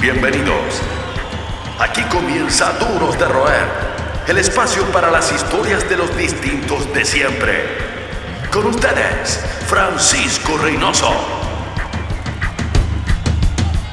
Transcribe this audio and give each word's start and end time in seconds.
Bienvenidos. 0.00 0.80
Aquí 1.78 2.00
comienza 2.04 2.72
Duros 2.78 3.18
de 3.18 3.26
Roer, 3.26 3.66
el 4.28 4.38
espacio 4.38 4.82
para 4.92 5.10
las 5.10 5.30
historias 5.30 5.86
de 5.90 5.98
los 5.98 6.16
distintos 6.16 6.90
de 6.94 7.04
siempre. 7.04 7.64
Con 8.50 8.64
ustedes, 8.64 9.44
Francisco 9.66 10.56
Reynoso. 10.56 11.12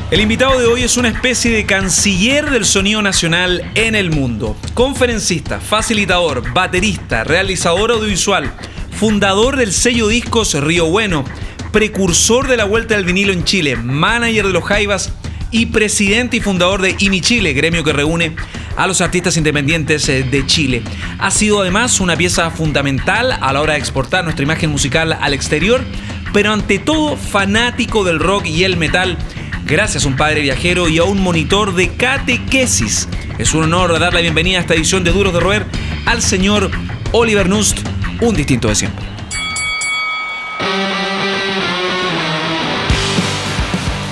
El 0.10 0.21
invitado 0.21 0.57
de 0.57 0.66
hoy 0.68 0.84
es 0.84 0.96
una 0.96 1.10
especie 1.10 1.52
de 1.52 1.66
canciller 1.66 2.52
del 2.52 2.64
sonido 2.64 3.02
nacional 3.02 3.70
en 3.76 3.94
el 3.94 4.10
mundo. 4.10 4.55
Conferencista, 4.76 5.60
facilitador, 5.60 6.54
baterista, 6.54 7.26
realizador 7.26 7.92
audiovisual, 7.92 8.50
fundador 8.98 9.58
del 9.58 9.74
sello 9.74 10.08
discos 10.08 10.54
Río 10.54 10.86
Bueno, 10.86 11.26
precursor 11.74 12.48
de 12.48 12.55
la 12.55 12.64
vuelta 12.64 12.96
del 12.96 13.04
vinilo 13.04 13.34
en 13.34 13.44
Chile, 13.44 13.76
manager 13.76 14.48
de 14.48 14.54
los 14.54 14.64
Jaivas 14.64 15.11
y 15.57 15.66
presidente 15.66 16.38
y 16.38 16.39
fundador 16.39 16.84
de 16.84 16.96
IMI 17.00 17.20
Chile, 17.20 17.54
gremio 17.54 17.84
que 17.84 17.92
reúne 17.92 18.36
a 18.75 18.86
los 18.86 19.02
artistas 19.02 19.38
independientes 19.38 20.07
eh, 20.07 20.21
de 20.21 20.46
Chile. 20.46 20.83
Ha 21.18 21.32
sido 21.32 21.61
además 21.61 22.00
una 22.00 22.16
pieza 22.16 22.52
fundamental 22.52 23.32
a 23.32 23.52
la 23.54 23.61
hora 23.61 23.74
de 23.74 23.80
exportar 23.80 24.24
nuestra 24.24 24.43
imagen 24.43 24.70
musical 24.70 25.18
al 25.20 25.33
exterior, 25.33 25.83
pero 26.32 26.54
ante 26.54 26.78
todo 26.78 27.18
fanático 27.18 28.04
del 28.04 28.20
rock 28.20 28.46
y 28.46 28.66
el 28.66 28.78
metal. 28.78 29.18
Gracias 29.66 30.06
a 30.06 30.07
un 30.07 30.16
padre 30.16 30.42
viajero 30.42 30.89
y 30.89 31.00
a 31.00 31.06
un 31.06 31.20
monitor 31.20 31.74
de 31.74 31.89
catequesis. 31.89 33.09
Es 33.39 33.55
un 33.55 33.64
honor 33.64 34.00
dar 34.00 34.14
la 34.14 34.22
bienvenida 34.22 34.59
a 34.59 34.61
esta 34.61 34.75
edición 34.75 35.03
de 35.03 35.11
Duros 35.11 35.33
de 35.33 35.39
Roer 35.39 35.66
al 36.05 36.22
señor 36.22 36.69
Oliver 37.14 37.50
Nust, 37.50 37.80
un 38.22 38.36
distinto 38.36 38.67
de 38.67 38.75
siempre. 38.75 39.17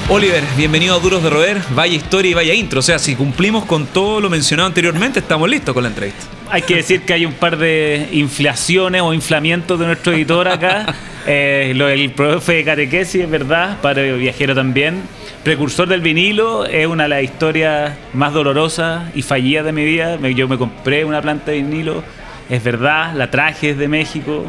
Oliver, 0.07 0.43
bienvenido 0.55 0.95
a 0.95 0.99
Duros 0.99 1.23
de 1.23 1.31
Roer, 1.31 1.59
vaya 1.71 1.95
historia 1.95 2.29
y 2.29 2.33
vaya 2.35 2.53
intro. 2.53 2.79
O 2.79 2.83
sea, 2.83 2.99
si 2.99 3.15
cumplimos 3.15 3.65
con 3.65 3.87
todo 3.87 4.21
lo 4.21 4.29
mencionado 4.29 4.67
anteriormente, 4.67 5.17
estamos 5.17 5.49
listos 5.49 5.73
con 5.73 5.81
la 5.81 5.89
entrevista. 5.89 6.25
Hay 6.51 6.61
que 6.61 6.75
decir 6.75 7.01
que 7.01 7.13
hay 7.13 7.25
un 7.25 7.33
par 7.33 7.57
de 7.57 8.07
inflaciones 8.11 9.01
o 9.01 9.15
inflamientos 9.15 9.79
de 9.79 9.87
nuestro 9.87 10.13
editor 10.13 10.47
acá. 10.47 10.93
Eh, 11.27 11.73
lo 11.75 11.87
del 11.87 12.11
profe 12.11 12.53
de 12.53 12.63
catequesis, 12.63 13.23
es 13.23 13.27
verdad, 13.27 13.81
padre 13.81 14.15
viajero 14.15 14.53
también. 14.53 15.01
Precursor 15.43 15.87
del 15.87 16.01
vinilo, 16.01 16.67
es 16.67 16.85
una 16.85 17.03
de 17.03 17.09
las 17.09 17.23
historias 17.23 17.97
más 18.13 18.31
dolorosas 18.31 19.05
y 19.15 19.23
fallidas 19.23 19.65
de 19.65 19.71
mi 19.71 19.83
vida. 19.85 20.19
Yo 20.29 20.47
me 20.47 20.59
compré 20.59 21.03
una 21.03 21.23
planta 21.23 21.49
de 21.49 21.63
vinilo, 21.63 22.03
es 22.47 22.63
verdad, 22.63 23.15
la 23.15 23.31
traje 23.31 23.73
desde 23.73 23.87
México, 23.87 24.45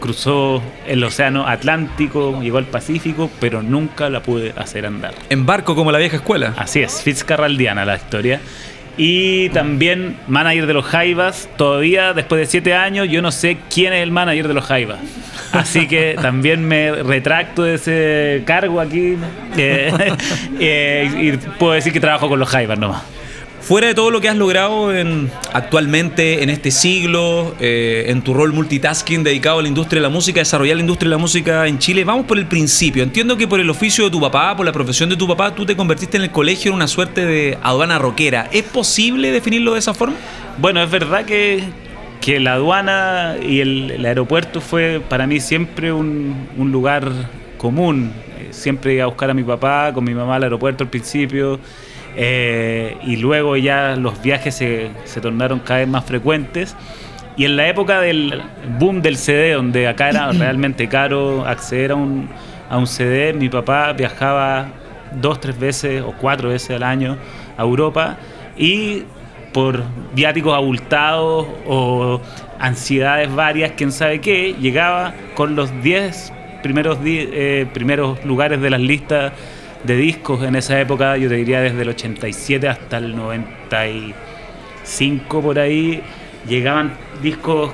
cruzó 0.00 0.62
el 0.86 1.04
océano 1.04 1.46
Atlántico, 1.46 2.40
llegó 2.42 2.58
al 2.58 2.64
Pacífico, 2.64 3.30
pero 3.38 3.62
nunca 3.62 4.10
la 4.10 4.22
pude 4.22 4.52
hacer 4.56 4.86
andar. 4.86 5.14
En 5.28 5.46
barco 5.46 5.76
como 5.76 5.92
la 5.92 5.98
vieja 5.98 6.16
escuela. 6.16 6.54
Así 6.56 6.80
es, 6.80 7.02
Fitzcarraldiana 7.02 7.84
la 7.84 7.96
historia. 7.96 8.40
Y 8.96 9.48
también 9.50 10.16
manager 10.26 10.66
de 10.66 10.74
los 10.74 10.84
Jaivas. 10.84 11.48
Todavía, 11.56 12.12
después 12.12 12.40
de 12.40 12.46
siete 12.46 12.74
años, 12.74 13.08
yo 13.08 13.22
no 13.22 13.30
sé 13.30 13.58
quién 13.72 13.92
es 13.92 14.02
el 14.02 14.10
manager 14.10 14.48
de 14.48 14.54
los 14.54 14.64
Jaivas. 14.64 14.98
Así 15.52 15.86
que 15.86 16.16
también 16.20 16.66
me 16.66 16.92
retracto 16.92 17.62
de 17.62 17.74
ese 17.74 18.42
cargo 18.44 18.80
aquí. 18.80 19.16
eh, 19.56 19.92
eh, 20.60 21.10
y 21.18 21.32
puedo 21.58 21.72
decir 21.72 21.92
que 21.92 22.00
trabajo 22.00 22.28
con 22.28 22.38
los 22.38 22.48
Jaivas 22.48 22.78
nomás. 22.78 23.02
Fuera 23.60 23.88
de 23.88 23.94
todo 23.94 24.10
lo 24.10 24.20
que 24.20 24.28
has 24.28 24.36
logrado 24.36 24.92
en, 24.92 25.30
actualmente 25.52 26.42
en 26.42 26.50
este 26.50 26.70
siglo, 26.70 27.54
eh, 27.60 28.06
en 28.08 28.22
tu 28.22 28.32
rol 28.32 28.52
multitasking 28.52 29.22
dedicado 29.22 29.58
a 29.58 29.62
la 29.62 29.68
industria 29.68 30.00
de 30.00 30.08
la 30.08 30.08
música, 30.08 30.40
desarrollar 30.40 30.76
la 30.76 30.80
industria 30.80 31.08
de 31.08 31.16
la 31.16 31.18
música 31.18 31.66
en 31.66 31.78
Chile, 31.78 32.02
vamos 32.04 32.26
por 32.26 32.38
el 32.38 32.46
principio. 32.46 33.02
Entiendo 33.02 33.36
que 33.36 33.46
por 33.46 33.60
el 33.60 33.68
oficio 33.68 34.04
de 34.04 34.10
tu 34.10 34.20
papá, 34.20 34.56
por 34.56 34.64
la 34.64 34.72
profesión 34.72 35.10
de 35.10 35.16
tu 35.16 35.28
papá, 35.28 35.54
tú 35.54 35.66
te 35.66 35.76
convertiste 35.76 36.16
en 36.16 36.24
el 36.24 36.30
colegio 36.30 36.70
en 36.70 36.76
una 36.76 36.88
suerte 36.88 37.26
de 37.26 37.58
aduana 37.62 37.98
rockera. 37.98 38.48
¿Es 38.50 38.64
posible 38.64 39.30
definirlo 39.30 39.74
de 39.74 39.80
esa 39.80 39.92
forma? 39.92 40.16
Bueno, 40.58 40.82
es 40.82 40.90
verdad 40.90 41.26
que, 41.26 41.62
que 42.20 42.40
la 42.40 42.54
aduana 42.54 43.36
y 43.46 43.60
el, 43.60 44.04
aeropuerto 44.04 44.62
fue 44.62 45.02
para 45.06 45.26
mí 45.26 45.38
siempre 45.38 45.92
un, 45.92 46.48
un 46.56 46.72
lugar 46.72 47.12
común. 47.58 48.10
Eh, 48.38 48.48
Siempre 48.50 48.94
iba 48.94 49.04
a 49.04 49.06
buscar 49.06 49.30
a 49.30 49.34
mi 49.34 49.44
papá, 49.44 49.92
con 49.92 50.02
mi 50.02 50.14
mamá 50.14 50.36
al 50.36 50.44
aeropuerto 50.44 50.82
al 50.82 50.90
principio. 50.90 51.60
Eh, 52.16 52.96
y 53.04 53.16
luego 53.16 53.56
ya 53.56 53.96
los 53.96 54.20
viajes 54.22 54.54
se, 54.54 54.90
se 55.04 55.20
tornaron 55.20 55.60
cada 55.60 55.80
vez 55.80 55.88
más 55.88 56.04
frecuentes. 56.04 56.76
Y 57.36 57.44
en 57.44 57.56
la 57.56 57.68
época 57.68 58.00
del 58.00 58.42
boom 58.78 59.02
del 59.02 59.16
CD, 59.16 59.52
donde 59.52 59.88
acá 59.88 60.10
era 60.10 60.32
realmente 60.32 60.88
caro 60.88 61.46
acceder 61.46 61.92
a 61.92 61.94
un, 61.94 62.28
a 62.68 62.76
un 62.78 62.86
CD, 62.86 63.32
mi 63.32 63.48
papá 63.48 63.92
viajaba 63.92 64.68
dos, 65.20 65.40
tres 65.40 65.58
veces 65.58 66.02
o 66.02 66.12
cuatro 66.12 66.50
veces 66.50 66.76
al 66.76 66.82
año 66.82 67.16
a 67.56 67.62
Europa 67.62 68.16
y 68.56 69.04
por 69.52 69.82
viáticos 70.14 70.54
abultados 70.54 71.46
o 71.66 72.20
ansiedades 72.58 73.34
varias, 73.34 73.72
quién 73.72 73.90
sabe 73.90 74.20
qué, 74.20 74.54
llegaba 74.60 75.14
con 75.34 75.56
los 75.56 75.70
10 75.82 76.32
primeros, 76.62 76.98
eh, 77.04 77.66
primeros 77.72 78.24
lugares 78.24 78.60
de 78.60 78.70
las 78.70 78.80
listas 78.80 79.32
de 79.84 79.96
discos 79.96 80.42
en 80.42 80.56
esa 80.56 80.80
época, 80.80 81.16
yo 81.16 81.28
te 81.28 81.36
diría 81.36 81.60
desde 81.60 81.82
el 81.82 81.90
87 81.90 82.68
hasta 82.68 82.98
el 82.98 83.16
95 83.16 85.40
por 85.40 85.58
ahí, 85.58 86.02
llegaban 86.46 86.92
discos 87.22 87.72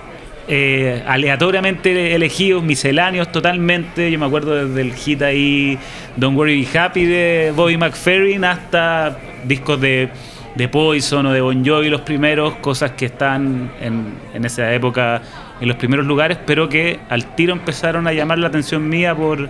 eh, 0.49 1.03
aleatoriamente 1.06 2.15
elegidos, 2.15 2.62
misceláneos 2.62 3.33
totalmente. 3.33 4.11
Yo 4.11 4.19
me 4.19 4.27
acuerdo 4.27 4.69
desde 4.69 4.81
el 4.81 4.95
hit 4.95 5.22
ahí 5.22 5.78
Don't 6.16 6.37
Worry 6.37 6.65
Be 6.65 6.78
Happy 6.78 7.05
de 7.05 7.53
Bobby 7.55 7.77
McFerrin 7.77 8.45
hasta 8.45 9.19
discos 9.45 9.81
de, 9.81 10.09
de 10.55 10.69
Poison 10.69 11.27
o 11.27 11.33
de 11.33 11.41
Bon 11.41 11.66
Jovi, 11.66 11.89
los 11.89 12.03
primeros, 12.03 12.55
cosas 12.56 12.93
que 12.93 13.06
están 13.06 13.72
en, 13.81 14.15
en 14.34 14.45
esa 14.45 14.72
época 14.72 15.22
en 15.61 15.69
los 15.69 15.77
primeros 15.78 16.06
lugares, 16.06 16.39
pero 16.47 16.69
que 16.69 17.00
al 17.09 17.34
tiro 17.34 17.53
empezaron 17.53 18.06
a 18.06 18.12
llamar 18.12 18.39
la 18.39 18.49
atención 18.49 18.89
mía 18.89 19.15
por, 19.15 19.49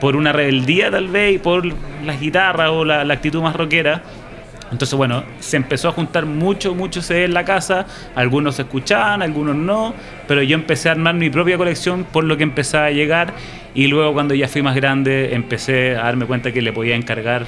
por 0.00 0.16
una 0.16 0.32
rebeldía 0.32 0.90
tal 0.90 1.08
vez 1.08 1.36
y 1.36 1.38
por 1.38 1.64
las 2.04 2.20
guitarras 2.20 2.70
o 2.70 2.84
la, 2.84 3.00
actitud 3.02 3.42
más 3.42 3.56
rockera. 3.56 4.02
Entonces, 4.70 4.94
bueno, 4.96 5.24
se 5.40 5.56
empezó 5.56 5.88
a 5.88 5.92
juntar 5.92 6.26
mucho, 6.26 6.74
mucho 6.74 7.00
CD 7.00 7.24
en 7.24 7.32
la 7.32 7.44
casa. 7.44 7.86
Algunos 8.14 8.56
se 8.56 8.62
escuchaban, 8.62 9.22
algunos 9.22 9.56
no. 9.56 9.94
Pero 10.26 10.42
yo 10.42 10.54
empecé 10.54 10.90
a 10.90 10.92
armar 10.92 11.14
mi 11.14 11.30
propia 11.30 11.56
colección 11.56 12.04
por 12.04 12.24
lo 12.24 12.36
que 12.36 12.42
empezaba 12.42 12.86
a 12.86 12.90
llegar. 12.90 13.32
Y 13.74 13.86
luego, 13.86 14.12
cuando 14.12 14.34
ya 14.34 14.46
fui 14.46 14.60
más 14.60 14.76
grande, 14.76 15.34
empecé 15.34 15.96
a 15.96 16.02
darme 16.02 16.26
cuenta 16.26 16.52
que 16.52 16.60
le 16.60 16.72
podía 16.72 16.96
encargar 16.96 17.46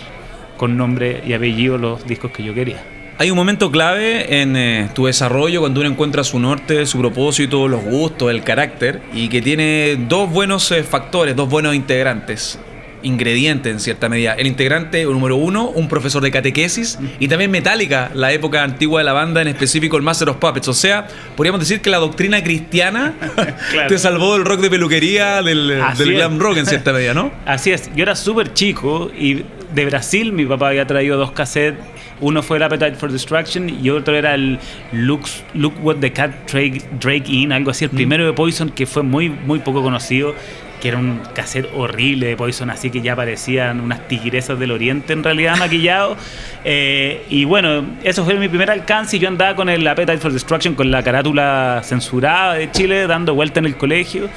con 0.56 0.76
nombre 0.76 1.22
y 1.26 1.34
apellido 1.34 1.76
los 1.76 2.06
discos 2.06 2.30
que 2.30 2.42
yo 2.42 2.54
quería. 2.54 2.99
Hay 3.20 3.30
un 3.30 3.36
momento 3.36 3.70
clave 3.70 4.40
en 4.40 4.56
eh, 4.56 4.88
tu 4.94 5.04
desarrollo 5.04 5.60
cuando 5.60 5.80
uno 5.80 5.90
encuentra 5.90 6.24
su 6.24 6.38
norte, 6.38 6.86
su 6.86 6.98
propósito, 6.98 7.68
los 7.68 7.84
gustos, 7.84 8.30
el 8.30 8.42
carácter 8.42 9.02
y 9.12 9.28
que 9.28 9.42
tiene 9.42 9.98
dos 10.08 10.30
buenos 10.30 10.72
eh, 10.72 10.82
factores, 10.84 11.36
dos 11.36 11.46
buenos 11.50 11.74
integrantes, 11.74 12.58
ingredientes 13.02 13.74
en 13.74 13.78
cierta 13.78 14.08
medida. 14.08 14.32
El 14.32 14.46
integrante 14.46 15.04
número 15.04 15.36
uno, 15.36 15.68
un 15.68 15.86
profesor 15.86 16.22
de 16.22 16.30
catequesis 16.30 16.98
y 17.18 17.28
también 17.28 17.50
Metallica, 17.50 18.10
la 18.14 18.32
época 18.32 18.62
antigua 18.62 19.00
de 19.00 19.04
la 19.04 19.12
banda, 19.12 19.42
en 19.42 19.48
específico 19.48 19.98
el 19.98 20.02
Master 20.02 20.30
of 20.30 20.38
Puppets. 20.38 20.68
O 20.68 20.72
sea, 20.72 21.06
podríamos 21.36 21.60
decir 21.60 21.82
que 21.82 21.90
la 21.90 21.98
doctrina 21.98 22.42
cristiana 22.42 23.12
Claro. 23.70 23.88
te 23.88 23.98
salvó 23.98 24.32
del 24.32 24.46
rock 24.46 24.60
de 24.60 24.70
peluquería, 24.70 25.42
del, 25.42 25.68
del 25.98 26.14
glam 26.14 26.38
rock 26.38 26.56
en 26.56 26.64
cierta 26.64 26.94
medida, 26.94 27.12
¿no? 27.12 27.30
Así 27.44 27.70
es, 27.70 27.90
yo 27.94 28.02
era 28.02 28.16
súper 28.16 28.54
chico 28.54 29.10
y 29.14 29.44
de 29.74 29.84
Brasil 29.86 30.32
mi 30.32 30.44
papá 30.46 30.68
había 30.68 30.86
traído 30.86 31.16
dos 31.16 31.32
cassettes. 31.32 31.84
Uno 32.20 32.42
fue 32.42 32.58
el 32.58 32.62
Appetite 32.62 32.96
for 32.96 33.10
Destruction 33.10 33.70
y 33.82 33.88
otro 33.88 34.14
era 34.14 34.34
el 34.34 34.58
Look, 34.92 35.22
Look 35.54 35.74
What 35.82 35.96
the 35.96 36.12
Cat 36.12 36.50
Drake, 36.50 36.82
Drake 37.00 37.24
In, 37.26 37.52
algo 37.52 37.70
así, 37.70 37.84
el 37.84 37.90
primero 37.90 38.26
de 38.26 38.32
Poison 38.34 38.68
que 38.68 38.86
fue 38.86 39.02
muy, 39.02 39.30
muy 39.30 39.60
poco 39.60 39.82
conocido, 39.82 40.34
que 40.80 40.88
era 40.88 40.98
un 40.98 41.20
cassette 41.34 41.68
horrible 41.74 42.26
de 42.26 42.36
Poison, 42.36 42.70
así 42.70 42.90
que 42.90 43.00
ya 43.00 43.14
parecían 43.14 43.80
unas 43.80 44.08
tigresas 44.08 44.58
del 44.58 44.70
oriente 44.70 45.12
en 45.12 45.22
realidad 45.22 45.56
maquillado. 45.58 46.16
Eh, 46.64 47.24
y 47.28 47.44
bueno, 47.44 47.84
eso 48.02 48.24
fue 48.24 48.34
mi 48.34 48.48
primer 48.48 48.70
alcance 48.70 49.16
y 49.16 49.20
yo 49.20 49.28
andaba 49.28 49.54
con 49.54 49.68
el 49.68 49.86
Appetite 49.86 50.18
for 50.18 50.32
Destruction, 50.32 50.74
con 50.74 50.90
la 50.90 51.02
carátula 51.02 51.80
censurada 51.84 52.54
de 52.54 52.70
Chile, 52.70 53.06
dando 53.06 53.34
vuelta 53.34 53.60
en 53.60 53.66
el 53.66 53.76
colegio. 53.76 54.28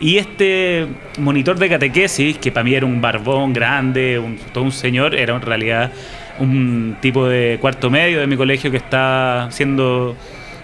Y 0.00 0.16
este 0.16 0.86
monitor 1.18 1.58
de 1.58 1.68
catequesis, 1.68 2.38
que 2.38 2.50
para 2.50 2.64
mí 2.64 2.74
era 2.74 2.86
un 2.86 3.00
barbón 3.00 3.52
grande, 3.52 4.18
un, 4.18 4.38
todo 4.52 4.64
un 4.64 4.72
señor, 4.72 5.14
era 5.14 5.34
en 5.34 5.42
realidad 5.42 5.92
un 6.38 6.96
tipo 7.02 7.28
de 7.28 7.58
cuarto 7.60 7.90
medio 7.90 8.20
de 8.20 8.26
mi 8.26 8.36
colegio 8.36 8.70
que 8.70 8.78
está 8.78 9.48
siendo 9.50 10.16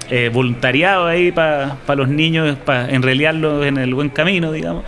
eh, 0.08 0.30
voluntariado 0.32 1.06
ahí 1.06 1.32
para 1.32 1.76
los 1.96 2.08
niños, 2.08 2.56
para 2.64 2.88
enreliarlos 2.88 3.66
en 3.66 3.76
el 3.76 3.92
buen 3.92 4.08
camino, 4.08 4.52
digamos. 4.52 4.84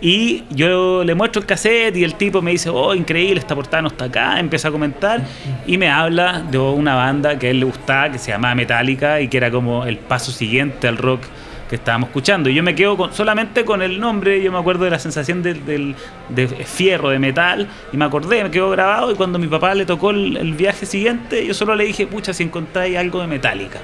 Y 0.00 0.44
yo 0.50 1.02
le 1.04 1.14
muestro 1.14 1.40
el 1.40 1.46
cassette 1.46 1.96
y 1.96 2.04
el 2.04 2.14
tipo 2.14 2.40
me 2.40 2.52
dice, 2.52 2.70
oh, 2.70 2.94
increíble, 2.94 3.40
esta 3.40 3.54
portada 3.54 3.82
no 3.82 3.88
está 3.88 4.04
acá, 4.04 4.38
empieza 4.38 4.68
a 4.68 4.70
comentar 4.70 5.22
y 5.66 5.76
me 5.76 5.90
habla 5.90 6.40
de 6.48 6.58
una 6.58 6.94
banda 6.94 7.38
que 7.38 7.48
a 7.48 7.50
él 7.50 7.60
le 7.60 7.66
gustaba, 7.66 8.10
que 8.12 8.18
se 8.18 8.30
llamaba 8.30 8.54
Metallica 8.54 9.20
y 9.20 9.28
que 9.28 9.36
era 9.36 9.50
como 9.50 9.86
el 9.86 9.98
paso 9.98 10.30
siguiente 10.30 10.86
al 10.86 10.98
rock 10.98 11.22
que 11.68 11.76
estábamos 11.76 12.08
escuchando. 12.08 12.48
Y 12.48 12.54
yo 12.54 12.62
me 12.62 12.74
quedo 12.74 12.96
con, 12.96 13.12
solamente 13.12 13.64
con 13.64 13.82
el 13.82 14.00
nombre, 14.00 14.42
yo 14.42 14.50
me 14.50 14.58
acuerdo 14.58 14.84
de 14.84 14.90
la 14.90 14.98
sensación 14.98 15.42
de, 15.42 15.54
de 16.28 16.46
fierro, 16.48 17.10
de 17.10 17.18
metal, 17.18 17.68
y 17.92 17.96
me 17.96 18.04
acordé, 18.04 18.42
me 18.42 18.50
quedó 18.50 18.70
grabado, 18.70 19.12
y 19.12 19.14
cuando 19.14 19.38
mi 19.38 19.46
papá 19.46 19.74
le 19.74 19.84
tocó 19.84 20.10
el, 20.10 20.54
viaje 20.54 20.86
siguiente, 20.86 21.46
yo 21.46 21.54
solo 21.54 21.76
le 21.76 21.84
dije, 21.84 22.06
pucha, 22.06 22.32
si 22.32 22.42
encontráis 22.42 22.96
algo 22.96 23.20
de 23.20 23.26
Metallica. 23.26 23.80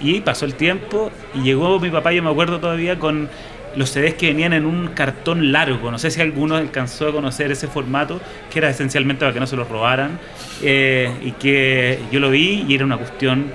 Y 0.00 0.20
pasó 0.20 0.44
el 0.44 0.54
tiempo, 0.54 1.10
y 1.34 1.42
llegó 1.42 1.78
mi 1.80 1.90
papá, 1.90 2.12
yo 2.12 2.22
me 2.22 2.30
acuerdo 2.30 2.60
todavía, 2.60 2.98
con 2.98 3.28
los 3.76 3.90
CDs 3.90 4.14
que 4.14 4.28
venían 4.28 4.52
en 4.52 4.66
un 4.66 4.88
cartón 4.88 5.52
largo. 5.52 5.90
No 5.90 5.98
sé 5.98 6.10
si 6.10 6.20
alguno 6.20 6.56
alcanzó 6.56 7.08
a 7.08 7.12
conocer 7.12 7.50
ese 7.50 7.68
formato, 7.68 8.20
que 8.50 8.58
era 8.58 8.70
esencialmente 8.70 9.20
para 9.20 9.32
que 9.32 9.40
no 9.40 9.46
se 9.46 9.56
lo 9.56 9.64
robaran. 9.64 10.18
Eh, 10.62 11.12
y 11.22 11.32
que 11.32 11.98
yo 12.10 12.20
lo 12.20 12.30
vi 12.30 12.64
y 12.68 12.74
era 12.74 12.84
una 12.84 12.96
cuestión 12.96 13.52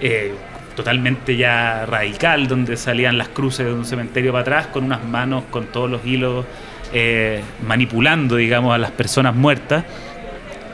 eh, 0.00 0.34
totalmente 0.74 1.36
ya 1.36 1.86
radical, 1.86 2.48
donde 2.48 2.76
salían 2.76 3.18
las 3.18 3.28
cruces 3.28 3.66
de 3.66 3.72
un 3.72 3.84
cementerio 3.84 4.32
para 4.32 4.42
atrás 4.42 4.66
con 4.68 4.84
unas 4.84 5.04
manos 5.04 5.44
con 5.50 5.66
todos 5.66 5.90
los 5.90 6.04
hilos 6.04 6.44
eh, 6.92 7.42
manipulando, 7.66 8.36
digamos, 8.36 8.74
a 8.74 8.78
las 8.78 8.90
personas 8.90 9.34
muertas. 9.34 9.84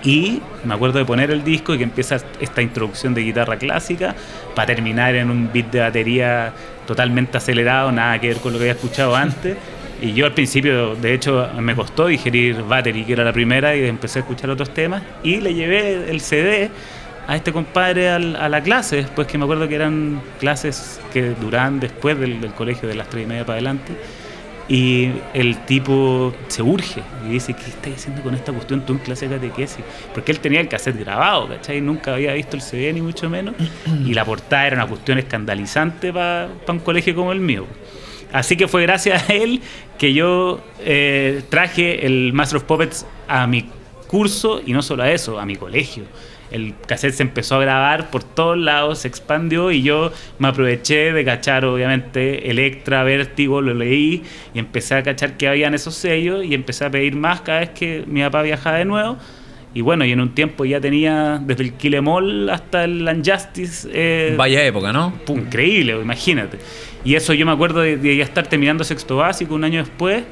Y 0.02 0.40
me 0.64 0.74
acuerdo 0.74 0.98
de 0.98 1.04
poner 1.04 1.30
el 1.30 1.44
disco 1.44 1.74
y 1.74 1.78
que 1.78 1.84
empieza 1.84 2.16
esta 2.40 2.62
introducción 2.62 3.12
de 3.12 3.22
guitarra 3.22 3.56
clásica 3.56 4.14
para 4.54 4.66
terminar 4.66 5.14
en 5.14 5.30
un 5.30 5.50
beat 5.52 5.70
de 5.70 5.80
batería 5.80 6.52
totalmente 6.90 7.38
acelerado, 7.38 7.92
nada 7.92 8.20
que 8.20 8.26
ver 8.26 8.38
con 8.38 8.52
lo 8.52 8.58
que 8.58 8.64
había 8.64 8.72
escuchado 8.72 9.14
antes. 9.14 9.56
Y 10.02 10.12
yo 10.12 10.26
al 10.26 10.32
principio, 10.32 10.96
de 10.96 11.14
hecho, 11.14 11.48
me 11.60 11.76
costó 11.76 12.08
digerir 12.08 12.64
Battery, 12.64 13.04
que 13.04 13.12
era 13.12 13.22
la 13.22 13.32
primera, 13.32 13.76
y 13.76 13.86
empecé 13.86 14.18
a 14.18 14.22
escuchar 14.22 14.50
otros 14.50 14.74
temas. 14.74 15.00
Y 15.22 15.36
le 15.36 15.54
llevé 15.54 16.10
el 16.10 16.20
CD 16.20 16.68
a 17.28 17.36
este 17.36 17.52
compadre 17.52 18.10
a 18.10 18.18
la 18.18 18.60
clase, 18.60 18.96
después 18.96 19.28
que 19.28 19.38
me 19.38 19.44
acuerdo 19.44 19.68
que 19.68 19.76
eran 19.76 20.20
clases 20.40 21.00
que 21.12 21.30
duran 21.40 21.78
después 21.78 22.18
del, 22.18 22.40
colegio 22.56 22.88
de 22.88 22.96
las 22.96 23.08
tres 23.08 23.22
y 23.22 23.26
media 23.28 23.46
para 23.46 23.58
adelante. 23.58 23.92
Y 24.70 25.10
el 25.34 25.64
tipo 25.66 26.32
se 26.46 26.62
urge 26.62 27.02
y 27.26 27.32
dice, 27.32 27.54
¿qué 27.54 27.64
estás 27.64 27.92
haciendo 27.92 28.22
con 28.22 28.36
esta 28.36 28.52
cuestión 28.52 28.86
tú 28.86 28.92
en 28.92 29.00
clase 29.00 29.26
de 29.26 29.34
catequesis? 29.34 29.84
Porque 30.14 30.30
él 30.30 30.38
tenía 30.38 30.60
el 30.60 30.68
cassette 30.68 30.96
grabado, 30.96 31.48
¿cachai? 31.48 31.80
Nunca 31.80 32.14
había 32.14 32.34
visto 32.34 32.54
el 32.54 32.62
CD 32.62 32.92
ni 32.92 33.00
mucho 33.02 33.28
menos. 33.28 33.56
y 34.06 34.14
la 34.14 34.24
portada 34.24 34.68
era 34.68 34.76
una 34.76 34.86
cuestión 34.86 35.18
escandalizante 35.18 36.12
para 36.12 36.50
un 36.68 36.78
colegio 36.78 37.16
como 37.16 37.32
el 37.32 37.40
mío. 37.40 37.66
Así 38.32 38.56
que 38.56 38.68
fue 38.68 38.82
gracias 38.82 39.28
a 39.28 39.34
él 39.34 39.60
que 39.98 40.14
yo 40.14 40.60
eh, 40.78 41.42
traje 41.48 42.06
el 42.06 42.32
Master 42.32 42.58
of 42.58 42.62
Puppets 42.62 43.06
a 43.26 43.48
mi 43.48 43.68
curso 44.06 44.62
y 44.64 44.72
no 44.72 44.82
solo 44.82 45.02
a 45.02 45.10
eso, 45.10 45.40
a 45.40 45.46
mi 45.46 45.56
colegio 45.56 46.04
el 46.50 46.74
cassette 46.86 47.14
se 47.14 47.22
empezó 47.22 47.56
a 47.56 47.60
grabar 47.60 48.10
por 48.10 48.24
todos 48.24 48.58
lados, 48.58 49.00
se 49.00 49.08
expandió 49.08 49.70
y 49.70 49.82
yo 49.82 50.12
me 50.38 50.48
aproveché 50.48 51.12
de 51.12 51.24
cachar 51.24 51.64
obviamente 51.64 52.50
Electra, 52.50 53.04
Vértigo, 53.04 53.60
lo 53.60 53.74
leí 53.74 54.22
y 54.54 54.58
empecé 54.58 54.96
a 54.96 55.02
cachar 55.02 55.36
que 55.36 55.48
habían 55.48 55.74
esos 55.74 55.94
sellos 55.94 56.44
y 56.44 56.54
empecé 56.54 56.84
a 56.84 56.90
pedir 56.90 57.14
más 57.16 57.40
cada 57.42 57.60
vez 57.60 57.70
que 57.70 58.04
mi 58.06 58.20
papá 58.22 58.42
viajaba 58.42 58.78
de 58.78 58.84
nuevo. 58.84 59.16
Y 59.72 59.82
bueno, 59.82 60.04
y 60.04 60.10
en 60.10 60.20
un 60.20 60.34
tiempo 60.34 60.64
ya 60.64 60.80
tenía 60.80 61.40
desde 61.40 61.62
el 61.62 61.74
Kilemol 61.74 62.50
hasta 62.50 62.82
el 62.84 63.06
Unjustice. 63.06 63.88
Eh, 63.92 64.34
Vaya 64.36 64.64
época, 64.64 64.92
¿no? 64.92 65.12
increíble, 65.28 65.92
imagínate. 65.92 66.58
Y 67.04 67.14
eso 67.14 67.34
yo 67.34 67.46
me 67.46 67.52
acuerdo 67.52 67.80
de, 67.80 67.96
de 67.96 68.16
ya 68.16 68.24
estar 68.24 68.48
terminando 68.48 68.82
sexto 68.82 69.16
básico 69.18 69.54
un 69.54 69.62
año 69.62 69.78
después 69.78 70.24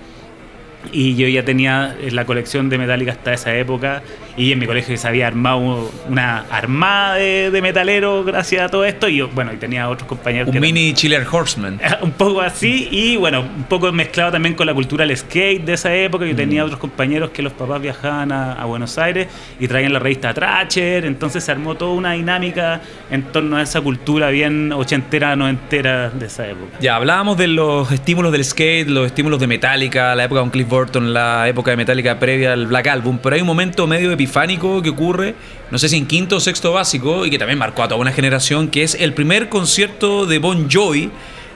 y 0.93 1.17
yo 1.17 1.29
ya 1.29 1.45
tenía 1.45 1.97
la 2.11 2.25
colección 2.25 2.69
de 2.69 2.79
Metallica 2.79 3.13
hasta 3.13 3.33
esa 3.33 3.55
época 3.57 4.03
y 4.39 4.53
en 4.53 4.61
mi 4.61 4.67
colegio 4.67 4.97
se 4.97 5.09
había 5.09 5.27
armado 5.27 5.91
una 6.09 6.45
armada 6.51 7.15
de, 7.17 7.59
metaleros 7.61 8.25
gracias 8.25 8.63
a 8.63 8.69
todo 8.69 8.85
esto 8.85 9.09
y 9.09 9.17
yo, 9.17 9.29
bueno, 9.29 9.53
y 9.53 9.57
tenía 9.57 9.89
otros 9.89 10.09
compañeros. 10.09 10.55
Un 10.55 10.61
mini 10.61 10.95
Chiller 10.95 11.27
Horseman. 11.31 11.81
Un 12.03 12.13
poco 12.13 12.41
así 12.41 12.89
y 12.91 13.17
bueno, 13.17 13.41
un 13.41 13.65
poco 13.65 13.91
mezclado 13.91 14.31
también 14.31 14.55
con 14.55 14.67
la 14.67 14.75
cultura 14.75 15.05
del 15.05 15.17
skate 15.17 15.65
de 15.65 15.73
esa 15.73 15.93
época. 15.93 16.25
Yo 16.25 16.37
tenía 16.37 16.63
mm. 16.63 16.67
otros 16.67 16.81
compañeros 16.81 17.31
que 17.31 17.43
los 17.43 17.53
papás 17.53 17.83
viajaban 17.83 18.31
a, 18.31 18.65
Buenos 18.69 18.99
Aires 18.99 19.29
y 19.59 19.67
traían 19.67 19.95
la 19.95 19.99
revista 19.99 20.35
Tracher, 20.35 21.07
entonces 21.07 21.43
se 21.43 21.51
armó 21.51 21.75
toda 21.75 21.93
una 21.93 22.13
dinámica 22.13 22.83
en 23.11 23.23
torno 23.23 23.57
a 23.57 23.63
esa 23.63 23.81
cultura 23.81 24.29
bien 24.29 24.73
ochentera, 24.73 25.35
noventera 25.35 26.11
de 26.11 26.27
esa 26.27 26.47
época. 26.47 26.77
Ya, 26.81 26.97
hablábamos 26.97 27.39
de 27.39 27.49
los 27.49 27.91
estímulos 27.91 28.31
del 28.31 28.45
skate, 28.45 28.89
los 28.89 29.07
estímulos 29.07 29.41
de 29.41 29.47
Metallica, 29.47 30.15
la 30.15 30.25
época 30.25 30.43
con 30.43 30.51
Cliff 30.51 30.68
Burton, 30.69 31.13
la 31.13 31.49
época 31.49 31.71
de 31.71 31.77
Metallica 31.77 32.19
previa 32.19 32.53
al 32.53 32.67
Black 32.67 32.87
Album, 32.89 33.19
pero 33.23 33.35
hay 33.35 33.41
un 33.41 33.47
momento 33.47 33.87
medio 33.87 34.13
epifánico 34.13 34.83
que 34.83 34.91
ocurre, 34.91 35.35
no 35.71 35.79
sé 35.79 35.89
si 35.89 35.97
en 35.97 36.07
quinto 36.07 36.37
o 36.37 36.41
sexto 36.41 36.73
básico, 36.73 37.27
y 37.27 37.31
que 37.31 37.39
también 37.39 37.59
marcó 37.59 37.83
a 37.83 37.89
toda 37.89 38.01
una 38.01 38.13
generación, 38.13 38.69
que 38.69 38.83
es 38.83 38.95
el 38.95 39.15
primer 39.15 39.49
concierto 39.49 40.27
de 40.27 40.39
Bon 40.39 40.69
Jovi 40.71 41.11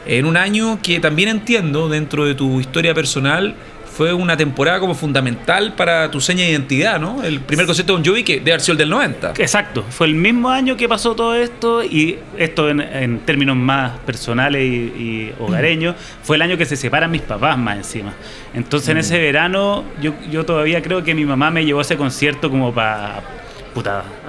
en 0.07 0.27
un 0.27 0.37
año 0.37 0.81
que 0.83 0.99
también 1.01 1.29
entiendo 1.29 1.89
dentro 1.89 2.25
de 2.25 2.35
tu 2.35 2.61
historia 2.61 2.95
personal 2.95 3.55
fue 3.95 4.15
una 4.15 4.37
temporada 4.37 4.81
como 4.81 4.95
fundamental 4.95 5.75
para 5.75 6.11
tu 6.11 6.21
seña 6.21 6.45
de 6.45 6.51
identidad, 6.51 6.99
¿no? 6.99 7.23
El 7.23 7.41
primer 7.41 7.67
concierto 7.67 7.93
de 7.93 7.99
Bon 7.99 8.05
Jovi 8.07 8.25
que 8.25 8.41
sido 8.59 8.73
el 8.73 8.79
del 8.79 8.89
90. 8.89 9.35
Exacto, 9.37 9.85
fue 9.89 10.07
el 10.07 10.15
mismo 10.15 10.49
año 10.49 10.77
que 10.77 10.89
pasó 10.89 11.15
todo 11.15 11.35
esto 11.35 11.85
y 11.85 12.19
esto 12.39 12.71
en, 12.71 13.21
términos 13.21 13.57
más 13.57 13.99
personales 14.01 14.65
y, 14.65 15.33
hogareños, 15.39 15.95
fue 16.23 16.37
el 16.37 16.43
año 16.43 16.57
que 16.57 16.65
se 16.65 16.77
separan 16.77 17.11
mis 17.11 17.23
papás 17.23 17.59
más 17.59 17.77
encima. 17.77 18.15
Entonces 18.55 18.89
en 18.89 18.97
mm. 18.97 19.01
ese 19.01 19.19
verano 19.19 19.85
yo, 20.01 20.15
yo 20.31 20.47
todavía 20.47 20.81
creo 20.81 21.05
que 21.05 21.15
mi 21.15 21.27
mamá 21.27 21.51
me 21.51 21.65
llevó 21.65 21.81
a 21.81 21.83
ese 21.83 21.97
concierto 21.97 22.49
como 22.49 22.73
para 22.73 23.23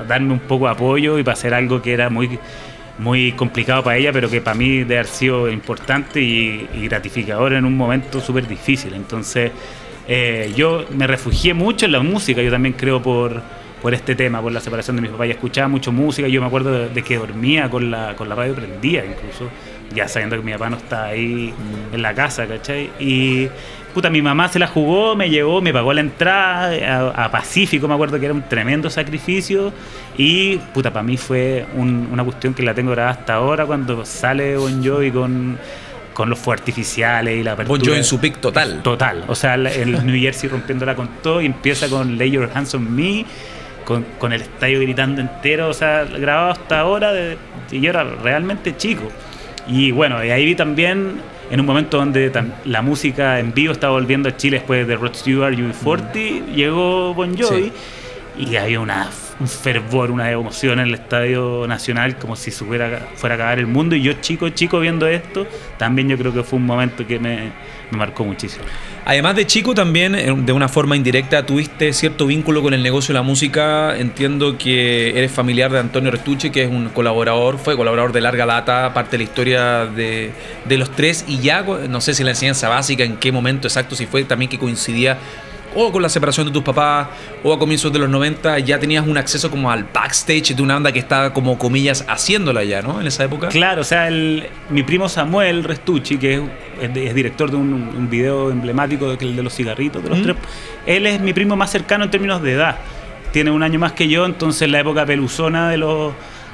darme 0.07 0.33
un 0.33 0.39
poco 0.39 0.65
de 0.65 0.71
apoyo 0.71 1.19
y 1.19 1.23
para 1.23 1.33
hacer 1.33 1.53
algo 1.53 1.81
que 1.81 1.93
era 1.93 2.09
muy 2.09 2.39
muy 2.99 3.31
complicado 3.33 3.83
para 3.83 3.97
ella, 3.97 4.11
pero 4.11 4.29
que 4.29 4.41
para 4.41 4.55
mí 4.55 4.79
debe 4.79 4.99
haber 4.99 5.07
sido 5.07 5.49
importante 5.49 6.21
y, 6.21 6.67
gratificador 6.83 7.53
en 7.53 7.65
un 7.65 7.75
momento 7.75 8.19
súper 8.19 8.47
difícil. 8.47 8.93
Entonces, 8.93 9.51
eh, 10.07 10.53
yo 10.55 10.85
me 10.91 11.07
refugié 11.07 11.53
mucho 11.53 11.85
en 11.85 11.93
la 11.93 12.01
música, 12.01 12.41
yo 12.41 12.51
también 12.51 12.75
creo 12.77 13.01
por, 13.01 13.41
por 13.81 13.93
este 13.93 14.15
tema, 14.15 14.41
por 14.41 14.51
la 14.51 14.59
separación 14.59 14.95
de 14.95 15.01
mis 15.01 15.11
papás. 15.11 15.27
y 15.27 15.31
escuchaba 15.31 15.67
mucho 15.67 15.91
música, 15.91 16.27
yo 16.27 16.41
me 16.41 16.47
acuerdo 16.47 16.89
de, 16.89 17.01
que 17.03 17.17
dormía 17.17 17.69
con 17.69 17.89
la, 17.89 18.15
con 18.15 18.29
la 18.29 18.35
radio 18.35 18.53
prendida 18.55 19.03
incluso, 19.05 19.49
ya 19.93 20.07
sabiendo 20.07 20.35
que 20.37 20.43
mi 20.43 20.51
papá 20.53 20.69
no 20.69 20.77
está 20.77 21.05
ahí 21.05 21.53
en 21.91 22.01
la 22.01 22.13
casa, 22.13 22.47
¿cachai? 22.47 22.89
Y 22.99 23.49
puta, 23.93 24.09
mi 24.09 24.21
mamá 24.21 24.49
se 24.49 24.59
la 24.59 24.67
jugó, 24.67 25.15
me 25.15 25.29
llevó, 25.29 25.61
me 25.61 25.71
pagó 25.71 25.93
la 25.93 26.01
entrada 26.01 27.13
a, 27.15 27.31
Pacífico, 27.31 27.87
me 27.87 27.93
acuerdo 27.93 28.19
que 28.19 28.25
era 28.25 28.33
un 28.33 28.43
tremendo 28.43 28.89
sacrificio. 28.89 29.71
Y, 30.17 30.57
puta, 30.73 30.91
para 30.91 31.03
mí 31.03 31.17
fue 31.17 31.65
una 31.75 32.23
cuestión 32.23 32.53
que 32.53 32.63
la 32.63 32.73
tengo 32.73 32.91
grabada 32.91 33.19
hasta 33.19 33.35
ahora 33.35 33.65
cuando 33.65 34.05
sale 34.05 34.57
Bon 34.57 34.83
Jovi 34.83 35.11
con, 35.11 35.57
con 36.13 36.29
los 36.29 36.39
fuegos 36.39 36.61
artificiales 36.61 37.37
y 37.37 37.43
la 37.43 37.53
apertura. 37.53 37.77
Bon 37.77 37.85
Jovi 37.87 37.97
en 37.97 38.03
su 38.03 38.19
pick 38.19 38.39
total. 38.39 38.81
Total. 38.83 39.23
O 39.27 39.35
sea, 39.35 39.55
el 39.55 40.05
New 40.05 40.19
Jersey 40.19 40.49
rompiéndola 40.49 40.95
con 40.95 41.07
todo 41.21 41.41
y 41.41 41.45
empieza 41.45 41.87
con 41.89 42.17
Lay 42.17 42.31
Your 42.31 42.49
Hands 42.53 42.73
on 42.75 42.93
Me. 42.93 43.25
Con, 43.85 44.05
con 44.17 44.31
el 44.31 44.41
estadio 44.41 44.79
gritando 44.79 45.19
entero, 45.19 45.67
o 45.67 45.73
sea, 45.73 46.05
grabado 46.05 46.51
hasta 46.51 46.79
ahora, 46.79 47.11
de, 47.11 47.37
y 47.69 47.81
yo 47.81 47.89
era 47.89 48.05
realmente 48.05 48.77
chico. 48.77 49.03
Y 49.67 49.91
bueno, 49.91 50.23
y 50.23 50.29
ahí 50.29 50.45
vi 50.45 50.55
también 50.55 51.19
en 51.49 51.59
un 51.59 51.65
momento 51.65 51.97
donde 51.97 52.31
la 52.65 52.81
música 52.81 53.39
en 53.39 53.53
vivo 53.53 53.73
estaba 53.73 53.93
volviendo 53.93 54.29
a 54.29 54.37
Chile 54.37 54.57
después 54.57 54.87
de 54.87 54.95
Rod 54.95 55.13
Stewart, 55.13 55.53
UB40, 55.53 56.41
mm. 56.41 56.53
llegó 56.53 57.13
Bon 57.13 57.37
Jovi 57.37 57.71
y 58.37 58.55
había 58.55 58.79
una, 58.79 59.09
un 59.39 59.47
fervor, 59.47 60.11
una 60.11 60.29
emoción 60.31 60.79
en 60.79 60.87
el 60.87 60.93
Estadio 60.93 61.65
Nacional 61.67 62.17
como 62.17 62.35
si 62.35 62.51
fuera, 62.51 63.07
fuera 63.15 63.35
a 63.35 63.37
acabar 63.37 63.59
el 63.59 63.67
mundo 63.67 63.95
y 63.95 64.01
yo 64.01 64.13
chico, 64.13 64.49
chico 64.49 64.79
viendo 64.79 65.07
esto, 65.07 65.47
también 65.77 66.09
yo 66.09 66.17
creo 66.17 66.33
que 66.33 66.43
fue 66.43 66.57
un 66.57 66.65
momento 66.65 67.05
que 67.05 67.19
me, 67.19 67.51
marcó 67.91 68.23
muchísimo. 68.25 68.65
Además 69.05 69.35
de 69.35 69.45
chico, 69.45 69.75
también 69.75 70.15
eh, 70.15 70.33
de 70.35 70.51
una 70.51 70.67
forma 70.67 70.95
indirecta 70.95 71.45
tuviste 71.45 71.93
cierto 71.93 72.25
vínculo 72.25 72.63
con 72.63 72.73
el 72.73 72.81
negocio 72.81 73.13
de 73.13 73.19
la 73.19 73.21
música. 73.21 73.95
Entiendo 73.97 74.57
que 74.57 75.09
eres 75.09 75.31
familiar 75.31 75.71
de 75.71 75.79
Antonio 75.79 76.09
Restucci, 76.09 76.49
que 76.49 76.63
es 76.63 76.71
un 76.71 76.89
colaborador, 76.89 77.59
fue 77.59 77.75
colaborador 77.75 78.13
de 78.13 78.21
larga 78.21 78.45
data, 78.45 78.93
parte 78.93 79.11
de 79.11 79.17
la 79.19 79.23
historia 79.25 79.85
de, 79.85 80.31
de 80.65 80.77
los 80.77 80.89
tres. 80.91 81.25
Y 81.27 81.39
ya, 81.39 81.61
no 81.61 82.01
sé 82.01 82.13
si 82.13 82.23
la 82.23 82.31
enseñanza 82.31 82.69
básica, 82.69 83.03
en 83.03 83.17
qué 83.17 83.31
momento 83.31 83.67
exacto, 83.67 83.95
si 83.95 84.07
fue 84.07 84.23
también 84.23 84.49
que 84.49 84.57
coincidía 84.57 85.17
o 85.75 85.91
con 85.91 86.01
la 86.01 86.09
separación 86.09 86.47
de 86.47 86.53
tus 86.53 86.63
papás, 86.63 87.07
o 87.43 87.53
a 87.53 87.59
comienzos 87.59 87.91
de 87.91 87.99
los 87.99 88.09
90, 88.09 88.59
ya 88.59 88.79
tenías 88.79 89.05
un 89.05 89.17
acceso 89.17 89.49
como 89.49 89.71
al 89.71 89.85
backstage 89.85 90.55
de 90.55 90.61
una 90.61 90.75
banda 90.75 90.91
que 90.91 90.99
estaba 90.99 91.33
como 91.33 91.57
comillas 91.57 92.05
haciéndola 92.07 92.63
ya, 92.63 92.81
¿no? 92.81 92.99
En 93.01 93.07
esa 93.07 93.23
época. 93.23 93.49
Claro, 93.49 93.81
o 93.81 93.83
sea, 93.83 94.07
el, 94.07 94.47
mi 94.69 94.83
primo 94.83 95.09
Samuel 95.09 95.63
Restucci, 95.63 96.17
que 96.17 96.43
es, 96.81 97.13
director 97.13 97.49
de 97.49 97.57
un, 97.57 98.09
video 98.09 98.51
emblemático 98.51 99.15
de, 99.15 99.33
de 99.33 99.43
los 99.43 99.53
cigarritos, 99.53 100.03
de 100.03 100.09
los 100.09 100.21
tres, 100.21 100.35
él 100.85 101.07
es 101.07 101.19
mi 101.19 101.33
primo 101.33 101.55
más 101.55 101.71
cercano 101.71 102.03
en 102.03 102.11
términos 102.11 102.41
de 102.41 102.53
edad. 102.53 102.77
Tiene 103.31 103.49
un 103.49 103.63
año 103.63 103.79
más 103.79 103.93
que 103.93 104.07
yo, 104.07 104.25
entonces 104.25 104.63
en 104.63 104.71
la 104.73 104.79
época 104.79 105.05
peluzona 105.05 105.69
de 105.69 105.77
los 105.77 106.13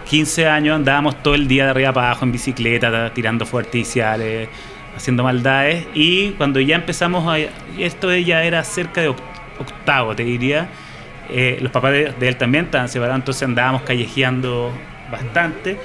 15 0.10 0.48
años 0.48 0.76
andábamos 0.76 1.22
todo 1.22 1.36
el 1.36 1.48
día 1.48 1.66
de 1.66 1.72
arriba 1.72 1.94
para 1.94 2.08
abajo 2.08 2.26
en 2.26 2.32
bicicleta, 2.32 3.14
tirando 3.14 3.46
fuerticiales 3.46 4.50
haciendo 4.96 5.24
maldades. 5.24 5.88
Y 5.94 6.32
cuando 6.32 6.60
ya 6.60 6.76
empezamos 6.76 7.28
a. 7.28 7.38
Esto 7.80 8.16
ya 8.16 8.44
era 8.44 8.64
cerca 8.64 9.02
de 9.02 9.10
octavo, 9.10 10.16
te 10.16 10.24
diría. 10.24 10.70
Eh, 11.30 11.60
los 11.62 11.72
papás 11.72 11.92
de, 11.92 12.14
él 12.20 12.36
también 12.38 12.66
estaban 12.66 12.90
separados, 12.90 13.20
entonces 13.20 13.44
andábamos 13.44 13.84
callejeando 13.84 14.72
bastante. 15.12 15.78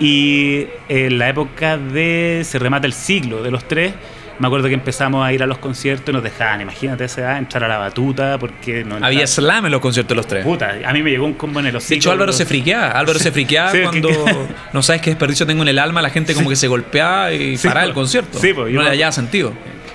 Y 0.00 0.66
en 0.88 1.18
la 1.18 1.28
época 1.28 1.78
de 1.78 2.42
se 2.44 2.58
remata 2.58 2.86
el 2.86 2.92
siglo 2.92 3.42
de 3.42 3.50
los 3.50 3.64
tres, 3.68 3.94
me 4.38 4.46
acuerdo 4.46 4.68
que 4.68 4.74
empezamos 4.74 5.24
a 5.24 5.32
ir 5.32 5.42
a 5.42 5.46
los 5.46 5.58
conciertos 5.58 6.08
y 6.08 6.12
nos 6.12 6.22
dejaban, 6.22 6.60
imagínate 6.60 7.04
esa 7.04 7.20
edad, 7.20 7.38
entrar 7.38 7.64
a 7.64 7.68
la 7.68 7.78
batuta 7.78 8.38
porque 8.38 8.84
no 8.84 8.96
Había 9.04 9.26
slam 9.26 9.66
en 9.66 9.72
los 9.72 9.80
conciertos 9.80 10.10
de 10.10 10.14
los 10.16 10.26
tres. 10.26 10.44
Puta, 10.44 10.74
a 10.84 10.92
mí 10.92 11.02
me 11.02 11.10
llegó 11.10 11.26
un 11.26 11.34
combo 11.34 11.60
en 11.60 11.66
el 11.66 11.76
hocico. 11.76 11.90
De 11.90 11.96
hecho, 11.96 12.10
Álvaro 12.12 12.32
se 12.32 12.46
friqueaba. 12.46 12.88
Álvaro 12.92 13.18
se 13.18 13.30
friqueaba 13.32 13.70
Sí, 13.72 13.78
cuando 13.82 14.08
que- 14.08 14.34
no 14.72 14.82
sabes 14.82 15.02
qué 15.02 15.10
desperdicio 15.10 15.46
tengo 15.46 15.62
en 15.62 15.68
el 15.68 15.78
alma, 15.78 16.02
la 16.02 16.10
gente 16.10 16.34
como 16.34 16.48
que 16.48 16.56
se 16.56 16.68
golpeaba 16.68 17.32
y 17.32 17.56
Sí, 17.56 17.68
paraba 17.68 17.86
el 17.86 17.92
concierto. 17.94 18.38
Sí, 18.38 18.52
pues, 18.52 18.72
yo 18.72 18.78
no 18.78 18.82
le 18.84 18.90
hallaba 18.90 19.12
sentido. 19.12 19.52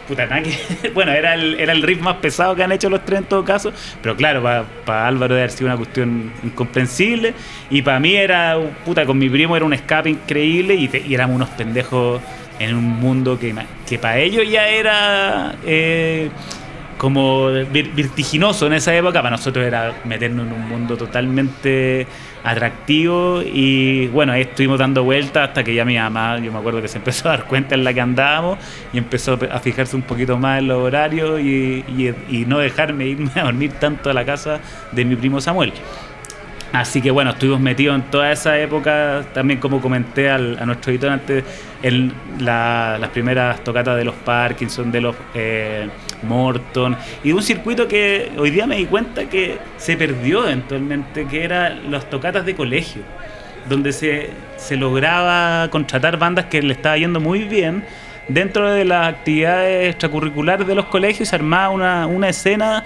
Puta, 0.08 0.26
nada 0.26 0.42
que- 0.42 0.90
Bueno, 0.94 1.12
era 1.12 1.34
el, 1.34 1.60
era 1.60 1.74
el 1.74 1.82
riff 1.82 2.00
más 2.00 2.16
pesado 2.18 2.56
que 2.56 2.64
han 2.64 2.72
hecho 2.72 2.90
los 2.90 3.04
tres 3.04 3.20
en 3.20 3.26
todo 3.26 3.44
caso. 3.44 3.74
Pero 4.02 4.16
claro, 4.16 4.42
para 4.86 5.06
Álvaro 5.08 5.34
debe 5.34 5.42
haber 5.44 5.52
sido 5.52 5.66
una 5.66 5.76
cuestión 5.76 6.32
incomprensible. 6.44 7.34
Y 7.70 7.82
para 7.82 8.00
mí 8.00 8.16
era, 8.16 8.58
puta, 8.86 9.06
con 9.06 9.18
mi 9.18 9.30
primo 9.30 9.56
era 9.58 9.66
un 9.66 9.74
escape 9.74 10.10
increíble. 10.10 10.76
Y, 10.76 10.88
te- 10.88 11.06
y 11.06 11.14
éramos 11.14 11.36
unos 11.36 11.50
pendejos 11.50 12.22
en 12.60 12.76
un 12.76 12.84
mundo 13.00 13.38
que, 13.40 13.54
que 13.88 13.98
para 14.00 14.18
ellos 14.20 14.44
ya 14.50 14.68
era. 14.68 15.56
eh, 15.66 16.30
como 16.98 17.46
vertiginoso 17.52 18.66
en 18.66 18.74
esa 18.74 18.92
época, 18.96 19.22
para 19.22 19.30
nosotros 19.38 19.64
era 19.64 19.94
meternos 20.04 20.48
en 20.48 20.54
un 20.54 20.68
mundo 20.68 20.98
totalmente 20.98 22.08
atractivo 22.44 23.44
y 23.44 24.08
bueno, 24.08 24.34
ahí 24.34 24.42
estuvimos 24.42 24.80
dando 24.80 25.04
vueltas 25.04 25.50
hasta 25.50 25.64
que 25.64 25.76
ya 25.76 25.86
mi 25.86 25.96
mamá, 25.96 26.40
yo 26.40 26.52
me 26.52 26.58
acuerdo 26.58 26.82
que 26.82 26.88
se 26.88 26.98
empezó 26.98 27.30
a 27.30 27.38
dar 27.38 27.46
cuenta 27.46 27.76
en 27.76 27.84
la 27.84 27.94
que 27.94 28.02
andábamos 28.02 28.58
y 28.92 28.98
empezó 28.98 29.38
a 29.52 29.60
fijarse 29.60 29.96
un 29.96 30.02
poquito 30.02 30.40
más 30.40 30.58
en 30.58 30.70
los 30.70 30.80
horarios 30.82 31.40
y- 31.40 31.86
y 32.32 32.46
no 32.48 32.58
dejarme 32.58 33.06
irme 33.06 33.30
a 33.36 33.44
dormir 33.44 33.74
tanto 33.74 34.10
a 34.10 34.14
la 34.16 34.26
casa 34.26 34.60
de 34.92 35.06
mi 35.06 35.16
primo 35.16 35.40
Samuel. 35.40 35.74
Así 36.74 37.02
que 37.02 37.12
bueno, 37.12 37.32
estuvimos 37.32 37.60
metidos 37.62 37.96
en 37.96 38.04
toda 38.12 38.32
esa 38.32 38.58
época, 38.60 39.24
también 39.34 39.60
como 39.60 39.80
comenté 39.82 40.30
al- 40.30 40.58
a 40.60 40.66
nuestro 40.66 40.92
editor 40.92 41.10
antes, 41.12 41.44
en 41.82 42.14
la- 42.40 42.98
las 43.00 43.10
primeras 43.12 43.64
tocatas 43.64 43.96
de 43.98 44.04
los 44.04 44.16
Parkinson, 44.16 44.92
de 44.92 45.02
los 45.02 45.16
eh, 45.34 45.88
Morton, 46.24 46.96
y 47.24 47.32
un 47.32 47.42
circuito 47.42 47.88
que 47.88 48.32
hoy 48.38 48.50
día 48.52 48.68
me 48.68 48.76
di 48.78 48.86
cuenta 48.86 49.26
que 49.30 49.58
se 49.78 49.96
perdió 49.96 50.44
eventualmente, 50.46 51.26
que 51.26 51.44
era 51.44 51.70
las 51.70 52.10
tocatas 52.10 52.46
de 52.46 52.54
colegio, 52.54 53.02
donde 53.70 53.92
se, 53.94 54.30
se 54.58 54.76
lograba 54.76 55.70
contratar 55.70 56.18
bandas 56.18 56.46
que 56.46 56.62
le 56.62 56.74
estaba 56.74 56.98
yendo 56.98 57.20
muy 57.20 57.44
bien. 57.46 57.84
Dentro 58.28 58.70
de 58.70 58.84
las 58.84 59.08
actividades 59.08 59.90
extracurriculares 59.92 60.68
de 60.68 60.76
los 60.76 60.86
colegios 60.88 61.30
se 61.30 61.36
armaba 61.38 61.70
una, 61.70 62.08
una 62.08 62.28
escena 62.28 62.84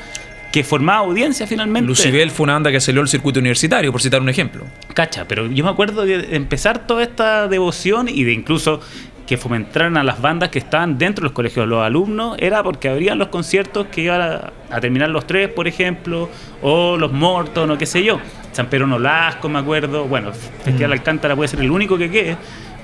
que 0.51 0.63
formaba 0.63 0.99
audiencia 0.99 1.47
finalmente. 1.47 1.87
Lucibel 1.87 2.29
fue 2.31 2.43
una 2.45 2.53
banda 2.53 2.71
que 2.71 2.79
salió 2.81 3.01
al 3.01 3.07
circuito 3.07 3.39
universitario, 3.39 3.91
por 3.91 4.01
citar 4.01 4.21
un 4.21 4.29
ejemplo. 4.29 4.63
Cacha, 4.93 5.25
pero 5.27 5.47
yo 5.47 5.63
me 5.63 5.69
acuerdo 5.69 6.05
de 6.05 6.35
empezar 6.35 6.85
toda 6.85 7.03
esta 7.03 7.47
devoción 7.47 8.09
y 8.09 8.23
de 8.23 8.33
incluso 8.33 8.81
que 9.25 9.37
fomentaran 9.37 9.95
a 9.95 10.03
las 10.03 10.21
bandas 10.21 10.49
que 10.49 10.59
estaban 10.59 10.97
dentro 10.97 11.21
de 11.21 11.27
los 11.29 11.31
colegios, 11.31 11.65
los 11.65 11.81
alumnos, 11.81 12.35
era 12.37 12.61
porque 12.63 12.89
habrían 12.89 13.17
los 13.17 13.29
conciertos 13.29 13.87
que 13.87 14.01
iban 14.01 14.19
a, 14.21 14.51
a 14.69 14.81
terminar 14.81 15.07
los 15.09 15.25
tres, 15.25 15.47
por 15.47 15.69
ejemplo, 15.69 16.29
o 16.61 16.97
los 16.97 17.13
Morton, 17.13 17.71
o 17.71 17.77
qué 17.77 17.85
sé 17.85 18.03
yo. 18.03 18.19
San 18.51 18.67
Pedro 18.67 18.87
Nolasco, 18.87 19.47
me 19.47 19.59
acuerdo. 19.59 20.03
Bueno, 20.05 20.33
Festival 20.65 20.91
Alcántara 20.91 21.33
puede 21.37 21.47
ser 21.47 21.61
el 21.61 21.71
único 21.71 21.97
que 21.97 22.11
quede, 22.11 22.35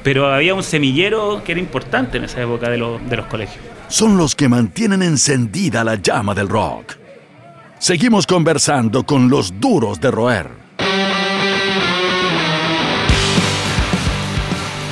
pero 0.04 0.32
había 0.34 0.54
un 0.56 0.64
semillero 0.64 1.42
que 1.44 1.52
era 1.52 1.60
importante 1.60 2.18
en 2.18 2.24
esa 2.24 2.42
época 2.42 2.70
de, 2.70 2.78
los- 2.78 3.10
de 3.10 3.18
los 3.18 3.26
colegios. 3.26 3.60
Son 3.90 4.18
los 4.18 4.34
que 4.34 4.48
mantienen 4.48 5.02
encendida 5.02 5.84
la 5.84 5.96
llama 5.96 6.34
del 6.34 6.48
rock. 6.48 6.94
Seguimos 7.80 8.26
conversando 8.26 9.06
con 9.06 9.30
los 9.30 9.60
duros 9.60 10.02
de 10.02 10.10
roer. 10.10 10.50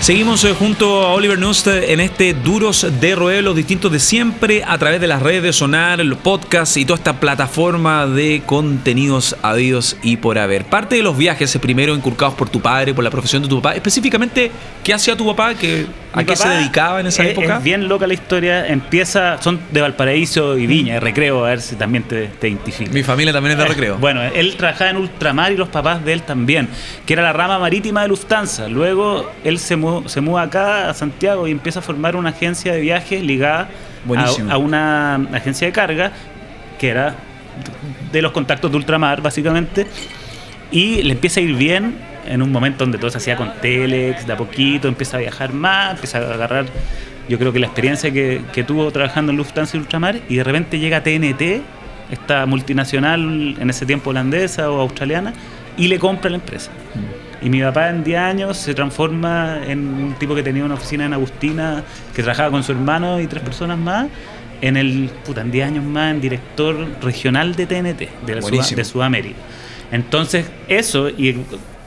Seguimos 0.01 0.43
eh, 0.43 0.53
junto 0.53 1.01
a 1.01 1.13
Oliver 1.13 1.39
Nust 1.39 1.65
en 1.65 1.99
este 1.99 2.35
Duros 2.35 2.85
de 3.01 3.15
Roer, 3.15 3.43
los 3.43 3.55
distintos 3.55 3.91
de 3.91 3.97
siempre, 3.97 4.63
a 4.63 4.77
través 4.77 5.01
de 5.01 5.07
las 5.07 5.23
redes 5.23 5.41
de 5.41 5.51
Sonar, 5.51 5.99
el 5.99 6.15
podcast 6.15 6.77
y 6.77 6.85
toda 6.85 6.97
esta 6.97 7.19
plataforma 7.19 8.05
de 8.05 8.43
contenidos 8.45 9.35
habidos 9.41 9.97
y 10.03 10.17
por 10.17 10.37
haber. 10.37 10.65
Parte 10.65 10.97
de 10.97 11.01
los 11.01 11.17
viajes, 11.17 11.55
eh, 11.55 11.59
primero 11.59 11.95
inculcados 11.95 12.35
por 12.35 12.49
tu 12.49 12.61
padre, 12.61 12.93
por 12.93 13.03
la 13.03 13.09
profesión 13.09 13.41
de 13.41 13.47
tu 13.47 13.63
papá, 13.63 13.73
específicamente, 13.73 14.51
¿qué 14.83 14.93
hacía 14.93 15.17
tu 15.17 15.25
papá? 15.25 15.55
¿Qué, 15.55 15.87
¿A 16.15 16.19
Mi 16.19 16.25
qué 16.25 16.35
se 16.37 16.47
dedicaba 16.47 17.01
en 17.01 17.07
esa 17.07 17.23
es, 17.23 17.31
época? 17.31 17.57
Es 17.57 17.63
bien 17.63 17.89
loca 17.89 18.07
la 18.07 18.13
historia. 18.13 18.65
Empieza, 18.67 19.41
son 19.41 19.59
de 19.69 19.81
Valparaíso 19.81 20.57
y 20.57 20.65
Viña, 20.65 20.93
de 20.93 20.99
recreo, 21.01 21.43
a 21.45 21.49
ver 21.49 21.59
si 21.61 21.75
también 21.75 22.03
te, 22.03 22.27
te 22.27 22.47
identificas. 22.47 22.93
Mi 22.93 23.03
familia 23.03 23.33
también 23.33 23.51
es 23.51 23.57
de 23.57 23.65
recreo. 23.67 23.97
Bueno, 23.97 24.23
él 24.23 24.55
trabajaba 24.55 24.91
en 24.91 24.97
Ultramar 24.97 25.51
y 25.51 25.57
los 25.57 25.67
papás 25.67 26.05
de 26.05 26.13
él 26.13 26.21
también, 26.21 26.69
que 27.05 27.11
era 27.13 27.21
la 27.21 27.33
rama 27.33 27.59
marítima 27.59 28.01
de 28.03 28.07
Lufthansa. 28.07 28.69
Luego 28.69 29.29
él 29.43 29.59
se, 29.59 29.75
mu- 29.75 30.07
se 30.07 30.21
muda 30.21 30.43
acá 30.43 30.89
a 30.89 30.93
Santiago 30.93 31.47
y 31.49 31.51
empieza 31.51 31.79
a 31.79 31.81
formar 31.81 32.15
una 32.15 32.29
agencia 32.29 32.71
de 32.71 32.79
viajes 32.79 33.21
ligada 33.21 33.67
a, 34.15 34.53
a 34.53 34.57
una 34.57 35.15
agencia 35.33 35.67
de 35.67 35.73
carga, 35.73 36.13
que 36.79 36.87
era 36.87 37.13
de 38.13 38.21
los 38.21 38.31
contactos 38.31 38.71
de 38.71 38.77
Ultramar, 38.77 39.21
básicamente. 39.21 39.85
Y 40.71 41.03
le 41.03 41.11
empieza 41.13 41.41
a 41.41 41.43
ir 41.43 41.55
bien 41.55 41.95
en 42.27 42.41
un 42.41 42.51
momento 42.51 42.83
donde 42.83 42.97
todo 42.97 43.09
se 43.11 43.17
hacía 43.17 43.35
con 43.35 43.53
Telex, 43.61 44.25
de 44.27 44.33
a 44.33 44.37
poquito, 44.37 44.87
empieza 44.87 45.17
a 45.17 45.19
viajar 45.19 45.53
más, 45.53 45.91
empieza 45.95 46.19
a 46.19 46.33
agarrar, 46.33 46.65
yo 47.29 47.37
creo 47.39 47.51
que 47.53 47.59
la 47.59 47.67
experiencia 47.67 48.11
que, 48.11 48.41
que 48.53 48.63
tuvo 48.63 48.91
trabajando 48.91 49.31
en 49.31 49.37
Lufthansa 49.37 49.77
y 49.77 49.79
Ultramar, 49.79 50.19
y 50.29 50.35
de 50.35 50.43
repente 50.43 50.79
llega 50.79 51.01
TNT, 51.03 51.61
esta 52.11 52.45
multinacional 52.45 53.55
en 53.59 53.69
ese 53.69 53.85
tiempo 53.85 54.11
holandesa 54.11 54.69
o 54.71 54.79
australiana, 54.81 55.33
y 55.77 55.87
le 55.87 55.99
compra 55.99 56.29
la 56.29 56.37
empresa. 56.37 56.71
Y 57.41 57.49
mi 57.49 57.61
papá 57.61 57.89
en 57.89 58.03
10 58.03 58.19
años 58.19 58.57
se 58.57 58.73
transforma 58.73 59.59
en 59.67 59.79
un 59.87 60.13
tipo 60.13 60.33
que 60.33 60.41
tenía 60.41 60.63
una 60.63 60.75
oficina 60.75 61.05
en 61.05 61.13
Agustina, 61.13 61.83
que 62.15 62.23
trabajaba 62.23 62.49
con 62.51 62.63
su 62.63 62.71
hermano 62.71 63.19
y 63.19 63.27
tres 63.27 63.43
personas 63.43 63.77
más, 63.77 64.07
en 64.61 64.77
el, 64.77 65.09
puta, 65.25 65.41
en 65.41 65.51
10 65.51 65.67
años 65.67 65.83
más, 65.83 66.11
en 66.11 66.21
director 66.21 66.75
regional 67.01 67.55
de 67.55 67.65
TNT, 67.67 67.99
de, 68.25 68.35
la 68.35 68.41
Sud- 68.41 68.75
de 68.77 68.85
Sudamérica. 68.85 69.35
Entonces, 69.91 70.49
eso, 70.67 71.09
y 71.09 71.35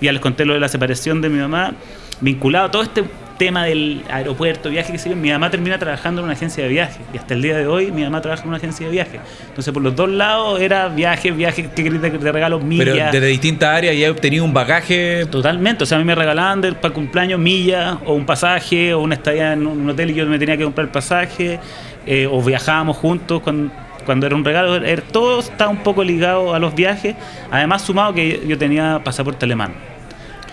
ya 0.00 0.12
les 0.12 0.20
conté 0.20 0.44
lo 0.44 0.54
de 0.54 0.60
la 0.60 0.68
separación 0.68 1.20
de 1.20 1.28
mi 1.28 1.38
mamá, 1.38 1.74
vinculado 2.20 2.66
a 2.66 2.70
todo 2.70 2.82
este 2.82 3.04
tema 3.38 3.64
del 3.64 4.02
aeropuerto, 4.10 4.68
viaje, 4.68 4.92
que 4.92 4.98
yo, 4.98 5.14
mi 5.16 5.30
mamá 5.30 5.48
termina 5.50 5.78
trabajando 5.78 6.20
en 6.20 6.24
una 6.26 6.34
agencia 6.34 6.64
de 6.64 6.70
viajes. 6.70 6.98
Y 7.14 7.18
hasta 7.18 7.34
el 7.34 7.42
día 7.42 7.56
de 7.56 7.66
hoy 7.66 7.92
mi 7.92 8.02
mamá 8.02 8.20
trabaja 8.20 8.42
en 8.42 8.48
una 8.48 8.56
agencia 8.58 8.86
de 8.86 8.92
viajes. 8.92 9.20
Entonces, 9.48 9.72
por 9.72 9.82
los 9.82 9.94
dos 9.94 10.08
lados 10.08 10.60
era 10.60 10.88
viajes, 10.88 11.34
viajes, 11.36 11.68
que 11.68 11.88
de, 11.88 12.10
de 12.10 12.32
regalos, 12.32 12.60
Pero 12.76 12.92
millas. 12.92 13.12
desde 13.12 13.26
distintas 13.28 13.68
áreas 13.68 13.96
ya 13.96 14.08
he 14.08 14.10
obtenido 14.10 14.44
un 14.44 14.52
bagaje. 14.52 15.24
Totalmente, 15.30 15.84
o 15.84 15.86
sea, 15.86 15.96
a 15.96 16.00
mí 16.00 16.04
me 16.04 16.16
regalaban 16.16 16.60
del, 16.60 16.74
para 16.74 16.88
el 16.88 16.94
cumpleaños 16.94 17.38
millas 17.38 17.96
o 18.04 18.14
un 18.14 18.26
pasaje 18.26 18.92
o 18.92 19.00
una 19.00 19.14
estadía 19.14 19.52
en 19.52 19.66
un 19.66 19.88
hotel 19.88 20.10
y 20.10 20.14
yo 20.14 20.26
me 20.26 20.38
tenía 20.38 20.56
que 20.56 20.64
comprar 20.64 20.86
el 20.86 20.92
pasaje 20.92 21.60
eh, 22.06 22.26
o 22.30 22.42
viajábamos 22.42 22.96
juntos 22.96 23.40
cuando, 23.40 23.72
cuando 24.08 24.26
era 24.26 24.34
un 24.34 24.42
regalo, 24.42 24.76
era- 24.76 25.02
todo 25.02 25.38
estaba 25.38 25.70
un 25.70 25.82
poco 25.82 26.02
ligado 26.02 26.54
a 26.54 26.58
los 26.58 26.74
viajes, 26.74 27.14
además 27.50 27.82
sumado 27.82 28.14
que 28.14 28.42
yo 28.48 28.56
tenía 28.56 29.02
pasaporte 29.04 29.44
alemán. 29.44 29.74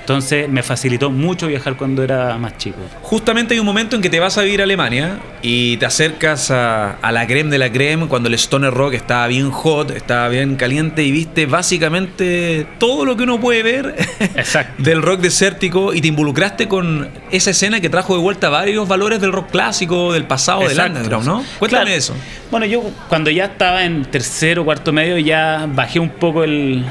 Entonces 0.06 0.48
me 0.48 0.62
facilitó 0.62 1.10
mucho 1.10 1.48
viajar 1.48 1.76
cuando 1.78 2.04
era 2.04 2.38
más 2.38 2.60
chico. 2.60 2.78
Justamente 3.02 3.56
hay 3.56 3.60
un 3.60 3.66
momento 3.66 3.96
en 3.96 4.04
que 4.04 4.10
te 4.12 4.20
vas 4.20 4.38
a 4.38 4.44
vivir 4.44 4.62
a 4.62 4.66
Alemania 4.66 5.18
y 5.42 5.78
te 5.78 5.88
acercas 5.88 6.52
a, 6.52 6.92
a 7.02 7.12
la 7.12 7.26
creme 7.26 7.50
de 7.50 7.58
la 7.58 7.72
creme 7.72 8.06
cuando 8.08 8.30
el 8.30 8.36
stoner 8.36 8.72
rock 8.72 8.94
estaba 8.94 9.26
bien 9.26 9.50
hot, 9.50 9.90
estaba 9.90 10.28
bien 10.30 10.58
caliente 10.58 11.04
y 11.04 11.12
viste 11.12 11.48
básicamente 11.48 12.68
todo 12.78 13.04
lo 13.04 13.18
que 13.18 13.24
uno 13.24 13.40
puede 13.40 13.64
ver 13.64 13.96
del 14.78 15.02
rock 15.02 15.22
desértico 15.22 15.92
y 15.94 16.02
te 16.02 16.08
involucraste 16.10 16.68
con 16.68 17.10
esa 17.32 17.50
escena 17.50 17.82
que 17.82 17.90
trajo 17.90 18.16
de 18.16 18.22
vuelta 18.22 18.50
varios 18.50 18.88
valores 18.88 19.20
del 19.20 19.32
rock 19.32 19.50
clásico, 19.50 20.14
del 20.14 20.26
pasado, 20.26 20.60
del 20.62 20.72
Exacto. 20.72 20.98
underground, 20.98 21.26
¿no? 21.28 21.44
Cuéntame 21.58 21.86
Claro. 21.86 21.98
eso. 21.98 22.14
Bueno, 22.52 22.68
yo 22.68 22.84
cuando 23.10 23.32
ya 23.32 23.46
estaba 23.46 23.84
en 23.86 24.06
tercero 24.06 24.64
cuarto 24.66 24.94
medio 24.94 25.18
ya 25.18 25.68
bajé 25.68 26.00
un 26.00 26.10
poco 26.10 26.44
el, 26.44 26.86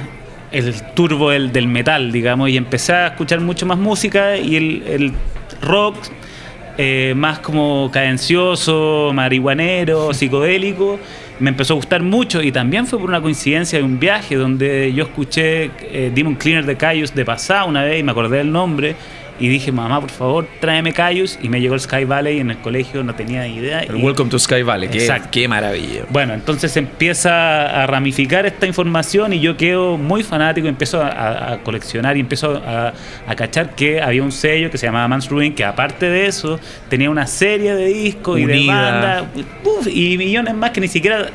el 0.54 0.74
turbo 0.94 1.30
del, 1.30 1.52
del 1.52 1.66
metal, 1.66 2.12
digamos, 2.12 2.48
y 2.48 2.56
empecé 2.56 2.92
a 2.92 3.06
escuchar 3.08 3.40
mucho 3.40 3.66
más 3.66 3.78
música 3.78 4.36
y 4.36 4.56
el, 4.56 4.82
el 4.86 5.12
rock 5.60 5.96
eh, 6.76 7.14
más 7.16 7.38
como 7.38 7.88
cadencioso, 7.92 9.12
marihuanero, 9.14 10.12
psicodélico, 10.12 10.98
me 11.38 11.50
empezó 11.50 11.74
a 11.74 11.76
gustar 11.76 12.02
mucho 12.02 12.42
y 12.42 12.50
también 12.50 12.86
fue 12.86 12.98
por 12.98 13.08
una 13.08 13.20
coincidencia 13.20 13.78
de 13.78 13.84
un 13.84 14.00
viaje 14.00 14.34
donde 14.34 14.92
yo 14.92 15.04
escuché 15.04 15.70
eh, 15.82 16.10
Demon 16.12 16.34
Cleaner 16.34 16.66
de 16.66 16.76
Cayus 16.76 17.14
de 17.14 17.24
pasada 17.24 17.64
una 17.64 17.84
vez 17.84 18.00
y 18.00 18.02
me 18.02 18.10
acordé 18.10 18.38
del 18.38 18.50
nombre. 18.50 18.96
Y 19.40 19.48
dije, 19.48 19.72
mamá, 19.72 20.00
por 20.00 20.10
favor, 20.10 20.46
tráeme 20.60 20.92
Cayus. 20.92 21.38
Y 21.42 21.48
me 21.48 21.60
llegó 21.60 21.74
el 21.74 21.80
Sky 21.80 22.04
Valley 22.04 22.38
en 22.38 22.50
el 22.50 22.58
colegio, 22.58 23.02
no 23.02 23.14
tenía 23.16 23.46
idea. 23.48 23.80
El 23.80 23.96
y- 23.98 24.02
Welcome 24.02 24.30
to 24.30 24.38
Sky 24.38 24.62
Valley, 24.62 24.88
qué, 24.88 24.98
Exacto. 24.98 25.28
qué 25.32 25.48
maravilla. 25.48 26.04
bueno, 26.10 26.34
entonces 26.34 26.76
empieza 26.76 27.82
a 27.82 27.86
ramificar 27.86 28.46
esta 28.46 28.66
información 28.66 29.32
y 29.32 29.40
yo 29.40 29.56
quedo 29.56 29.96
muy 29.98 30.22
fanático, 30.22 30.68
empiezo 30.68 31.02
a, 31.02 31.52
a 31.54 31.58
coleccionar 31.64 32.16
y 32.16 32.20
empiezo 32.20 32.62
a, 32.64 32.92
a 33.26 33.34
cachar 33.34 33.74
que 33.74 34.00
había 34.00 34.22
un 34.22 34.32
sello 34.32 34.70
que 34.70 34.78
se 34.78 34.86
llamaba 34.86 35.08
Man's 35.08 35.28
Ruin, 35.28 35.54
que 35.54 35.64
aparte 35.64 36.08
de 36.08 36.26
eso 36.26 36.60
tenía 36.88 37.10
una 37.10 37.26
serie 37.26 37.74
de 37.74 37.86
discos 37.86 38.38
y 38.38 38.44
de 38.46 38.52
Unida. 38.54 38.74
bandas 38.90 39.86
y 39.92 40.16
millones 40.16 40.54
más 40.54 40.70
que 40.70 40.80
ni 40.80 40.88
siquiera 40.88 41.26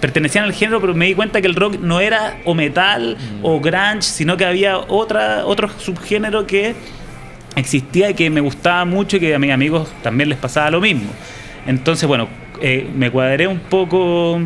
pertenecían 0.00 0.44
al 0.44 0.52
género, 0.52 0.80
pero 0.80 0.94
me 0.94 1.06
di 1.06 1.14
cuenta 1.14 1.40
que 1.40 1.46
el 1.46 1.54
rock 1.54 1.78
no 1.80 2.00
era 2.00 2.38
o 2.44 2.54
metal 2.54 3.16
Mm. 3.18 3.44
o 3.44 3.60
grunge, 3.60 4.02
sino 4.02 4.36
que 4.36 4.44
había 4.46 4.78
otra, 4.78 5.44
otro 5.44 5.68
subgénero 5.78 6.46
que 6.46 6.74
existía 7.60 8.10
y 8.10 8.14
que 8.14 8.30
me 8.30 8.40
gustaba 8.40 8.84
mucho 8.84 9.16
y 9.16 9.20
que 9.20 9.34
a 9.34 9.38
mis 9.38 9.52
amigos 9.52 9.92
también 10.02 10.28
les 10.28 10.38
pasaba 10.38 10.70
lo 10.70 10.80
mismo. 10.80 11.10
Entonces, 11.66 12.08
bueno, 12.08 12.28
eh, 12.60 12.88
me 12.94 13.10
cuadré 13.10 13.46
un 13.46 13.58
poco 13.58 14.40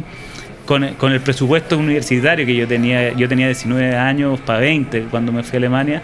con, 0.67 0.85
el 0.85 1.21
presupuesto 1.21 1.79
universitario 1.79 2.47
que 2.47 2.55
yo 2.55 2.67
tenía. 2.67 3.13
Yo 3.13 3.29
tenía 3.29 3.47
19 3.47 3.97
años 3.97 4.41
para 4.41 4.61
20 4.61 5.03
cuando 5.11 5.33
me 5.33 5.43
fui 5.43 5.57
a 5.57 5.59
Alemania 5.59 6.03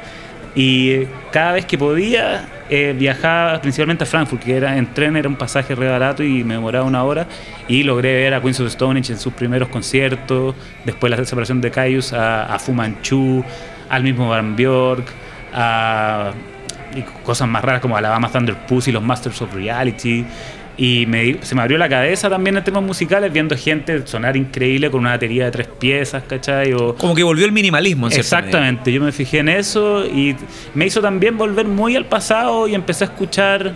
y 0.55 1.05
cada 1.31 1.53
vez 1.53 1.65
que 1.65 1.79
podía 1.79 2.49
eh, 2.69 2.95
viajaba 2.97 3.61
principalmente 3.61 4.05
a 4.05 4.07
Frankfurt, 4.07 4.43
que 4.43 4.57
era 4.57 4.77
en 4.77 4.93
tren 4.93 5.17
era 5.17 5.29
un 5.29 5.37
pasaje 5.37 5.75
re 5.75 5.89
barato 5.89 6.23
y 6.23 6.45
me 6.45 6.55
demoraba 6.55 6.85
una 6.85 7.05
hora. 7.05 7.27
Y 7.69 7.83
logré 7.83 8.15
ver 8.15 8.35
a 8.35 8.41
Queens 8.41 8.61
of 8.61 8.71
Stonehenge 8.71 9.13
en 9.13 9.19
sus 9.19 9.33
primeros 9.33 9.69
conciertos, 9.69 10.55
después 10.85 11.11
la 11.11 11.25
separación 11.25 11.61
de 11.61 11.71
Caius, 11.71 12.13
a, 12.13 12.53
a 12.53 12.59
Fu 12.59 12.73
Manchu, 12.73 13.45
al 13.89 14.03
mismo 14.03 14.29
Van 14.29 14.57
Bjork, 14.57 15.07
a 15.53 16.33
y 16.95 17.03
cosas 17.25 17.49
más 17.49 17.63
raras 17.65 17.81
como 17.81 17.97
Alabama 17.97 18.31
Thunder 18.31 18.57
Pussy, 18.67 18.93
los 18.93 19.03
Masters 19.03 19.41
of 19.43 19.55
Reality. 19.55 20.25
Y 20.77 21.05
me, 21.07 21.43
se 21.43 21.55
me 21.55 21.61
abrió 21.61 21.77
la 21.77 21.89
cabeza 21.89 22.31
también 22.31 22.57
en 22.57 22.65
temas 22.65 22.83
musicales, 22.83 23.31
viendo 23.33 23.55
gente 23.57 24.07
sonar 24.07 24.37
increíble 24.37 24.91
con 24.91 25.01
una 25.01 25.11
batería 25.11 25.45
de 25.45 25.51
tres 25.51 25.67
piezas, 25.67 26.23
¿cachai? 26.23 26.73
O, 26.73 26.95
Como 26.95 27.15
que 27.15 27.23
volvió 27.23 27.45
el 27.45 27.53
minimalismo, 27.53 28.07
en 28.07 28.15
Exactamente, 28.15 28.91
yo 28.91 29.03
me 29.03 29.13
fijé 29.13 29.41
en 29.41 29.51
eso 29.51 30.07
y 30.07 30.35
me 30.75 30.87
hizo 30.87 31.03
también 31.03 31.37
volver 31.37 31.67
muy 31.67 31.97
al 31.97 32.07
pasado 32.07 32.67
y 32.67 32.75
empecé 32.75 33.05
a 33.05 33.09
escuchar 33.09 33.75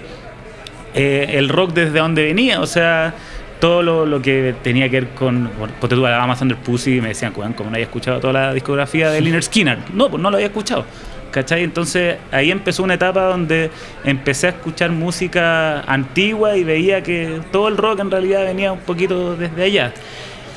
eh, 0.95 1.27
el 1.33 1.51
rock 1.51 1.75
desde 1.75 1.99
donde 1.99 2.25
venía, 2.25 2.61
o 2.61 2.67
sea, 2.67 3.15
todo 3.61 3.83
lo, 3.83 4.07
lo 4.07 4.21
que 4.21 4.55
tenía 4.63 4.89
que 4.89 5.01
ver 5.01 5.11
con. 5.11 5.51
Porque 5.81 5.97
tú 5.97 6.07
Alabama 6.07 6.37
Thunder 6.37 6.57
Pussy 6.59 6.97
y 6.97 7.01
me 7.01 7.09
decían, 7.09 7.33
como 7.33 7.49
no 7.49 7.69
había 7.71 7.85
escuchado 7.85 8.21
toda 8.21 8.33
la 8.33 8.55
discografía 8.55 9.11
de 9.11 9.21
Liner 9.23 9.43
Skinner. 9.43 9.79
No, 9.93 10.11
pues 10.11 10.23
no 10.23 10.31
lo 10.31 10.37
había 10.37 10.49
escuchado. 10.49 10.85
¿Cachai? 11.35 11.65
Entonces 11.65 12.17
ahí 12.31 12.53
empezó 12.53 12.85
una 12.85 12.95
etapa 12.95 13.25
donde 13.25 13.71
empecé 14.05 14.47
a 14.47 14.51
escuchar 14.51 14.93
música 14.93 15.81
antigua 15.81 16.57
y 16.57 16.63
veía 16.63 17.03
que 17.03 17.41
todo 17.51 17.67
el 17.67 17.77
rock 17.77 18.01
en 18.01 18.11
realidad 18.13 18.45
venía 18.45 18.73
un 18.73 18.79
poquito 18.79 19.35
desde 19.35 19.65
allá. 19.65 19.93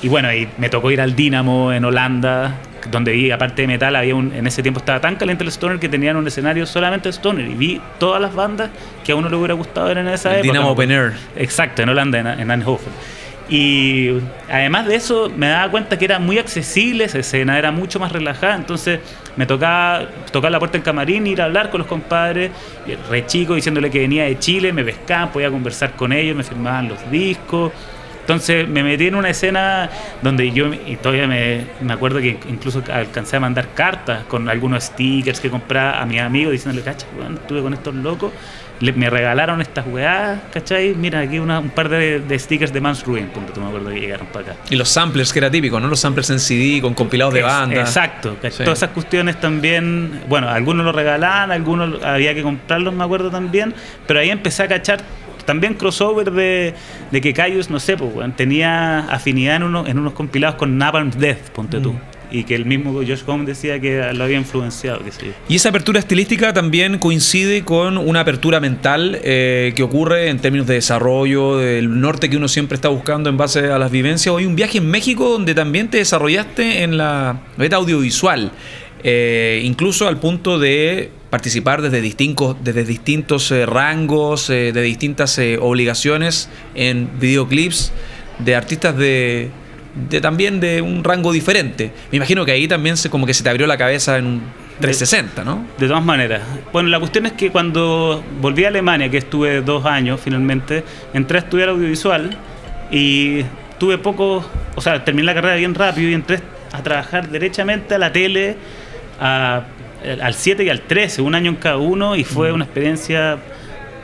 Y 0.03 0.07
bueno, 0.07 0.31
y 0.31 0.48
me 0.60 0.69
tocó 0.69 0.91
ir 0.91 1.01
al 1.01 1.15
Dynamo 1.15 1.74
en 1.74 1.84
Holanda, 1.84 2.53
donde 2.91 3.12
vi, 3.13 3.31
aparte 3.31 3.63
de 3.63 3.67
metal, 3.67 3.96
había 3.96 4.13
un, 4.13 4.31
en 4.31 4.46
ese 4.46 4.62
tiempo 4.62 4.79
estaba 4.79 5.01
tan 5.01 5.15
caliente 5.15 5.43
el 5.43 5.50
Stoner 5.50 5.79
que 5.79 5.89
tenían 5.89 6.15
un 6.15 6.27
escenario 6.27 6.67
solamente 6.67 7.10
de 7.10 7.13
Stoner. 7.13 7.48
Y 7.48 7.55
vi 7.55 7.81
todas 7.98 8.22
las 8.22 8.36
bandas 8.36 8.69
que 9.03 9.13
a 9.13 9.15
uno 9.15 9.29
le 9.29 9.36
hubiera 9.36 9.55
gustado 9.55 9.88
ver 9.88 9.98
en 9.98 10.07
esa 10.10 10.29
el 10.29 10.46
época. 10.46 10.53
Dynamo 10.53 10.72
Open 10.74 10.91
Air. 10.91 11.13
Exacto, 11.36 11.81
en 11.81 11.89
Holanda, 11.89 12.19
en, 12.19 12.27
en 12.27 12.51
Eindhoven. 12.51 12.93
Y 13.50 14.10
además 14.50 14.88
de 14.88 14.96
eso, 14.96 15.32
me 15.36 15.48
daba 15.48 15.72
cuenta 15.72 15.98
que 15.98 16.06
era 16.06 16.20
muy 16.20 16.38
accesible 16.38 17.06
esa 17.06 17.20
escena, 17.20 17.58
era 17.58 17.72
mucho 17.72 18.00
más 18.00 18.12
relajada. 18.12 18.56
Entonces 18.56 19.00
me 19.38 19.46
tocaba 19.46 20.08
tocar 20.32 20.51
la 20.51 20.60
puerta 20.60 20.74
del 20.74 20.84
camarín, 20.84 21.27
ir 21.27 21.42
a 21.42 21.46
hablar 21.46 21.70
con 21.70 21.80
los 21.80 21.88
compadres, 21.88 22.51
re 23.10 23.25
chico, 23.25 23.56
diciéndole 23.56 23.89
que 23.89 24.00
venía 24.00 24.25
de 24.25 24.38
Chile, 24.38 24.74
me 24.74 24.84
pescaban, 24.84 25.32
podía 25.32 25.50
conversar 25.50 25.94
con 25.94 26.12
ellos, 26.12 26.36
me 26.36 26.44
firmaban 26.44 26.89
los 26.89 27.10
discos. 27.10 27.72
Entonces 28.27 28.68
me 28.68 28.84
metí 28.84 29.08
en 29.08 29.16
una 29.16 29.30
escena 29.30 29.89
donde 30.22 30.51
yo, 30.51 30.74
y 30.74 30.98
todavía 30.98 31.27
me, 31.27 31.66
me, 31.80 31.94
acuerdo 31.94 32.20
que 32.20 32.38
incluso 32.50 32.84
alcancé 32.92 33.38
a 33.38 33.39
mandar 33.39 33.70
cartas 33.74 34.25
con 34.25 34.50
algunos 34.50 34.84
stickers 34.84 35.39
que 35.39 35.50
compraba 35.50 36.01
a 36.01 36.06
mis 36.06 36.20
amigos 36.20 36.51
diciéndole, 36.51 36.84
cacha, 36.84 37.08
bueno, 37.16 37.36
estuve 37.36 37.62
con 37.62 37.74
estos 37.74 37.96
locos, 37.96 38.34
le, 38.79 38.93
me 38.93 39.10
regalaron 39.10 39.62
estas 39.62 39.86
weás, 39.88 40.39
¿cachai? 40.51 40.93
Mira, 40.96 41.19
aquí 41.19 41.39
una, 41.39 41.60
un 41.60 41.69
par 41.69 41.89
de, 41.89 42.19
de, 42.19 42.39
stickers 42.39 42.72
de 42.72 42.81
Mans 42.81 43.05
Ruin, 43.05 43.27
punto, 43.27 43.60
me 43.60 43.67
acuerdo 43.67 43.89
que 43.89 44.00
llegaron 44.00 44.27
para 44.27 44.51
acá. 44.51 44.62
Y 44.69 44.75
los 44.75 44.89
samplers, 44.89 45.34
que 45.34 45.39
era 45.39 45.50
típico, 45.50 45.79
¿no? 45.79 45.88
Los 45.88 46.00
samplers 46.00 46.29
en 46.29 46.39
CD 46.39 46.81
con 46.81 46.93
compilados 46.93 47.34
de 47.34 47.43
banda. 47.43 47.79
Exacto, 47.79 48.38
sí. 48.41 48.63
todas 48.63 48.79
esas 48.79 48.91
cuestiones 48.91 49.39
también, 49.39 50.22
bueno, 50.27 50.50
algunos 50.50 50.86
los 50.86 50.96
regalaban, 50.96 51.51
algunos 51.51 52.03
había 52.03 52.34
que 52.34 52.43
comprarlos, 52.43 52.93
me 52.93 53.03
acuerdo 53.03 53.31
también, 53.31 53.74
pero 54.05 54.19
ahí 54.19 54.29
empecé 54.29 54.63
a 54.63 54.67
cachar 54.67 55.01
también 55.46 55.75
crossover 55.75 56.31
de, 56.31 56.75
de 57.10 57.22
que 57.22 57.34
Caius, 57.34 57.69
no 57.69 57.79
sé, 57.79 57.96
pues, 57.96 58.36
tenía 58.36 59.00
afinidad 59.00 59.55
en, 59.55 59.63
uno, 59.63 59.88
en 59.88 59.98
unos 59.98 60.13
compilados 60.13 60.57
con 60.57 60.77
Napalm 60.77 61.10
Death, 61.12 61.50
ponte 61.51 61.79
tú. 61.79 61.96
Y 62.31 62.43
que 62.43 62.55
el 62.55 62.65
mismo 62.65 62.93
Josh 62.93 63.24
Home 63.25 63.46
decía 63.46 63.79
que 63.79 64.12
lo 64.13 64.24
había 64.24 64.38
influenciado. 64.38 65.03
Que 65.03 65.12
sí. 65.12 65.31
Y 65.48 65.55
esa 65.55 65.69
apertura 65.69 66.00
estilística 66.00 66.53
también 66.53 66.98
coincide 66.98 67.63
con 67.63 67.98
una 67.98 68.22
apertura 68.22 68.59
mental 68.59 69.20
eh, 69.24 69.74
que 69.75 69.83
ocurre 69.83 70.29
en 70.29 70.40
términos 70.40 70.68
de 70.68 70.75
desarrollo, 70.75 71.57
del 71.57 72.00
norte 72.00 72.29
que 72.29 72.37
uno 72.37 72.48
siempre 72.48 72.75
está 72.75 72.90
buscando 72.90 73.29
en 73.29 73.37
base 73.37 73.72
a 73.72 73.77
las 73.77 73.92
vivencias. 73.92 74.33
Hoy 74.33 74.46
un 74.46 74.55
viaje 74.55 74.79
en 74.79 74.90
México 74.90 75.29
donde 75.29 75.55
también 75.55 75.90
te 75.90 75.98
desarrollaste 75.98 76.83
en 76.83 76.98
la 76.98 77.42
beta 77.57 77.77
audiovisual. 77.77 78.51
Eh, 79.03 79.61
incluso 79.63 80.07
al 80.07 80.20
punto 80.20 80.59
de 80.59 81.11
participar 81.29 81.81
desde 81.81 82.01
distintos, 82.01 82.57
desde 82.63 82.83
distintos 82.83 83.51
eh, 83.51 83.66
rangos, 83.66 84.48
de 84.48 84.81
distintas 84.81 85.40
obligaciones 85.59 86.50
en 86.74 87.09
videoclips 87.20 87.94
de 88.40 88.55
artistas 88.55 88.98
de, 88.98 89.50
de, 90.10 90.22
también 90.22 90.60
de 90.60 90.81
un 90.81 91.03
rango 91.03 91.31
diferente. 91.31 91.92
Me 92.12 92.18
imagino 92.18 92.46
que 92.46 92.51
ahí 92.51 92.68
también 92.68 92.98
se, 92.98 93.10
como 93.10 93.25
que 93.25 93.33
se 93.33 93.44
te 93.44 93.50
abrió 93.50 93.68
la 93.68 93.77
cabeza 93.77 94.18
en 94.18 94.25
un 94.25 94.42
360, 94.79 95.44
¿no? 95.44 95.66
De 95.77 95.88
todas 95.88 96.03
maneras. 96.03 96.42
Bueno, 96.72 96.90
la 96.90 97.00
cuestión 97.00 97.25
es 97.25 97.33
que 97.33 97.51
cuando 97.51 98.24
volví 98.40 98.66
a 98.66 98.68
Alemania, 98.68 99.10
que 99.10 99.18
estuve 99.18 99.62
dos 99.62 99.86
años 99.86 100.20
finalmente, 100.24 100.83
entré 101.14 101.40
a 101.40 101.42
estudiar 101.42 101.70
audiovisual 101.70 102.38
y 102.92 103.42
tuve 103.79 103.98
poco, 103.98 104.46
o 104.75 104.81
sea, 104.81 105.03
terminé 105.03 105.25
la 105.25 105.33
carrera 105.33 105.55
bien 105.55 105.74
rápido 105.74 106.10
y 106.10 106.14
entré 106.14 106.40
a 106.72 106.83
trabajar 106.83 107.29
derechamente 107.29 107.96
a 107.96 107.98
la 107.98 108.12
tele, 108.12 108.55
a 109.20 109.64
al 110.22 110.33
7 110.33 110.64
y 110.64 110.70
al 110.70 110.81
13, 110.81 111.22
un 111.22 111.36
año 111.36 111.50
en 111.50 111.55
cada 111.57 111.77
uno, 111.77 112.16
y 112.16 112.24
fue 112.24 112.51
una 112.51 112.66
experiencia 112.66 113.38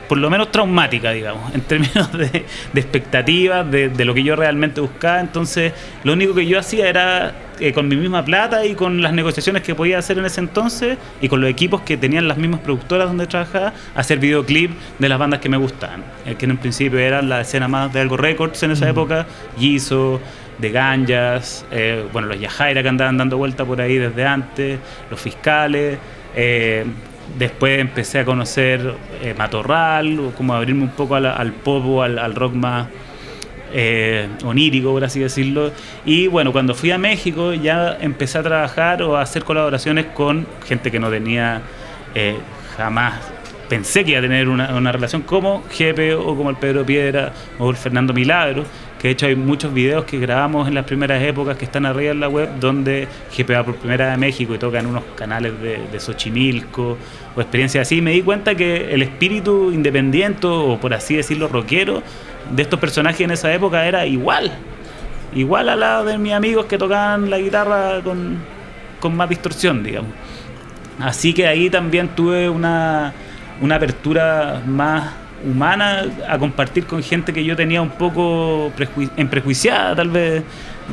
por 0.08 0.18
lo 0.18 0.30
menos 0.30 0.50
traumática, 0.50 1.10
digamos, 1.10 1.54
en 1.54 1.60
términos 1.62 2.12
de, 2.12 2.44
de 2.72 2.80
expectativas, 2.80 3.70
de, 3.70 3.88
de, 3.88 4.04
lo 4.04 4.14
que 4.14 4.22
yo 4.22 4.36
realmente 4.36 4.80
buscaba. 4.80 5.20
Entonces, 5.20 5.72
lo 6.02 6.12
único 6.12 6.34
que 6.34 6.46
yo 6.46 6.58
hacía 6.58 6.88
era, 6.88 7.32
eh, 7.60 7.72
con 7.72 7.88
mi 7.88 7.96
misma 7.96 8.24
plata 8.24 8.66
y 8.66 8.74
con 8.74 9.02
las 9.02 9.12
negociaciones 9.12 9.62
que 9.62 9.74
podía 9.74 9.98
hacer 9.98 10.18
en 10.18 10.24
ese 10.24 10.40
entonces, 10.40 10.98
y 11.20 11.28
con 11.28 11.40
los 11.40 11.50
equipos 11.50 11.82
que 11.82 11.96
tenían 11.96 12.28
las 12.28 12.36
mismas 12.36 12.60
productoras 12.60 13.08
donde 13.08 13.26
trabajaba, 13.26 13.72
hacer 13.94 14.18
videoclip 14.18 14.72
de 14.98 15.08
las 15.08 15.18
bandas 15.18 15.40
que 15.40 15.48
me 15.48 15.56
gustaban, 15.56 16.02
eh, 16.26 16.34
que 16.34 16.44
en 16.44 16.52
un 16.52 16.58
principio 16.58 16.98
eran 16.98 17.28
la 17.28 17.40
escena 17.40 17.68
más 17.68 17.92
de 17.92 18.00
Algo 18.00 18.16
Records 18.16 18.62
en 18.62 18.72
esa 18.72 18.86
mm. 18.86 18.90
época, 18.90 19.26
Gizo, 19.58 20.20
de 20.58 20.70
Ganjas, 20.70 21.66
eh, 21.70 22.04
bueno, 22.12 22.28
los 22.28 22.40
Yajaira 22.40 22.82
que 22.82 22.88
andaban 22.88 23.16
dando 23.16 23.36
vuelta 23.36 23.64
por 23.64 23.80
ahí 23.80 23.96
desde 23.96 24.24
antes, 24.24 24.78
los 25.10 25.20
fiscales. 25.20 25.98
Eh, 27.24 27.34
después 27.38 27.80
empecé 27.80 28.20
a 28.20 28.24
conocer 28.24 28.94
eh, 29.22 29.34
Matorral, 29.36 30.32
como 30.36 30.54
abrirme 30.54 30.82
un 30.82 30.90
poco 30.90 31.14
al, 31.14 31.26
al 31.26 31.52
pop 31.52 31.84
o 31.86 32.02
al, 32.02 32.34
rock 32.34 32.54
más 32.54 32.88
eh, 33.72 34.28
onírico, 34.44 34.92
por 34.92 35.04
así 35.04 35.20
decirlo. 35.20 35.72
Y 36.04 36.26
bueno, 36.28 36.52
cuando 36.52 36.74
fui 36.74 36.90
a 36.90 36.98
México 36.98 37.52
ya 37.54 37.96
empecé 38.00 38.38
a 38.38 38.42
trabajar 38.42 39.02
o 39.02 39.16
a 39.16 39.22
hacer 39.22 39.44
colaboraciones 39.44 40.06
con 40.06 40.46
gente 40.66 40.90
que 40.90 41.00
no 41.00 41.10
tenía 41.10 41.62
jamás 42.76 43.14
pensé 43.68 44.04
que 44.04 44.12
iba 44.12 44.20
a 44.20 44.22
tener 44.22 44.48
una, 44.48 44.74
una, 44.76 44.92
relación 44.92 45.22
como 45.22 45.64
Jepe 45.70 46.14
o 46.14 46.36
como 46.36 46.50
el 46.50 46.56
Pedro 46.56 46.84
Piedra 46.84 47.32
o 47.58 47.70
el 47.70 47.76
Fernando 47.76 48.12
Milagro, 48.12 48.64
que 49.04 49.08
de 49.08 49.12
hecho 49.12 49.26
hay 49.26 49.36
muchos 49.36 49.74
videos 49.74 50.06
que 50.06 50.18
grabamos 50.18 50.66
en 50.66 50.74
las 50.74 50.86
primeras 50.86 51.22
épocas 51.22 51.58
que 51.58 51.66
están 51.66 51.84
arriba 51.84 52.12
en 52.12 52.20
la 52.20 52.28
web 52.30 52.48
donde 52.58 53.06
va 53.50 53.62
por 53.62 53.76
primera 53.76 54.14
a 54.14 54.16
México 54.16 54.54
y 54.54 54.58
toca 54.58 54.80
en 54.80 54.86
unos 54.86 55.04
canales 55.14 55.60
de, 55.60 55.78
de 55.92 56.00
Xochimilco 56.00 56.96
o 57.36 57.40
experiencias 57.42 57.86
así. 57.86 58.00
Me 58.00 58.12
di 58.12 58.22
cuenta 58.22 58.54
que 58.54 58.94
el 58.94 59.02
espíritu 59.02 59.70
independiente 59.72 60.46
o 60.46 60.80
por 60.80 60.94
así 60.94 61.16
decirlo 61.16 61.48
rockero 61.48 62.02
de 62.50 62.62
estos 62.62 62.80
personajes 62.80 63.20
en 63.20 63.32
esa 63.32 63.52
época 63.52 63.86
era 63.86 64.06
igual. 64.06 64.50
Igual 65.34 65.68
a 65.68 65.76
la 65.76 66.02
de 66.02 66.16
mis 66.16 66.32
amigos 66.32 66.64
que 66.64 66.78
tocaban 66.78 67.28
la 67.28 67.36
guitarra 67.36 68.00
con, 68.02 68.38
con 69.00 69.14
más 69.14 69.28
distorsión, 69.28 69.84
digamos. 69.84 70.12
Así 70.98 71.34
que 71.34 71.46
ahí 71.46 71.68
también 71.68 72.08
tuve 72.08 72.48
una, 72.48 73.12
una 73.60 73.74
apertura 73.74 74.62
más 74.66 75.23
humana 75.46 76.04
a 76.28 76.38
compartir 76.38 76.84
con 76.86 77.02
gente 77.02 77.32
que 77.32 77.44
yo 77.44 77.54
tenía 77.56 77.82
un 77.82 77.90
poco 77.90 78.72
en 79.16 79.28
prejuiciada 79.28 79.94
tal 79.94 80.08
vez 80.08 80.42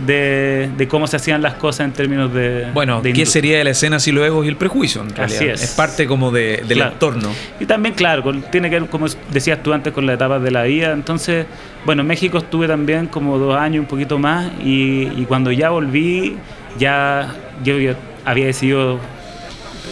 de, 0.06 0.70
de, 0.78 0.88
cómo 0.88 1.06
se 1.06 1.18
hacían 1.18 1.42
las 1.42 1.56
cosas 1.56 1.86
en 1.86 1.92
términos 1.92 2.34
de 2.34 2.68
bueno 2.74 3.02
de 3.02 3.12
qué 3.14 3.26
sería 3.26 3.58
de 3.58 3.64
la 3.66 3.72
escena 3.72 4.00
si 4.00 4.12
luego 4.12 4.44
y 4.44 4.48
el 4.48 4.56
prejuicio 4.56 5.02
en 5.02 5.10
realidad. 5.14 5.36
Así 5.42 5.50
es. 5.50 5.64
es 5.64 5.72
parte 5.72 6.08
como 6.08 6.32
de, 6.32 6.64
del 6.68 6.78
Claro. 6.78 6.94
entorno 6.94 7.30
y 7.60 7.66
también 7.66 7.94
claro 7.96 8.24
con- 8.24 8.42
tiene 8.44 8.70
que 8.70 8.80
ver 8.80 8.90
como 8.90 9.08
decías 9.32 9.62
tú 9.62 9.74
antes 9.74 9.92
con 9.94 10.06
las 10.06 10.16
etapas 10.16 10.42
de 10.42 10.52
la 10.52 10.64
vida 10.64 10.92
entonces 10.94 11.46
bueno 11.86 12.02
en 12.04 12.08
México 12.08 12.38
estuve 12.38 12.68
también 12.68 13.08
como 13.08 13.38
dos 13.38 13.56
años 13.58 13.82
un 13.82 13.88
poquito 13.88 14.18
más 14.18 14.50
y, 14.64 15.10
y 15.16 15.26
cuando 15.28 15.52
ya 15.52 15.70
volví 15.72 16.38
ya 16.80 17.28
yo, 17.64 17.78
yo 17.78 17.94
había 18.24 18.46
decidido 18.46 18.98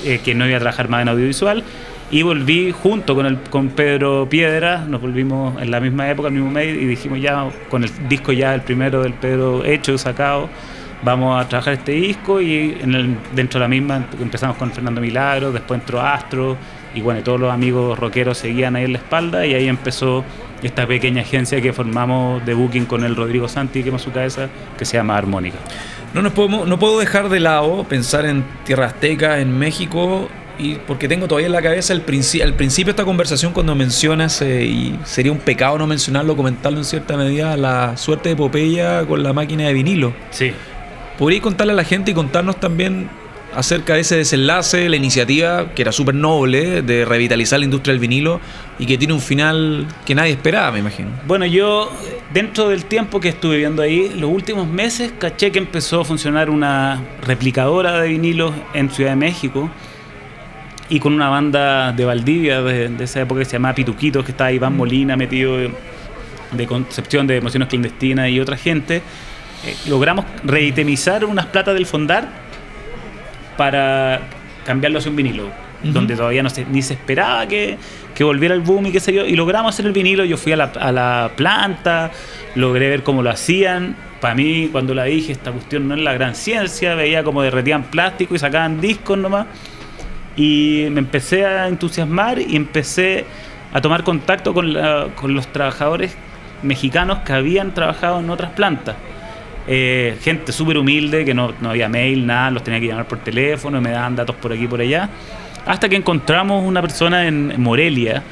eh, 0.06 0.22
que 0.24 0.34
no 0.34 0.48
iba 0.48 0.56
a 0.56 0.60
trabajar 0.62 0.88
más 0.88 1.02
en 1.02 1.10
audiovisual 1.10 1.64
y 2.12 2.24
volví 2.24 2.72
junto 2.72 3.16
con 3.16 3.26
el 3.26 3.40
con 3.50 3.70
Pedro 3.70 4.28
Piedra, 4.30 4.86
nos 4.88 5.02
volvimos 5.02 5.62
en 5.62 5.70
la 5.70 5.80
misma 5.80 6.10
época, 6.10 6.30
el 6.30 6.34
mismo 6.36 6.50
mes, 6.50 6.76
y 6.76 6.86
dijimos 6.86 7.22
ya 7.22 7.48
con 7.70 7.84
el 7.84 7.92
disco 8.08 8.32
ya 8.32 8.54
el 8.56 8.62
primero 8.62 9.04
del 9.04 9.14
Pedro 9.14 9.64
hecho, 9.64 9.98
sacado, 9.98 10.50
vamos 11.04 11.40
a 11.40 11.48
trabajar 11.48 11.74
este 11.74 11.94
disco 11.94 12.42
y 12.42 12.78
dentro 13.34 13.60
de 13.60 13.64
la 13.64 13.68
misma 13.68 14.08
empezamos 14.20 14.58
con 14.58 14.72
Fernando 14.72 15.02
Milagro, 15.02 15.52
después 15.52 15.80
entró 15.80 16.02
Astro 16.02 16.58
y 16.96 17.02
bueno, 17.02 17.22
todos 17.22 17.40
los 17.40 17.52
amigos 17.52 17.98
rockeros 18.00 18.38
seguían 18.38 18.76
ahí 18.76 18.86
en 18.86 18.94
la 18.94 18.98
espalda 18.98 19.46
y 19.46 19.54
ahí 19.54 19.68
empezó 19.68 20.24
esta 20.64 20.88
pequeña 20.88 21.22
agencia 21.22 21.62
que 21.62 21.72
formamos 21.74 22.46
de 22.46 22.54
booking 22.54 22.86
con 22.86 23.04
el 23.04 23.16
Rodrigo 23.16 23.48
Santi, 23.48 23.84
que 23.84 23.90
es 23.96 24.02
su 24.02 24.12
cabeza, 24.12 24.50
que 24.78 24.86
se 24.86 24.98
llama 24.98 25.16
Armónica. 25.16 25.58
No, 26.14 26.22
nos 26.22 26.34
podemos, 26.34 26.68
no 26.68 26.80
puedo 26.80 27.00
dejar 27.00 27.30
de 27.30 27.40
lado 27.40 27.84
pensar 27.84 28.26
en 28.26 28.44
Tierra 28.66 28.88
Azteca, 28.88 29.40
en 29.40 29.58
México, 29.58 30.28
y 30.60 30.76
porque 30.76 31.08
tengo 31.08 31.28
todavía 31.28 31.48
en 31.48 31.54
la 31.54 31.62
cabeza 31.62 31.94
el, 31.94 32.02
principio 32.02 32.46
al 32.46 32.54
principio 32.54 32.88
de 32.88 32.92
esta 32.92 33.06
conversación 33.06 33.54
cuando 33.54 33.74
mencionas, 33.76 34.42
eh, 34.42 34.66
y 34.66 35.00
sería 35.06 35.32
un 35.32 35.40
pecado 35.40 35.78
no 35.78 35.88
mencionarlo, 35.88 36.36
comentarlo 36.36 36.78
en 36.78 36.86
cierta 36.86 37.18
medida, 37.18 37.56
la 37.58 37.98
suerte 37.98 38.30
de 38.30 38.36
Popeya 38.36 39.06
con 39.06 39.24
la 39.24 39.34
máquina 39.34 39.66
de 39.66 39.74
vinilo. 39.74 40.14
Sí. 40.32 40.52
¿Podríais 41.18 41.42
contarle 41.42 41.74
a 41.74 41.76
la 41.76 41.84
gente 41.84 42.12
y 42.12 42.14
contarnos 42.14 42.60
también 42.60 43.10
acerca 43.56 43.96
de 43.96 44.02
ese 44.02 44.16
desenlace, 44.16 44.90
la 44.90 44.96
iniciativa, 44.96 45.74
que 45.74 45.82
era 45.82 45.92
súper 45.92 46.16
noble, 46.16 46.82
de 46.82 47.06
revitalizar 47.06 47.60
la 47.60 47.66
industria 47.66 47.94
del 47.94 48.00
vinilo 48.00 48.40
y 48.78 48.86
que 48.86 48.98
tiene 48.98 49.14
un 49.14 49.22
final 49.22 49.88
que 50.06 50.14
nadie 50.14 50.34
esperaba, 50.34 50.72
me 50.72 50.80
imagino. 50.80 51.10
Bueno, 51.26 51.46
yo, 51.46 51.92
dentro 52.34 52.70
del 52.70 52.86
tiempo 52.86 53.20
que 53.20 53.30
estuve 53.30 53.58
viendo 53.58 53.82
ahí, 53.82 54.14
los 54.16 54.30
últimos 54.30 54.68
meses, 54.68 55.12
caché 55.18 55.52
que 55.52 55.60
empezó 55.60 56.02
a 56.02 56.06
funcionar 56.06 56.50
una 56.50 57.02
replicadora 57.26 58.02
de 58.02 58.10
vinilos 58.10 58.54
en 58.74 58.90
Ciudad 58.90 59.12
de 59.12 59.18
México 59.18 59.70
y 60.90 61.00
con 61.00 61.14
una 61.14 61.30
banda 61.30 61.92
de 61.92 62.04
Valdivia 62.04 62.62
de, 62.62 63.04
esa 63.04 63.22
época 63.22 63.40
que 63.40 63.46
se 63.46 63.54
llamaba 63.54 63.76
Pituquitos, 63.76 64.26
que 64.26 64.32
estaba 64.32 64.52
Iván 64.52 64.74
mm. 64.74 64.78
Molina 64.78 65.16
metido 65.16 65.58
de, 65.58 66.68
Concepción 66.68 67.28
de 67.28 67.38
Emociones 67.38 67.70
Clandestinas 67.70 68.30
y 68.30 68.40
otra 68.40 68.58
gente. 68.58 69.04
Eh, 69.66 69.76
logramos 69.88 70.26
reitemizar 70.44 71.26
unas 71.26 71.46
platas 71.46 71.76
del 71.76 71.86
fondar 71.86 72.28
para 73.56 74.22
cambiarlo 74.66 75.00
hacia 75.00 75.12
un 75.12 75.18
vinilo, 75.18 75.50
donde 75.84 76.16
todavía 76.16 76.42
no 76.42 76.50
se, 76.50 76.66
ni 76.66 76.82
se 76.82 76.94
esperaba 76.94 77.46
que, 77.48 77.78
que, 78.16 78.24
volviera 78.24 78.56
el 78.56 78.62
boom 78.62 78.88
y 78.88 78.92
qué 78.92 79.00
sé 79.00 79.14
yo, 79.14 79.26
y 79.26 79.36
logramos 79.36 79.76
hacer 79.76 79.86
el 79.86 79.92
vinilo, 79.92 80.24
yo 80.26 80.38
fui 80.38 80.54
a 80.54 80.58
la, 80.58 80.72
a 80.80 80.92
la 80.92 81.32
planta, 81.36 82.12
logré 82.56 82.90
ver 82.90 83.04
cómo 83.04 83.22
lo 83.22 83.30
hacían, 83.30 83.96
para 84.22 84.34
mí 84.34 84.70
cuando 84.72 84.94
la 84.94 85.04
dije, 85.06 85.32
esta 85.32 85.52
cuestión 85.52 85.88
no 85.88 85.96
es 85.96 86.02
la 86.02 86.14
gran 86.14 86.36
ciencia, 86.36 86.96
veía 86.96 87.24
como 87.24 87.42
derretían 87.42 87.84
plástico 87.84 88.36
y 88.36 88.40
sacaban 88.40 88.80
discos 88.80 89.18
nomás, 89.18 89.48
y 90.40 90.88
me 90.90 91.00
empecé 91.00 91.46
a 91.46 91.68
entusiasmar 91.68 92.40
y 92.40 92.56
empecé 92.56 93.26
a 93.74 93.82
tomar 93.82 94.04
contacto 94.04 94.54
con, 94.54 94.74
con 95.16 95.34
los 95.34 95.48
trabajadores 95.48 96.16
mexicanos 96.64 97.20
que 97.20 97.34
habían 97.34 97.74
trabajado 97.74 98.20
en 98.20 98.30
otras 98.30 98.52
plantas 98.52 98.96
eh, 99.72 100.18
gente 100.24 100.52
súper 100.52 100.80
humilde, 100.80 101.24
que 101.24 101.36
no, 101.36 101.54
había 101.64 101.88
mail, 101.88 102.26
nada, 102.26 102.50
los 102.50 102.64
tenía 102.64 102.80
que 102.80 102.88
llamar 102.88 103.08
por 103.08 103.20
teléfono, 103.20 103.80
me 103.80 103.92
daban 103.92 104.16
datos 104.16 104.36
por 104.36 104.52
aquí 104.52 104.64
y 104.64 104.68
por 104.68 104.82
allá. 104.82 105.10
Hasta 105.64 105.88
que 105.88 105.96
encontramos 105.96 106.66
una 106.66 106.82
persona 106.82 107.28
en 107.28 107.62
Morelia, 107.62 108.24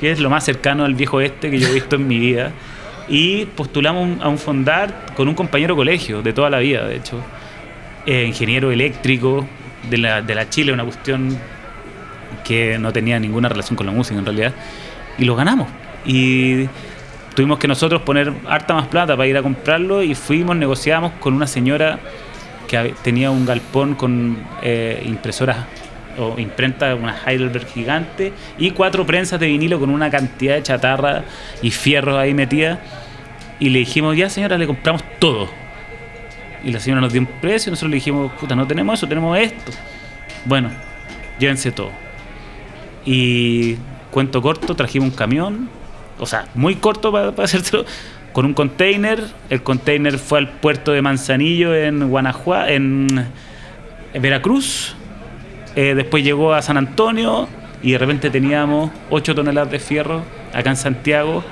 que 0.00 0.10
es 0.10 0.20
lo 0.20 0.30
más 0.30 0.44
cercano 0.44 0.86
al 0.86 0.94
viejo 0.94 1.20
este 1.20 1.50
que 1.50 1.58
yo 1.58 1.68
he 1.68 1.72
visto 1.72 1.96
en 1.96 2.08
mi 2.08 2.18
vida, 2.18 2.50
y 3.08 3.44
postulamos 3.44 4.22
a 4.22 4.28
un 4.28 4.38
fondar 4.38 5.08
con 5.14 5.28
un 5.28 5.34
compañero 5.34 5.76
colegio 5.76 6.22
de 6.22 6.32
toda 6.32 6.48
la 6.48 6.60
vida, 6.60 6.86
de 6.86 6.96
hecho, 6.96 7.20
eh, 8.06 8.24
ingeniero 8.24 8.70
eléctrico 8.70 9.46
de 9.90 9.98
la, 9.98 10.22
de 10.22 10.34
la 10.34 10.48
Chile, 10.48 10.72
una 10.72 10.84
cuestión 10.84 11.38
que 12.44 12.78
no 12.78 12.92
tenía 12.92 13.18
ninguna 13.18 13.48
relación 13.48 13.76
con 13.76 13.86
la 13.86 13.92
música 13.92 14.18
en 14.18 14.24
realidad, 14.24 14.52
y 15.18 15.24
lo 15.24 15.36
ganamos. 15.36 15.68
Y 16.04 16.68
tuvimos 17.34 17.58
que 17.58 17.68
nosotros 17.68 18.02
poner 18.02 18.32
harta 18.48 18.74
más 18.74 18.88
plata 18.88 19.16
para 19.16 19.26
ir 19.28 19.36
a 19.36 19.42
comprarlo 19.42 20.02
y 20.02 20.14
fuimos, 20.14 20.56
negociamos 20.56 21.12
con 21.20 21.34
una 21.34 21.46
señora 21.46 21.98
que 22.66 22.94
tenía 23.02 23.30
un 23.30 23.46
galpón 23.46 23.94
con 23.94 24.38
eh, 24.62 25.02
impresoras 25.06 25.58
o 26.18 26.38
imprenta, 26.38 26.94
una 26.94 27.16
Heidelberg 27.26 27.66
gigante 27.66 28.32
y 28.58 28.70
cuatro 28.70 29.04
prensas 29.04 29.38
de 29.38 29.46
vinilo 29.46 29.78
con 29.78 29.90
una 29.90 30.10
cantidad 30.10 30.54
de 30.54 30.62
chatarra 30.62 31.24
y 31.62 31.70
fierros 31.70 32.16
ahí 32.16 32.34
metida. 32.34 32.80
Y 33.58 33.70
le 33.70 33.80
dijimos, 33.80 34.16
ya 34.16 34.28
señora, 34.28 34.58
le 34.58 34.66
compramos 34.66 35.02
todo. 35.18 35.48
Y 36.64 36.72
la 36.72 36.80
señora 36.80 37.00
nos 37.00 37.12
dio 37.12 37.20
un 37.20 37.26
precio 37.26 37.70
y 37.70 37.72
nosotros 37.72 37.90
le 37.90 37.96
dijimos, 37.96 38.32
puta, 38.32 38.54
no 38.54 38.66
tenemos 38.66 38.98
eso, 38.98 39.06
tenemos 39.06 39.38
esto. 39.38 39.72
Bueno, 40.44 40.70
llévense 41.38 41.70
todo. 41.70 42.05
Y 43.06 43.76
cuento 44.10 44.42
corto, 44.42 44.74
trajimos 44.74 45.10
un 45.10 45.14
camión, 45.14 45.70
o 46.18 46.26
sea, 46.26 46.48
muy 46.54 46.74
corto 46.74 47.12
para, 47.12 47.32
para 47.32 47.48
con 48.36 48.44
un 48.44 48.52
container. 48.52 49.24
El 49.48 49.62
container 49.62 50.18
fue 50.18 50.40
al 50.40 50.50
puerto 50.50 50.92
de 50.92 51.00
Manzanillo 51.00 51.74
en 51.74 52.06
Guanajuato, 52.10 52.68
en, 52.68 53.26
Veracruz. 54.20 54.94
Eh, 55.74 55.94
después 55.94 56.22
llegó 56.22 56.52
a 56.52 56.60
San 56.60 56.76
Antonio 56.76 57.48
y 57.82 57.92
de 57.92 57.98
repente 57.98 58.28
teníamos 58.28 58.90
8 59.08 59.34
toneladas 59.34 59.70
de 59.70 59.78
fierro 59.78 60.22
acá 60.52 60.68
en 60.68 60.76
Santiago 60.76 61.44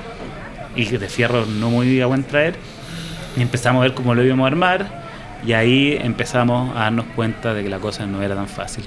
y 0.76 0.84
de 0.84 1.08
fierro 1.08 1.46
no 1.46 1.70
muy 1.70 2.02
a 2.02 2.06
buen 2.06 2.22
traer. 2.22 2.56
Y 3.34 3.40
empezamos 3.40 3.80
a 3.80 3.84
ver 3.84 3.94
cómo 3.94 4.14
lo 4.14 4.22
íbamos 4.22 4.44
a 4.44 4.48
armar 4.48 5.04
y 5.46 5.54
ahí 5.54 5.98
empezamos 5.98 6.76
a 6.76 6.80
darnos 6.80 7.06
cuenta 7.16 7.54
de 7.54 7.62
que 7.62 7.70
la 7.70 7.78
cosa 7.78 8.04
no 8.04 8.22
era 8.22 8.34
tan 8.34 8.48
fácil. 8.48 8.84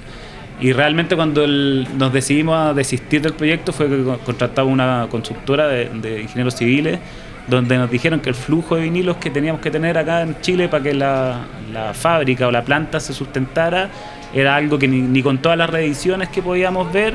Y 0.60 0.72
realmente 0.72 1.14
cuando 1.14 1.46
nos 1.46 2.12
decidimos 2.12 2.58
a 2.58 2.74
desistir 2.74 3.22
del 3.22 3.34
proyecto 3.34 3.72
fue 3.72 3.88
que 3.88 4.02
contratamos 4.24 4.72
una 4.72 5.06
constructora 5.08 5.68
de, 5.68 6.20
ingenieros 6.22 6.54
civiles 6.54 6.98
donde 7.46 7.78
nos 7.78 7.90
dijeron 7.90 8.20
que 8.20 8.28
el 8.28 8.34
flujo 8.34 8.74
de 8.74 8.82
vinilos 8.82 9.16
que 9.16 9.30
teníamos 9.30 9.62
que 9.62 9.70
tener 9.70 9.96
acá 9.96 10.22
en 10.22 10.38
Chile 10.40 10.68
para 10.68 10.82
que 10.82 10.94
la, 10.94 11.46
fábrica 11.94 12.48
o 12.48 12.50
la 12.50 12.62
planta 12.62 12.98
se 12.98 13.14
sustentara 13.14 13.88
era 14.34 14.56
algo 14.56 14.78
que 14.78 14.88
ni, 14.88 15.22
con 15.22 15.38
todas 15.38 15.56
las 15.56 15.70
reediciones 15.70 16.28
que 16.28 16.42
podíamos 16.42 16.92
ver 16.92 17.14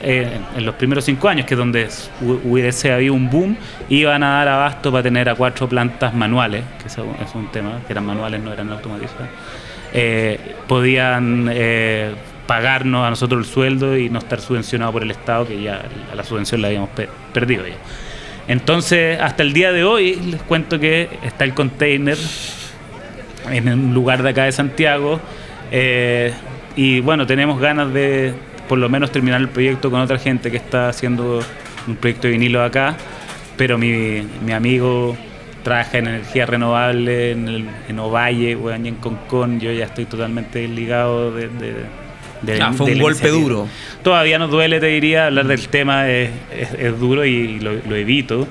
eh, 0.00 0.40
en 0.56 0.64
los 0.64 0.74
primeros 0.76 1.04
cinco 1.04 1.28
años, 1.28 1.46
que 1.46 1.54
es 1.54 1.58
donde 1.58 1.88
hubiese 2.20 2.92
habido 2.92 3.14
un 3.14 3.28
boom, 3.28 3.56
iban 3.88 4.22
a 4.22 4.38
dar 4.38 4.48
abasto 4.48 4.90
para 4.90 5.02
tener 5.02 5.28
a 5.28 5.34
cuatro 5.34 5.68
plantas 5.68 6.14
manuales, 6.14 6.64
que 6.80 6.88
es 6.88 7.34
un 7.34 7.48
tema, 7.52 7.80
que 7.86 7.92
eran 7.92 8.06
manuales, 8.06 8.40
no 8.42 8.52
eran 8.52 8.70
automatizadas. 8.70 9.28
Eh, 9.92 10.56
podían 10.66 11.48
eh, 11.50 12.14
pagarnos 12.48 13.06
a 13.06 13.10
nosotros 13.10 13.46
el 13.46 13.52
sueldo 13.52 13.96
y 13.98 14.08
no 14.08 14.18
estar 14.18 14.40
subvencionado 14.40 14.90
por 14.90 15.02
el 15.02 15.10
Estado, 15.10 15.46
que 15.46 15.60
ya 15.60 15.82
la 16.16 16.24
subvención 16.24 16.62
la 16.62 16.68
habíamos 16.68 16.88
perdido 17.34 17.66
ya. 17.66 17.76
Entonces, 18.48 19.20
hasta 19.20 19.42
el 19.42 19.52
día 19.52 19.70
de 19.70 19.84
hoy 19.84 20.16
les 20.16 20.42
cuento 20.42 20.80
que 20.80 21.10
está 21.22 21.44
el 21.44 21.52
container 21.52 22.16
en 23.50 23.68
un 23.68 23.92
lugar 23.92 24.22
de 24.22 24.30
acá 24.30 24.44
de 24.44 24.52
Santiago 24.52 25.20
eh, 25.70 26.32
y 26.74 27.00
bueno, 27.00 27.26
tenemos 27.26 27.60
ganas 27.60 27.92
de 27.92 28.32
por 28.66 28.78
lo 28.78 28.88
menos 28.88 29.12
terminar 29.12 29.42
el 29.42 29.48
proyecto 29.48 29.90
con 29.90 30.00
otra 30.00 30.18
gente 30.18 30.50
que 30.50 30.56
está 30.56 30.88
haciendo 30.88 31.40
un 31.86 31.96
proyecto 31.96 32.28
de 32.28 32.32
vinilo 32.32 32.64
acá, 32.64 32.96
pero 33.58 33.76
mi, 33.76 34.26
mi 34.42 34.52
amigo 34.52 35.18
trabaja 35.62 35.98
en 35.98 36.06
energía 36.06 36.46
renovable 36.46 37.32
en, 37.32 37.48
el, 37.48 37.68
en 37.88 37.98
Ovalle, 37.98 38.52
en 38.52 38.94
Concón, 38.94 39.60
yo 39.60 39.70
ya 39.70 39.84
estoy 39.84 40.06
totalmente 40.06 40.66
ligado 40.66 41.30
de 41.30 41.50
ah, 42.60 42.72
fue 42.72 42.92
un 42.92 42.98
golpe 43.00 43.28
duro. 43.28 43.68
Todavía 44.02 44.38
nos 44.38 44.50
duele, 44.50 44.80
te 44.80 44.86
diría, 44.86 45.26
hablar 45.26 45.46
del 45.46 45.68
tema 45.68 46.08
es, 46.08 46.30
duro 46.98 47.24
y 47.24 47.60
lo, 47.60 47.94
evito. 47.94 48.46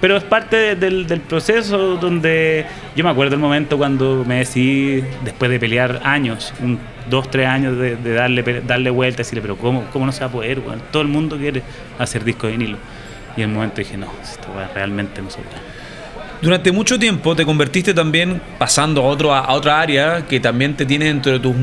Pero 0.00 0.16
es 0.16 0.24
parte 0.24 0.74
del, 0.74 1.06
proceso 1.28 1.96
donde 1.96 2.66
yo 2.96 3.04
me 3.04 3.10
acuerdo 3.10 3.34
el 3.34 3.40
momento 3.40 3.78
cuando 3.78 4.24
me 4.26 4.38
decidí, 4.38 5.02
después 5.24 5.50
de 5.50 5.60
pelear 5.60 6.00
años, 6.02 6.52
un, 6.60 6.78
dos, 7.08 7.30
tres 7.30 7.46
años 7.46 7.78
de, 7.78 7.96
darle, 7.96 8.42
darle 8.66 8.90
vuelta 8.90 9.18
decirle, 9.18 9.42
pero 9.42 9.56
¿cómo, 9.56 9.84
cómo 9.92 10.06
no 10.06 10.12
se 10.12 10.20
va 10.20 10.26
a 10.26 10.32
poder? 10.32 10.60
todo 10.90 11.02
el 11.02 11.08
mundo 11.08 11.36
quiere 11.36 11.62
hacer 11.98 12.24
disco 12.24 12.46
de 12.46 12.52
vinilo. 12.54 12.78
Y 13.36 13.42
en 13.42 13.50
el 13.50 13.54
momento 13.54 13.76
dije, 13.76 13.96
no, 13.96 14.12
esto 14.22 14.48
realmente 14.74 15.22
no 15.22 15.30
se 15.30 15.38
puede. 15.38 15.71
Durante 16.42 16.72
mucho 16.72 16.98
tiempo 16.98 17.36
te 17.36 17.44
convertiste 17.44 17.94
también, 17.94 18.42
pasando 18.58 19.02
a, 19.02 19.04
otro, 19.04 19.32
a 19.32 19.52
otra 19.52 19.80
área 19.80 20.26
que 20.26 20.40
también 20.40 20.74
te 20.74 20.84
tiene 20.84 21.04
dentro 21.04 21.30
de, 21.30 21.38
tus 21.38 21.54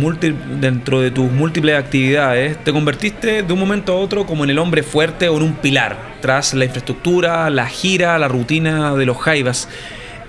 dentro 0.62 1.02
de 1.02 1.12
tus 1.12 1.30
múltiples 1.30 1.76
actividades, 1.76 2.58
te 2.64 2.72
convertiste 2.72 3.44
de 3.44 3.52
un 3.52 3.60
momento 3.60 3.92
a 3.92 3.98
otro 3.98 4.26
como 4.26 4.46
en 4.46 4.52
el 4.52 4.58
hombre 4.58 4.82
fuerte 4.82 5.28
o 5.28 5.36
en 5.36 5.44
un 5.44 5.56
pilar, 5.56 5.98
tras 6.22 6.54
la 6.54 6.64
infraestructura, 6.64 7.50
la 7.50 7.68
gira, 7.68 8.18
la 8.18 8.30
rutina 8.30 8.96
de 8.96 9.06
los 9.06 9.18
Jaivas. 9.18 9.68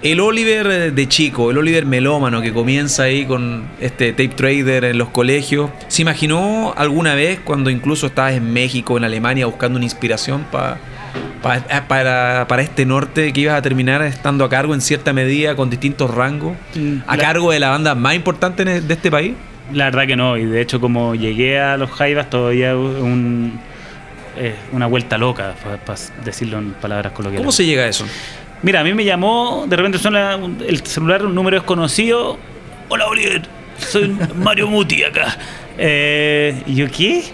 El 0.02 0.18
Oliver 0.18 0.92
de 0.94 1.08
chico, 1.08 1.52
el 1.52 1.58
Oliver 1.58 1.86
melómano 1.86 2.42
que 2.42 2.52
comienza 2.52 3.04
ahí 3.04 3.26
con 3.26 3.68
este 3.80 4.10
tape 4.10 4.30
trader 4.30 4.82
en 4.82 4.98
los 4.98 5.10
colegios, 5.10 5.70
¿se 5.86 6.02
imaginó 6.02 6.74
alguna 6.76 7.14
vez 7.14 7.38
cuando 7.38 7.70
incluso 7.70 8.08
estabas 8.08 8.32
en 8.32 8.52
México, 8.52 8.96
en 8.96 9.04
Alemania, 9.04 9.46
buscando 9.46 9.76
una 9.76 9.84
inspiración 9.84 10.44
para 10.50 10.78
eh, 11.14 11.80
para, 11.88 12.46
para, 12.46 12.62
este 12.62 12.84
norte 12.86 13.32
que 13.32 13.40
ibas 13.40 13.56
a 13.56 13.62
terminar 13.62 14.02
estando 14.02 14.44
a 14.44 14.48
cargo 14.48 14.74
en 14.74 14.80
cierta 14.80 15.12
medida 15.12 15.56
con 15.56 15.70
distintos 15.70 16.12
rangos, 16.12 16.56
mm, 16.74 16.98
a 17.06 17.16
cargo 17.16 17.50
de 17.50 17.60
la 17.60 17.70
banda 17.70 17.94
más 17.94 18.14
importante 18.14 18.64
de 18.64 18.94
este 18.94 19.10
país? 19.10 19.34
La 19.72 19.86
verdad 19.86 20.06
que 20.06 20.16
no, 20.16 20.36
y 20.36 20.44
de 20.44 20.60
hecho 20.60 20.80
como 20.80 21.14
llegué 21.14 21.60
a 21.60 21.76
los 21.76 21.90
Jaivas 21.90 22.28
todavía 22.28 22.76
un, 22.76 23.60
eh, 24.36 24.54
una 24.72 24.86
vuelta 24.86 25.18
loca, 25.18 25.54
para, 25.84 25.98
decirlo 26.24 26.58
en 26.58 26.72
palabras 26.72 27.12
coloquiales. 27.12 27.40
¿Cómo 27.40 27.52
se 27.52 27.64
llega 27.64 27.84
a 27.84 27.88
eso? 27.88 28.04
Mira, 28.62 28.80
a 28.80 28.84
mí 28.84 28.92
me 28.92 29.04
llamó, 29.04 29.64
de 29.68 29.76
repente 29.76 29.98
suena 29.98 30.38
el 30.66 30.86
celular, 30.86 31.24
un 31.24 31.34
número 31.34 31.56
desconocido. 31.56 32.38
Hola 32.88 33.06
Oliver, 33.06 33.42
soy 33.78 34.16
Mario 34.36 34.68
Muti 34.68 35.02
acá. 35.02 35.36
Eh, 35.78 36.62
¿Y 36.66 36.74
yo 36.74 36.86
qué? 36.90 37.24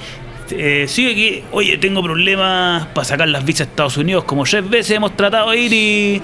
Eh, 0.51 0.87
sí, 0.89 1.11
aquí, 1.11 1.43
oye, 1.53 1.79
tengo 1.79 2.03
problemas 2.03 2.87
para 2.89 3.05
sacar 3.05 3.29
las 3.29 3.45
visas 3.45 3.63
a 3.67 3.71
Estados 3.71 3.97
Unidos. 3.97 4.25
Como 4.25 4.45
tres 4.45 4.69
veces 4.69 4.97
hemos 4.97 5.17
tratado 5.17 5.51
de 5.51 5.59
ir 5.59 5.73
y, 5.73 6.23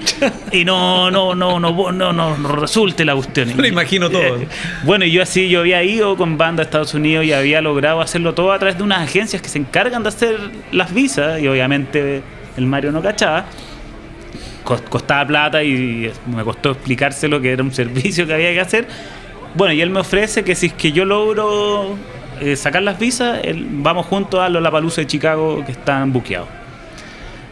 y 0.51 0.65
no, 0.65 1.09
no, 1.11 1.35
no, 1.35 1.59
no, 1.59 1.91
no, 1.91 2.13
no, 2.13 2.37
no 2.37 2.55
resulte 2.55 3.05
la 3.05 3.15
cuestión. 3.15 3.51
Lo 3.57 3.65
imagino 3.67 4.09
todo. 4.09 4.21
Eh, 4.37 4.47
bueno, 4.83 5.05
y 5.05 5.11
yo 5.11 5.21
así, 5.23 5.49
yo 5.49 5.61
había 5.61 5.83
ido 5.83 6.15
con 6.17 6.37
banda 6.37 6.61
a 6.61 6.65
Estados 6.65 6.93
Unidos 6.93 7.25
y 7.25 7.33
había 7.33 7.61
logrado 7.61 8.01
hacerlo 8.01 8.33
todo 8.33 8.51
a 8.51 8.59
través 8.59 8.77
de 8.77 8.83
unas 8.83 9.01
agencias 9.01 9.41
que 9.41 9.49
se 9.49 9.59
encargan 9.59 10.03
de 10.03 10.09
hacer 10.09 10.37
las 10.71 10.93
visas 10.93 11.41
y 11.41 11.47
obviamente 11.47 12.21
el 12.57 12.65
Mario 12.65 12.91
no 12.91 13.01
cachaba. 13.01 13.45
Cos- 14.63 14.81
Costaba 14.89 15.27
plata 15.27 15.63
y 15.63 16.09
me 16.25 16.43
costó 16.43 16.71
explicárselo 16.71 17.41
que 17.41 17.51
era 17.51 17.63
un 17.63 17.73
servicio 17.73 18.25
que 18.25 18.33
había 18.33 18.53
que 18.53 18.61
hacer. 18.61 18.87
Bueno, 19.55 19.73
y 19.73 19.81
él 19.81 19.89
me 19.89 19.99
ofrece 19.99 20.43
que 20.43 20.55
si 20.55 20.67
es 20.67 20.73
que 20.73 20.91
yo 20.91 21.05
logro 21.05 21.95
eh, 22.43 22.55
sacar 22.55 22.83
las 22.83 22.99
visas, 22.99 23.39
vamos 23.55 24.05
juntos 24.05 24.39
a 24.39 24.49
Lollapalooza 24.49 25.01
de 25.01 25.07
Chicago 25.07 25.63
que 25.65 25.71
están 25.71 26.11
buqueados. 26.11 26.49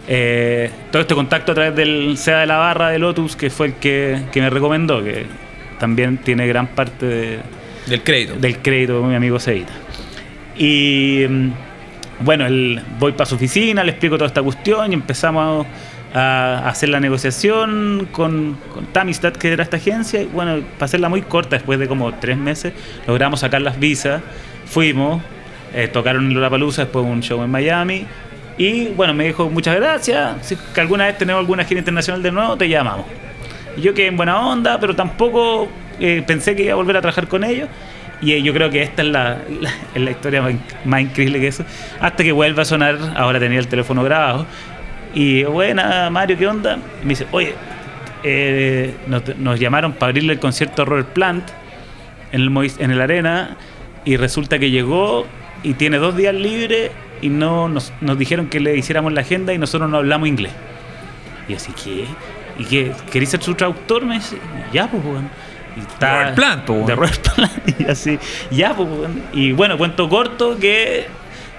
Eh, 0.08 0.70
todo 0.92 1.02
este 1.04 1.16
contacto 1.16 1.52
a 1.52 1.56
través 1.56 1.76
del 1.76 2.18
SEA 2.18 2.40
de 2.40 2.46
la 2.46 2.58
Barra 2.58 2.90
de 2.90 3.00
Lotus, 3.00 3.36
que 3.36 3.50
fue 3.50 3.68
el 3.68 3.74
que, 3.76 4.24
que 4.32 4.42
me 4.42 4.50
recomendó, 4.50 5.04
que 5.04 5.26
también 5.80 6.18
tiene 6.18 6.48
gran 6.48 6.68
parte 6.68 7.06
de, 7.06 7.40
Del 7.88 8.04
crédito. 8.04 8.36
del 8.36 8.58
crédito 8.60 9.02
mi 9.04 9.16
amigo 9.16 9.40
Cevita. 9.40 9.74
Y 10.58 11.26
mm, 11.30 11.50
bueno, 12.26 12.46
el, 12.46 12.82
voy 13.00 13.14
para 13.14 13.26
su 13.26 13.36
oficina, 13.36 13.84
le 13.84 13.92
explico 13.92 14.18
toda 14.18 14.28
esta 14.28 14.44
cuestión 14.44 14.92
y 14.92 14.96
empezamos 14.96 15.66
a, 15.66 15.70
a 16.14 16.70
hacer 16.70 16.90
la 16.90 17.00
negociación 17.00 18.10
con, 18.12 18.58
con 18.74 18.88
Tamistad, 18.88 19.34
que 19.34 19.54
era 19.54 19.64
esta 19.64 19.78
agencia. 19.78 20.22
Y 20.22 20.26
bueno, 20.26 20.62
para 20.74 20.86
hacerla 20.86 21.10
muy 21.10 21.22
corta, 21.22 21.56
después 21.56 21.80
de 21.80 21.88
como 21.88 22.14
tres 22.16 22.38
meses, 22.38 22.74
logramos 23.08 23.40
sacar 23.40 23.62
las 23.62 23.80
visas, 23.80 24.22
fuimos, 24.72 25.22
eh, 25.74 25.88
tocaron 25.88 26.26
en 26.26 26.34
Lollapalooza, 26.34 26.84
después 26.84 27.06
un 27.06 27.22
show 27.22 27.44
en 27.44 27.50
Miami. 27.50 28.06
Y 28.58 28.88
bueno, 28.90 29.14
me 29.14 29.26
dijo 29.26 29.50
muchas 29.50 29.76
gracias, 29.76 30.46
si 30.46 30.56
que 30.56 30.82
alguna 30.82 31.06
vez 31.06 31.18
tenemos 31.18 31.40
alguna 31.40 31.64
gira 31.64 31.80
internacional 31.80 32.22
de 32.22 32.32
nuevo, 32.32 32.58
te 32.58 32.68
llamamos. 32.70 33.06
Y 33.78 33.82
yo 33.82 33.94
quedé 33.94 34.08
en 34.08 34.18
buena 34.18 34.40
onda, 34.48 34.80
pero 34.80 34.96
tampoco 34.96 35.68
eh, 36.00 36.24
pensé 36.26 36.56
que 36.56 36.64
iba 36.64 36.74
a 36.74 36.76
volver 36.76 36.98
a 36.98 37.02
trabajar 37.02 37.28
con 37.28 37.44
ellos. 37.44 37.70
Y 38.22 38.34
eh, 38.34 38.44
yo 38.44 38.54
creo 38.54 38.70
que 38.70 38.84
esta 38.84 39.02
es 39.02 39.08
la, 39.08 39.38
es 39.96 40.02
la 40.02 40.12
historia 40.12 40.42
más, 40.42 40.54
inc- 40.54 40.86
más 40.86 41.02
increíble 41.02 41.40
que 41.40 41.48
eso. 41.48 41.66
Hasta 42.00 42.24
que 42.24 42.32
vuelva 42.32 42.62
a 42.62 42.66
sonar, 42.66 42.98
ahora 43.16 43.40
tenía 43.40 43.58
el 43.60 43.68
teléfono 43.68 44.04
grabado. 44.04 44.46
Y 45.16 45.44
buena, 45.44 46.10
Mario, 46.10 46.38
¿qué 46.38 46.48
onda? 46.48 46.78
Me 47.04 47.10
dice, 47.10 47.26
oye, 47.32 47.56
nos, 49.08 49.24
nos 49.38 49.60
llamaron 49.60 49.94
para 49.94 50.12
abrirle 50.12 50.34
el 50.34 50.40
concierto 50.40 50.84
a 50.84 50.86
Robert 50.86 51.10
Plant 51.10 51.50
en 52.32 52.42
el, 52.42 52.72
en 52.78 52.92
el 52.92 53.02
Arena. 53.02 53.58
Y 54.06 54.18
resulta 54.18 54.58
que 54.60 54.72
llegó 54.72 55.26
y 55.64 55.74
tiene 55.76 55.98
dos 55.98 56.16
días 56.18 56.34
libres 56.34 56.92
y 57.22 57.30
no 57.30 57.70
nos, 57.70 57.94
nos 58.02 58.18
dijeron 58.18 58.48
que 58.48 58.60
le 58.60 58.76
hiciéramos 58.76 59.14
la 59.14 59.22
agenda 59.22 59.54
y 59.54 59.58
nosotros 59.58 59.90
no 59.90 59.98
hablamos 59.98 60.28
inglés. 60.28 60.52
Y 61.48 61.54
así, 61.54 61.72
¿qué? 61.84 62.06
¿Y 62.58 62.66
qué? 62.66 62.92
¿Queréis 63.12 63.30
ser 63.30 63.42
su 63.44 63.54
traductor? 63.54 64.06
Me 64.06 64.16
dice, 64.16 64.38
ya, 64.74 64.88
pues, 64.90 65.04
weón. 65.06 65.30
Y 65.78 65.82
está- 65.82 66.34
Plant, 66.36 66.66
po, 66.66 66.74
weón. 66.74 66.88
De. 66.88 67.76
Y 67.86 67.90
así, 67.90 68.18
ya, 68.50 68.76
pues, 68.76 68.88
weón. 68.90 69.22
Y 69.34 69.52
bueno, 69.52 69.78
cuento 69.78 70.10
corto 70.10 70.58
que. 70.58 71.06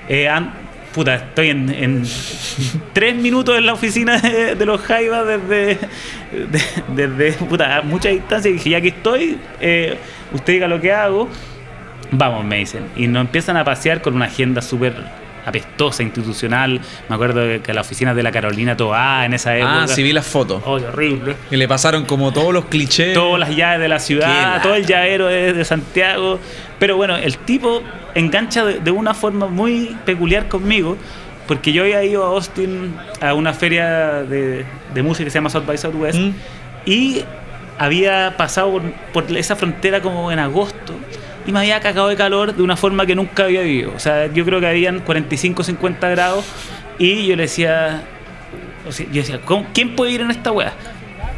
eh, 0.08 0.28
an- 0.28 0.52
puta, 0.92 1.14
estoy 1.14 1.50
en, 1.50 1.70
en 1.70 2.02
tres 2.92 3.14
minutos 3.16 3.56
en 3.56 3.66
la 3.66 3.72
oficina 3.74 4.18
de, 4.20 4.54
de 4.56 4.66
los 4.66 4.80
Jaivas 4.82 5.26
desde, 5.26 5.78
de- 6.96 7.06
desde 7.06 7.32
puta, 7.44 7.78
a 7.78 7.82
mucha 7.82 8.08
distancia. 8.08 8.50
Y 8.50 8.54
dije, 8.54 8.70
ya 8.70 8.80
que 8.80 8.88
estoy, 8.88 9.38
eh, 9.60 9.96
usted 10.32 10.54
diga 10.54 10.66
lo 10.68 10.80
que 10.80 10.92
hago. 10.92 11.28
Vamos, 12.12 12.44
me 12.44 12.58
dicen. 12.58 12.84
Y 12.94 13.06
nos 13.08 13.22
empiezan 13.22 13.56
a 13.56 13.64
pasear 13.64 14.02
con 14.02 14.14
una 14.14 14.26
agenda 14.26 14.62
súper 14.62 14.94
apestosa, 15.44 16.02
institucional. 16.02 16.80
Me 17.08 17.14
acuerdo 17.14 17.62
que 17.62 17.70
a 17.72 17.74
la 17.74 17.80
oficina 17.80 18.14
de 18.14 18.22
la 18.22 18.30
Carolina 18.30 18.76
Toá 18.76 19.24
en 19.24 19.34
esa 19.34 19.56
época. 19.56 19.82
Ah, 19.82 19.88
sí 19.88 20.02
vi 20.02 20.12
las 20.12 20.26
fotos. 20.26 20.62
Oh, 20.64 20.74
horrible. 20.74 21.36
Y 21.50 21.56
le 21.56 21.66
pasaron 21.66 22.04
como 22.04 22.32
todos 22.32 22.52
los 22.52 22.66
clichés. 22.66 23.14
Todas 23.14 23.40
las 23.40 23.56
llaves 23.56 23.80
de 23.80 23.88
la 23.88 23.98
ciudad, 23.98 24.62
todo 24.62 24.74
el 24.74 24.86
llavero 24.86 25.26
de, 25.26 25.52
de 25.52 25.64
Santiago. 25.64 26.38
Pero 26.78 26.96
bueno, 26.96 27.16
el 27.16 27.38
tipo 27.38 27.82
engancha 28.14 28.64
de, 28.64 28.78
de 28.80 28.90
una 28.90 29.14
forma 29.14 29.48
muy 29.48 29.96
peculiar 30.04 30.48
conmigo. 30.48 30.96
Porque 31.48 31.72
yo 31.72 31.82
había 31.82 32.04
ido 32.04 32.24
a 32.24 32.28
Austin 32.28 32.94
a 33.20 33.34
una 33.34 33.52
feria 33.52 34.22
de, 34.22 34.64
de 34.94 35.02
música 35.02 35.24
que 35.24 35.30
se 35.30 35.38
llama 35.38 35.50
South 35.50 35.66
by 35.66 35.76
Southwest. 35.76 36.18
Mm. 36.18 36.30
Y 36.86 37.24
había 37.78 38.34
pasado 38.36 38.70
por, 38.70 38.82
por 39.24 39.36
esa 39.36 39.56
frontera 39.56 40.00
como 40.00 40.30
en 40.30 40.38
agosto 40.38 40.94
y 41.46 41.52
me 41.52 41.60
había 41.60 41.80
cagado 41.80 42.08
de 42.08 42.16
calor 42.16 42.54
de 42.54 42.62
una 42.62 42.76
forma 42.76 43.06
que 43.06 43.14
nunca 43.14 43.44
había 43.44 43.62
vivido. 43.62 43.92
O 43.96 43.98
sea, 43.98 44.32
yo 44.32 44.44
creo 44.44 44.60
que 44.60 44.66
habían 44.66 45.00
45, 45.00 45.62
50 45.64 46.08
grados 46.10 46.44
y 46.98 47.26
yo 47.26 47.36
le 47.36 47.42
decía, 47.44 48.02
o 48.86 48.92
sea, 48.92 49.06
yo 49.06 49.14
decía, 49.22 49.40
¿cómo- 49.44 49.66
¿quién 49.72 49.94
puede 49.96 50.12
ir 50.12 50.20
en 50.20 50.30
esta 50.30 50.52
weá? 50.52 50.72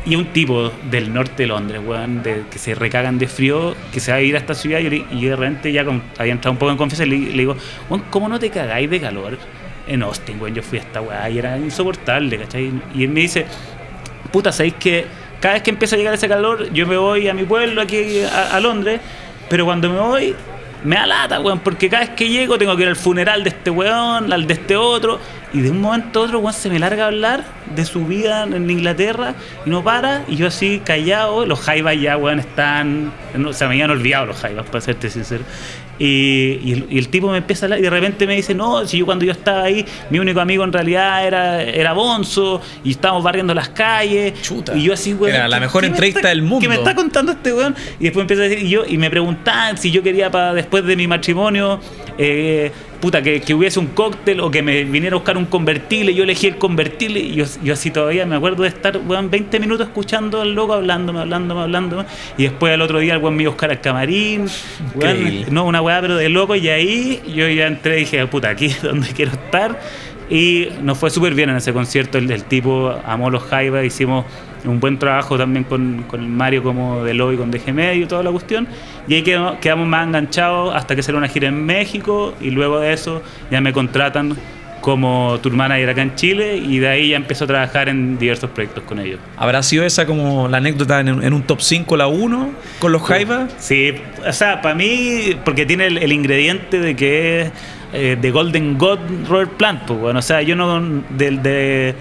Y 0.06 0.16
un 0.16 0.26
tipo 0.26 0.70
del 0.90 1.14
norte 1.14 1.44
de 1.44 1.46
Londres, 1.46 1.80
weón, 1.82 2.22
de, 2.22 2.42
que 2.50 2.58
se 2.58 2.74
recagan 2.74 3.18
de 3.18 3.26
frío, 3.26 3.74
que 3.92 4.00
se 4.00 4.10
va 4.12 4.18
a 4.18 4.20
ir 4.20 4.34
a 4.34 4.38
esta 4.38 4.54
ciudad 4.54 4.78
y, 4.80 4.84
yo 4.84 5.04
y 5.12 5.24
de 5.24 5.34
repente 5.36 5.72
ya 5.72 5.84
con- 5.84 6.02
había 6.18 6.32
entrado 6.32 6.52
un 6.52 6.58
poco 6.58 6.72
en 6.72 6.76
confianza 6.76 7.04
y 7.06 7.08
le, 7.08 7.18
le 7.30 7.38
digo, 7.38 7.56
weón, 7.88 8.04
¿cómo 8.10 8.28
no 8.28 8.38
te 8.38 8.50
cagáis 8.50 8.90
de 8.90 9.00
calor 9.00 9.38
en 9.86 10.02
Austin, 10.02 10.38
weón? 10.40 10.54
Yo 10.54 10.62
fui 10.62 10.78
a 10.78 10.82
esta 10.82 11.00
weá 11.00 11.30
y 11.30 11.38
era 11.38 11.56
insoportable, 11.56 12.36
¿cachai? 12.38 12.70
Y 12.94 13.04
él 13.04 13.08
me 13.10 13.20
dice, 13.20 13.46
puta, 14.30 14.52
¿sabéis 14.52 14.74
que 14.74 15.06
cada 15.40 15.54
vez 15.54 15.62
que 15.62 15.70
empieza 15.70 15.96
a 15.96 15.98
llegar 15.98 16.12
ese 16.12 16.28
calor, 16.28 16.70
yo 16.74 16.86
me 16.86 16.96
voy 16.98 17.28
a 17.28 17.32
mi 17.34 17.44
pueblo 17.44 17.80
aquí 17.80 18.20
a, 18.30 18.56
a 18.56 18.60
Londres, 18.60 19.00
pero 19.48 19.64
cuando 19.64 19.90
me 19.90 19.98
voy, 19.98 20.36
me 20.84 20.96
da 20.96 21.06
lata, 21.06 21.40
weón, 21.40 21.60
porque 21.60 21.88
cada 21.88 22.04
vez 22.04 22.14
que 22.14 22.28
llego 22.28 22.58
tengo 22.58 22.76
que 22.76 22.82
ir 22.82 22.88
al 22.88 22.96
funeral 22.96 23.42
de 23.42 23.48
este 23.48 23.70
weón, 23.70 24.32
al 24.32 24.46
de 24.46 24.54
este 24.54 24.76
otro, 24.76 25.18
y 25.52 25.60
de 25.60 25.70
un 25.70 25.80
momento 25.80 26.20
a 26.20 26.22
otro, 26.24 26.38
weón, 26.40 26.52
se 26.52 26.68
me 26.68 26.78
larga 26.78 27.04
a 27.04 27.06
hablar 27.06 27.44
de 27.74 27.84
su 27.86 28.04
vida 28.06 28.44
en 28.44 28.70
Inglaterra 28.70 29.34
y 29.64 29.70
no 29.70 29.82
para, 29.82 30.24
y 30.28 30.36
yo 30.36 30.46
así 30.46 30.82
callado, 30.84 31.46
los 31.46 31.60
jaivas 31.60 31.98
ya, 31.98 32.16
weón, 32.16 32.38
están, 32.38 33.12
no, 33.34 33.52
se 33.52 33.64
me 33.64 33.72
habían 33.72 33.90
olvidado 33.90 34.26
los 34.26 34.36
jaivas, 34.36 34.66
para 34.66 34.82
serte 34.82 35.08
sincero. 35.08 35.44
Y, 35.98 36.58
y 36.64 36.72
el, 36.72 36.86
y 36.90 36.98
el 36.98 37.08
tipo 37.08 37.30
me 37.30 37.38
empieza 37.38 37.64
a 37.64 37.66
hablar 37.66 37.78
y 37.78 37.82
de 37.82 37.90
repente 37.90 38.26
me 38.26 38.34
dice, 38.34 38.54
no, 38.54 38.84
si 38.86 38.98
yo 38.98 39.06
cuando 39.06 39.24
yo 39.24 39.32
estaba 39.32 39.62
ahí, 39.64 39.84
mi 40.10 40.18
único 40.18 40.40
amigo 40.40 40.64
en 40.64 40.72
realidad 40.72 41.26
era, 41.26 41.62
era 41.62 41.92
Bonzo 41.92 42.60
y 42.82 42.90
estábamos 42.90 43.22
barriendo 43.22 43.54
las 43.54 43.68
calles. 43.68 44.40
Chuta. 44.42 44.76
Y 44.76 44.82
yo 44.84 44.94
así, 44.94 45.14
weón. 45.14 45.34
Era 45.34 45.46
la 45.48 45.56
¿qué- 45.56 45.60
mejor 45.60 45.84
entrevista 45.84 46.18
está- 46.20 46.28
del 46.30 46.42
mundo. 46.42 46.60
Que 46.60 46.68
me 46.68 46.74
está 46.74 46.94
contando 46.94 47.32
este 47.32 47.52
weón. 47.52 47.74
Y 48.00 48.04
después 48.04 48.22
empieza 48.24 48.42
a 48.42 48.48
decir, 48.48 48.64
y 48.66 48.70
yo, 48.70 48.84
y 48.86 48.98
me 48.98 49.08
preguntaban 49.10 49.78
si 49.78 49.90
yo 49.90 50.02
quería 50.02 50.30
para 50.30 50.52
después 50.52 50.84
de 50.84 50.96
mi 50.96 51.06
matrimonio, 51.06 51.78
eh, 52.18 52.72
puta, 53.00 53.22
que, 53.22 53.40
que 53.40 53.54
hubiese 53.54 53.78
un 53.78 53.88
cóctel 53.88 54.40
o 54.40 54.50
que 54.50 54.62
me 54.62 54.84
viniera 54.84 55.14
a 55.14 55.18
buscar 55.18 55.36
un 55.36 55.46
convertible. 55.46 56.14
Yo 56.14 56.24
elegí 56.24 56.46
el 56.46 56.56
convertible 56.56 57.20
y 57.20 57.34
yo, 57.34 57.44
yo 57.62 57.74
así 57.74 57.90
todavía 57.90 58.26
me 58.26 58.36
acuerdo 58.36 58.62
de 58.62 58.68
estar, 58.68 58.96
weón, 59.06 59.30
20 59.30 59.60
minutos 59.60 59.86
escuchando 59.88 60.40
al 60.40 60.54
loco 60.54 60.74
hablándome, 60.74 61.20
hablándome, 61.20 61.62
hablándome. 61.62 62.04
Y 62.36 62.44
después 62.44 62.72
al 62.72 62.82
otro 62.82 62.98
día 62.98 63.14
el 63.14 63.20
weón 63.20 63.36
me 63.36 63.42
iba 63.42 63.50
a 63.50 63.52
buscar 63.52 63.70
al 63.70 63.80
camarín. 63.80 64.46
weón, 64.94 65.44
no, 65.50 65.64
una 65.66 65.80
weá, 65.82 66.00
pero 66.00 66.16
de 66.16 66.28
loco. 66.28 66.54
Y 66.56 66.68
ahí 66.68 67.22
yo 67.34 67.48
ya 67.48 67.66
entré 67.66 67.96
y 67.96 68.00
dije, 68.00 68.26
puta, 68.26 68.50
aquí 68.50 68.66
es 68.66 68.82
donde 68.82 69.08
quiero 69.08 69.32
estar. 69.32 69.78
Y 70.30 70.68
nos 70.82 70.96
fue 70.98 71.10
súper 71.10 71.34
bien 71.34 71.50
en 71.50 71.56
ese 71.56 71.72
concierto. 71.72 72.18
El, 72.18 72.30
el 72.30 72.44
tipo 72.44 72.94
amó 73.04 73.30
los 73.30 73.42
Jaivas. 73.42 73.84
Hicimos 73.84 74.24
un 74.64 74.80
buen 74.80 74.98
trabajo 74.98 75.36
también 75.36 75.64
con, 75.64 76.04
con 76.08 76.30
Mario 76.30 76.62
como 76.62 77.04
de 77.04 77.14
lobby 77.14 77.36
con 77.36 77.50
DG 77.50 77.72
Medio 77.72 78.04
y 78.04 78.06
toda 78.06 78.22
la 78.22 78.30
cuestión. 78.30 78.66
Y 79.06 79.14
ahí 79.14 79.22
quedamos, 79.22 79.58
quedamos 79.58 79.86
más 79.86 80.06
enganchados 80.06 80.74
hasta 80.74 80.96
que 80.96 81.02
salió 81.02 81.18
una 81.18 81.28
gira 81.28 81.48
en 81.48 81.64
México. 81.64 82.34
Y 82.40 82.50
luego 82.50 82.80
de 82.80 82.92
eso 82.92 83.22
ya 83.50 83.60
me 83.60 83.72
contratan 83.72 84.36
como 84.80 85.38
tour 85.42 85.54
manager 85.54 85.90
acá 85.90 86.02
en 86.02 86.14
Chile. 86.14 86.56
Y 86.56 86.78
de 86.78 86.88
ahí 86.88 87.08
ya 87.10 87.16
empezó 87.16 87.44
a 87.44 87.46
trabajar 87.46 87.88
en 87.88 88.18
diversos 88.18 88.50
proyectos 88.50 88.84
con 88.84 88.98
ellos. 88.98 89.18
¿Habrá 89.36 89.62
sido 89.62 89.84
esa 89.84 90.06
como 90.06 90.48
la 90.48 90.58
anécdota 90.58 91.00
en, 91.00 91.08
en 91.08 91.32
un 91.32 91.42
top 91.42 91.60
5 91.60 91.96
la 91.96 92.06
1 92.06 92.50
con 92.78 92.92
los 92.92 93.02
Jaivas? 93.02 93.54
Sí, 93.58 93.94
o 94.26 94.32
sea, 94.32 94.60
para 94.62 94.74
mí, 94.74 95.36
porque 95.44 95.66
tiene 95.66 95.86
el, 95.86 95.98
el 95.98 96.12
ingrediente 96.12 96.80
de 96.80 96.96
que 96.96 97.40
es 97.42 97.52
eh, 97.96 98.18
de 98.20 98.30
Golden 98.32 98.76
God 98.76 98.98
Robert 99.28 99.52
Plant, 99.52 99.82
pues, 99.82 100.00
bueno, 100.00 100.18
o 100.18 100.22
sea, 100.22 100.42
yo 100.42 100.56
no, 100.56 100.80
del 101.10 101.40
de 101.44 101.94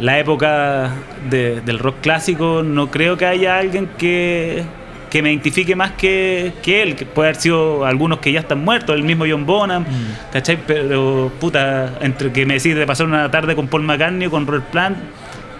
la 0.00 0.18
época 0.18 0.90
de- 1.30 1.60
del 1.60 1.78
rock 1.78 1.96
clásico, 2.02 2.62
no 2.64 2.90
creo 2.90 3.16
que 3.16 3.26
haya 3.26 3.58
alguien 3.58 3.88
que, 3.98 4.64
que 5.10 5.22
me 5.22 5.30
identifique 5.30 5.76
más 5.76 5.92
que, 5.92 6.52
que 6.62 6.82
él, 6.82 6.96
que 6.96 7.06
puede 7.06 7.28
haber 7.28 7.40
sido 7.40 7.84
algunos 7.84 8.18
que 8.18 8.32
ya 8.32 8.40
están 8.40 8.64
muertos, 8.64 8.96
el 8.96 9.04
mismo 9.04 9.24
John 9.28 9.46
Bonham, 9.46 9.84
¿cachai? 10.32 10.58
Pero, 10.66 11.30
puta, 11.38 11.98
entre 12.00 12.32
que 12.32 12.44
me 12.44 12.54
decís 12.54 12.74
de 12.74 12.86
pasar 12.86 13.06
una 13.06 13.30
tarde 13.30 13.54
con 13.54 13.68
Paul 13.68 13.82
McCartney 13.84 14.26
o 14.26 14.30
con 14.30 14.46
Robert 14.46 14.64
Plant, 14.66 14.96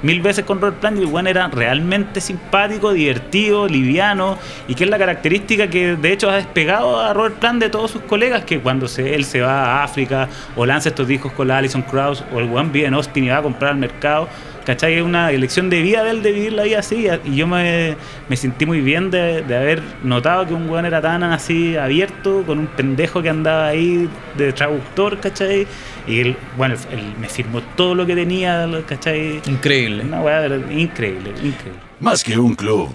mil 0.04 0.20
veces 0.20 0.44
con 0.44 0.60
Robert 0.60 0.78
Plant 0.80 0.98
y 0.98 1.00
el 1.00 1.06
weón 1.06 1.26
era 1.26 1.48
realmente 1.48 2.20
simpático, 2.20 2.92
divertido, 2.92 3.66
liviano 3.66 4.38
y 4.68 4.74
que 4.74 4.84
es 4.84 4.90
la 4.90 4.98
característica 4.98 5.68
que 5.68 5.96
de 5.96 6.12
hecho 6.12 6.30
ha 6.30 6.36
despegado 6.36 7.00
a 7.00 7.14
Robert 7.14 7.36
Plant 7.36 7.62
de 7.62 7.70
todos 7.70 7.90
sus 7.90 8.02
colegas 8.02 8.44
que 8.44 8.60
cuando 8.60 8.86
se, 8.86 9.14
él 9.14 9.24
se 9.24 9.40
va 9.40 9.64
a 9.64 9.84
África 9.84 10.28
o 10.56 10.66
lanza 10.66 10.90
estos 10.90 11.08
discos 11.08 11.32
con 11.32 11.48
la 11.48 11.56
Alison 11.56 11.80
Krauss 11.82 12.22
o 12.34 12.38
el 12.38 12.50
weón 12.50 12.70
vive 12.70 12.86
en 12.86 12.94
Austin 12.94 13.24
y 13.24 13.28
va 13.28 13.38
a 13.38 13.42
comprar 13.42 13.72
al 13.72 13.78
mercado 13.78 14.28
¿cachai? 14.64 14.94
Es 14.94 15.02
una 15.02 15.30
elección 15.30 15.70
de 15.70 15.82
vida 15.82 16.02
de 16.04 16.10
él 16.10 16.22
de 16.22 16.32
vivir 16.32 16.52
la 16.52 16.64
vida 16.64 16.80
así. 16.80 17.06
Y 17.24 17.36
yo 17.36 17.46
me, 17.46 17.96
me 18.28 18.36
sentí 18.36 18.66
muy 18.66 18.80
bien 18.80 19.10
de, 19.10 19.42
de, 19.42 19.56
haber 19.56 19.82
notado 20.02 20.46
que 20.46 20.54
un 20.54 20.68
weón 20.68 20.86
era 20.86 21.00
tan 21.00 21.22
así 21.22 21.76
abierto, 21.76 22.42
con 22.46 22.58
un 22.58 22.66
pendejo 22.66 23.22
que 23.22 23.30
andaba 23.30 23.68
ahí 23.68 24.08
de 24.36 24.52
traductor, 24.52 25.20
¿cachai? 25.20 25.66
Y 26.06 26.20
él, 26.20 26.36
bueno, 26.56 26.74
él 26.90 27.14
me 27.20 27.28
firmó 27.28 27.60
todo 27.76 27.94
lo 27.94 28.06
que 28.06 28.14
tenía, 28.14 28.68
¿cachai? 28.86 29.40
Increíble. 29.46 30.04
Una 30.04 30.20
weá 30.20 30.46
increíble, 30.70 31.30
increíble. 31.30 31.80
Más 32.00 32.22
que 32.22 32.38
un 32.38 32.54
club, 32.54 32.92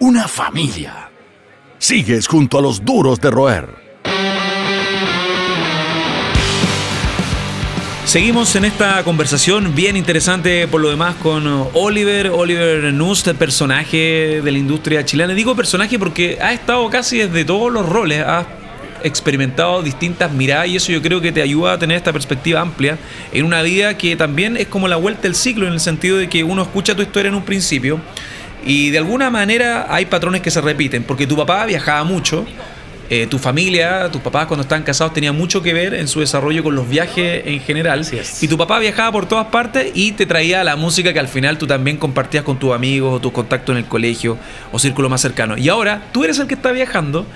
una 0.00 0.26
familia. 0.26 1.10
Sigues 1.78 2.26
junto 2.26 2.58
a 2.58 2.62
los 2.62 2.84
duros 2.84 3.20
de 3.20 3.30
roer. 3.30 3.81
Seguimos 8.12 8.54
en 8.56 8.66
esta 8.66 9.02
conversación 9.04 9.74
bien 9.74 9.96
interesante 9.96 10.68
por 10.68 10.82
lo 10.82 10.90
demás 10.90 11.14
con 11.14 11.46
Oliver, 11.72 12.26
Oliver 12.28 12.92
Nust, 12.92 13.26
personaje 13.28 14.42
de 14.44 14.52
la 14.52 14.58
industria 14.58 15.02
chilena. 15.02 15.32
Digo 15.32 15.56
personaje 15.56 15.98
porque 15.98 16.36
ha 16.38 16.52
estado 16.52 16.90
casi 16.90 17.16
desde 17.16 17.46
todos 17.46 17.72
los 17.72 17.88
roles, 17.88 18.20
ha 18.20 18.44
experimentado 19.02 19.82
distintas 19.82 20.30
miradas 20.30 20.68
y 20.68 20.76
eso 20.76 20.92
yo 20.92 21.00
creo 21.00 21.22
que 21.22 21.32
te 21.32 21.40
ayuda 21.40 21.72
a 21.72 21.78
tener 21.78 21.96
esta 21.96 22.12
perspectiva 22.12 22.60
amplia 22.60 22.98
en 23.32 23.46
una 23.46 23.62
vida 23.62 23.96
que 23.96 24.14
también 24.14 24.58
es 24.58 24.66
como 24.66 24.88
la 24.88 24.96
vuelta 24.96 25.22
del 25.22 25.34
ciclo 25.34 25.66
en 25.66 25.72
el 25.72 25.80
sentido 25.80 26.18
de 26.18 26.28
que 26.28 26.44
uno 26.44 26.60
escucha 26.60 26.94
tu 26.94 27.00
historia 27.00 27.30
en 27.30 27.34
un 27.34 27.46
principio 27.46 27.98
y 28.62 28.90
de 28.90 28.98
alguna 28.98 29.30
manera 29.30 29.86
hay 29.88 30.04
patrones 30.04 30.42
que 30.42 30.50
se 30.50 30.60
repiten, 30.60 31.02
porque 31.04 31.26
tu 31.26 31.34
papá 31.34 31.64
viajaba 31.64 32.04
mucho, 32.04 32.44
eh, 33.14 33.26
tu 33.26 33.38
familia, 33.38 34.10
tus 34.10 34.22
papás 34.22 34.46
cuando 34.46 34.62
estaban 34.62 34.84
casados 34.84 35.12
tenían 35.12 35.36
mucho 35.36 35.60
que 35.62 35.74
ver 35.74 35.92
en 35.92 36.08
su 36.08 36.20
desarrollo 36.20 36.62
con 36.62 36.74
los 36.74 36.88
viajes 36.88 37.42
en 37.44 37.60
general. 37.60 38.06
Y 38.40 38.48
tu 38.48 38.56
papá 38.56 38.78
viajaba 38.78 39.12
por 39.12 39.26
todas 39.26 39.48
partes 39.48 39.90
y 39.92 40.12
te 40.12 40.24
traía 40.24 40.64
la 40.64 40.76
música 40.76 41.12
que 41.12 41.18
al 41.18 41.28
final 41.28 41.58
tú 41.58 41.66
también 41.66 41.98
compartías 41.98 42.42
con 42.42 42.58
tus 42.58 42.72
amigos 42.72 43.12
o 43.12 43.20
tus 43.20 43.30
contactos 43.30 43.74
en 43.74 43.80
el 43.80 43.84
colegio 43.84 44.38
o 44.72 44.78
círculo 44.78 45.10
más 45.10 45.20
cercano. 45.20 45.58
Y 45.58 45.68
ahora 45.68 46.04
tú 46.12 46.24
eres 46.24 46.38
el 46.38 46.46
que 46.46 46.54
está 46.54 46.72
viajando, 46.72 47.26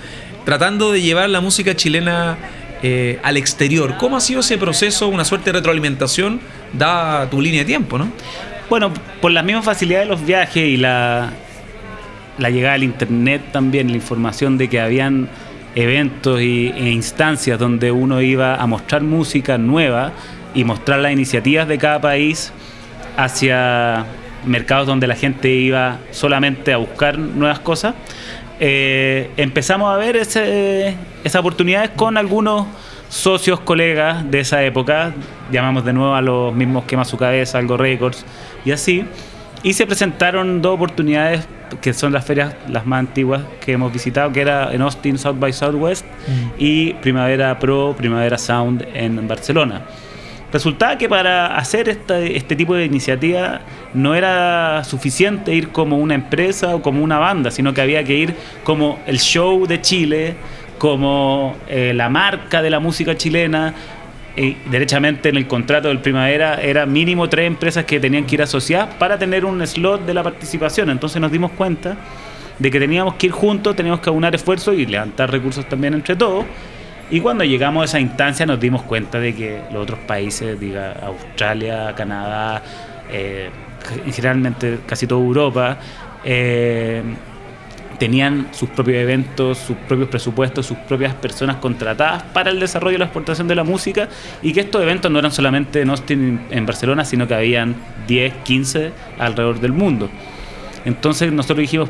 tratando 0.45 0.91
de 0.91 1.03
llevar 1.03 1.29
la 1.29 1.41
música 1.41 1.75
chilena 1.75 2.39
eh, 2.81 3.19
al 3.21 3.37
exterior. 3.37 3.97
¿Cómo 3.99 4.17
ha 4.17 4.21
sido 4.21 4.39
ese 4.39 4.57
proceso, 4.57 5.07
una 5.07 5.25
suerte 5.25 5.51
de 5.51 5.59
retroalimentación, 5.59 6.39
da 6.73 7.29
tu 7.29 7.39
línea 7.39 7.59
de 7.59 7.65
tiempo, 7.65 7.99
no? 7.99 8.11
Bueno, 8.67 8.91
por 9.21 9.31
la 9.31 9.43
misma 9.43 9.61
facilidad 9.61 9.99
de 9.99 10.05
los 10.07 10.25
viajes 10.25 10.67
y 10.69 10.77
la, 10.77 11.33
la 12.39 12.49
llegada 12.49 12.73
al 12.73 12.83
internet 12.83 13.43
también, 13.51 13.91
la 13.91 13.95
información 13.95 14.57
de 14.57 14.69
que 14.69 14.79
habían 14.79 15.29
eventos 15.77 16.41
y, 16.41 16.73
e 16.75 16.89
instancias 16.89 17.59
donde 17.59 17.91
uno 17.91 18.19
iba 18.19 18.55
a 18.55 18.65
mostrar 18.65 19.03
música 19.03 19.59
nueva 19.59 20.11
y 20.55 20.63
mostrar 20.63 20.99
las 20.99 21.11
iniciativas 21.11 21.67
de 21.67 21.77
cada 21.77 22.01
país 22.01 22.51
hacia 23.15 24.05
mercados 24.43 24.87
donde 24.87 25.05
la 25.05 25.15
gente 25.15 25.49
iba 25.49 25.99
solamente 26.09 26.73
a 26.73 26.77
buscar 26.77 27.19
nuevas 27.19 27.59
cosas, 27.59 27.93
eh, 28.59 29.29
empezamos 29.37 29.93
a 29.93 29.97
ver 29.97 30.15
ese, 30.15 30.95
esas 31.23 31.39
oportunidades 31.39 31.91
con 31.91 32.17
algunos 32.17 32.65
socios, 33.09 33.59
colegas 33.59 34.29
de 34.31 34.39
esa 34.39 34.63
época, 34.63 35.13
llamamos 35.51 35.85
de 35.85 35.93
nuevo 35.93 36.15
a 36.15 36.21
los 36.23 36.55
mismos 36.55 36.85
Quema 36.85 37.05
Su 37.05 37.17
Cabeza, 37.17 37.59
Algo 37.59 37.77
Records 37.77 38.25
y 38.65 38.71
así, 38.71 39.05
y 39.61 39.73
se 39.73 39.85
presentaron 39.85 40.59
dos 40.63 40.73
oportunidades 40.73 41.47
que 41.81 41.93
son 41.93 42.13
las 42.13 42.25
ferias 42.25 42.55
las 42.67 42.85
más 42.85 42.99
antiguas 42.99 43.43
que 43.63 43.73
hemos 43.73 43.91
visitado, 43.91 44.31
que 44.31 44.41
era 44.41 44.73
en 44.73 44.81
Austin, 44.81 45.17
South 45.17 45.37
by 45.39 45.53
Southwest, 45.53 46.05
mm. 46.05 46.49
y 46.57 46.93
Primavera 46.95 47.57
Pro, 47.59 47.95
Primavera 47.97 48.37
Sound 48.37 48.85
en 48.93 49.27
Barcelona. 49.27 49.83
Resultaba 50.51 50.97
que 50.97 51.09
para 51.09 51.57
hacer 51.57 51.89
este 51.89 52.55
tipo 52.55 52.73
de 52.73 52.85
iniciativa 52.85 53.59
no 53.93 54.15
era 54.15 54.81
suficiente 54.85 55.53
ir 55.53 55.69
como 55.69 55.97
una 55.97 56.15
empresa 56.15 56.73
o 56.73 56.81
como 56.81 57.03
una 57.03 57.19
banda, 57.19 57.51
sino 57.51 57.73
que 57.73 57.81
había 57.81 58.01
que 58.05 58.15
ir 58.15 58.35
como 58.63 58.97
el 59.07 59.19
show 59.19 59.67
de 59.67 59.81
Chile, 59.81 60.35
como 60.77 61.55
eh, 61.67 61.91
la 61.93 62.07
marca 62.07 62.61
de 62.61 62.69
la 62.69 62.79
música 62.79 63.17
chilena, 63.17 63.73
y 64.37 64.55
derechamente 64.69 65.29
en 65.29 65.37
el 65.37 65.47
contrato 65.47 65.87
del 65.87 65.99
Primavera 65.99 66.61
era 66.61 66.85
mínimo 66.85 67.27
tres 67.27 67.47
empresas 67.47 67.85
que 67.85 67.99
tenían 67.99 68.25
que 68.25 68.35
ir 68.35 68.41
asociadas 68.43 68.93
para 68.95 69.17
tener 69.17 69.43
un 69.43 69.65
slot 69.65 70.05
de 70.05 70.13
la 70.13 70.21
participación. 70.21 70.91
Entonces 70.91 71.19
nos 71.19 71.31
dimos 71.31 71.51
cuenta 71.51 71.97
de 72.59 72.71
que 72.71 72.79
teníamos 72.79 73.15
que 73.15 73.27
ir 73.27 73.31
juntos, 73.31 73.75
teníamos 73.75 73.99
que 73.99 74.09
aunar 74.09 74.35
esfuerzos 74.35 74.75
y 74.75 74.85
levantar 74.85 75.31
recursos 75.31 75.67
también 75.67 75.95
entre 75.95 76.15
todos. 76.15 76.45
Y 77.09 77.19
cuando 77.19 77.43
llegamos 77.45 77.81
a 77.81 77.85
esa 77.85 77.99
instancia 77.99 78.45
nos 78.45 78.59
dimos 78.59 78.83
cuenta 78.83 79.19
de 79.19 79.33
que 79.33 79.61
los 79.71 79.81
otros 79.83 79.99
países, 79.99 80.59
diga 80.59 80.93
Australia, 81.03 81.93
Canadá, 81.95 82.61
eh, 83.11 83.49
generalmente 84.11 84.79
casi 84.85 85.07
toda 85.07 85.21
Europa, 85.21 85.77
eh, 86.23 87.01
tenían 87.99 88.47
sus 88.51 88.69
propios 88.69 88.97
eventos, 88.97 89.57
sus 89.57 89.75
propios 89.75 90.09
presupuestos, 90.09 90.65
sus 90.65 90.77
propias 90.77 91.13
personas 91.15 91.57
contratadas 91.57 92.23
para 92.23 92.51
el 92.51 92.59
desarrollo 92.59 92.95
y 92.95 92.99
la 92.99 93.05
exportación 93.05 93.47
de 93.47 93.55
la 93.55 93.63
música 93.63 94.07
y 94.41 94.53
que 94.53 94.61
estos 94.61 94.81
eventos 94.81 95.11
no 95.11 95.19
eran 95.19 95.31
solamente 95.31 95.81
en 95.81 95.89
Austin, 95.89 96.41
en 96.49 96.65
Barcelona, 96.65 97.05
sino 97.05 97.27
que 97.27 97.33
habían 97.33 97.75
10, 98.07 98.33
15 98.43 98.91
alrededor 99.19 99.59
del 99.59 99.73
mundo. 99.73 100.09
Entonces 100.85 101.31
nosotros 101.31 101.59
dijimos, 101.59 101.89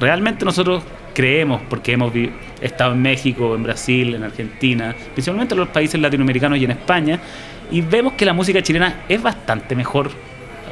realmente 0.00 0.44
nosotros 0.44 0.82
creemos, 1.14 1.62
porque 1.68 1.92
hemos 1.92 2.12
estado 2.60 2.92
en 2.92 3.02
México, 3.02 3.54
en 3.54 3.62
Brasil, 3.62 4.14
en 4.14 4.24
Argentina, 4.24 4.94
principalmente 5.12 5.54
en 5.54 5.60
los 5.60 5.68
países 5.68 6.00
latinoamericanos 6.00 6.58
y 6.58 6.64
en 6.64 6.72
España, 6.72 7.20
y 7.70 7.80
vemos 7.80 8.14
que 8.14 8.24
la 8.24 8.32
música 8.32 8.62
chilena 8.62 9.04
es 9.08 9.22
bastante 9.22 9.74
mejor 9.76 10.10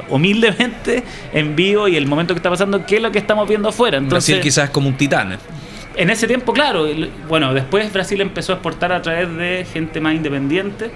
humildemente 0.09 1.03
en 1.33 1.55
vivo 1.55 1.87
y 1.87 1.95
el 1.95 2.05
momento 2.05 2.33
que 2.33 2.39
está 2.39 2.49
pasando, 2.49 2.85
qué 2.85 2.97
es 2.97 3.01
lo 3.01 3.11
que 3.11 3.19
estamos 3.19 3.47
viendo 3.47 3.69
afuera. 3.69 3.97
Entonces, 3.97 4.35
Brasil 4.35 4.41
quizás 4.41 4.69
como 4.69 4.87
un 4.87 4.95
titán. 4.95 5.37
En 5.95 6.09
ese 6.09 6.27
tiempo, 6.27 6.53
claro. 6.53 6.87
Bueno, 7.27 7.53
después 7.53 7.91
Brasil 7.93 8.19
empezó 8.21 8.53
a 8.53 8.55
exportar 8.55 8.91
a 8.91 9.01
través 9.01 9.35
de 9.35 9.65
gente 9.71 10.01
más 10.01 10.15
independiente, 10.15 10.91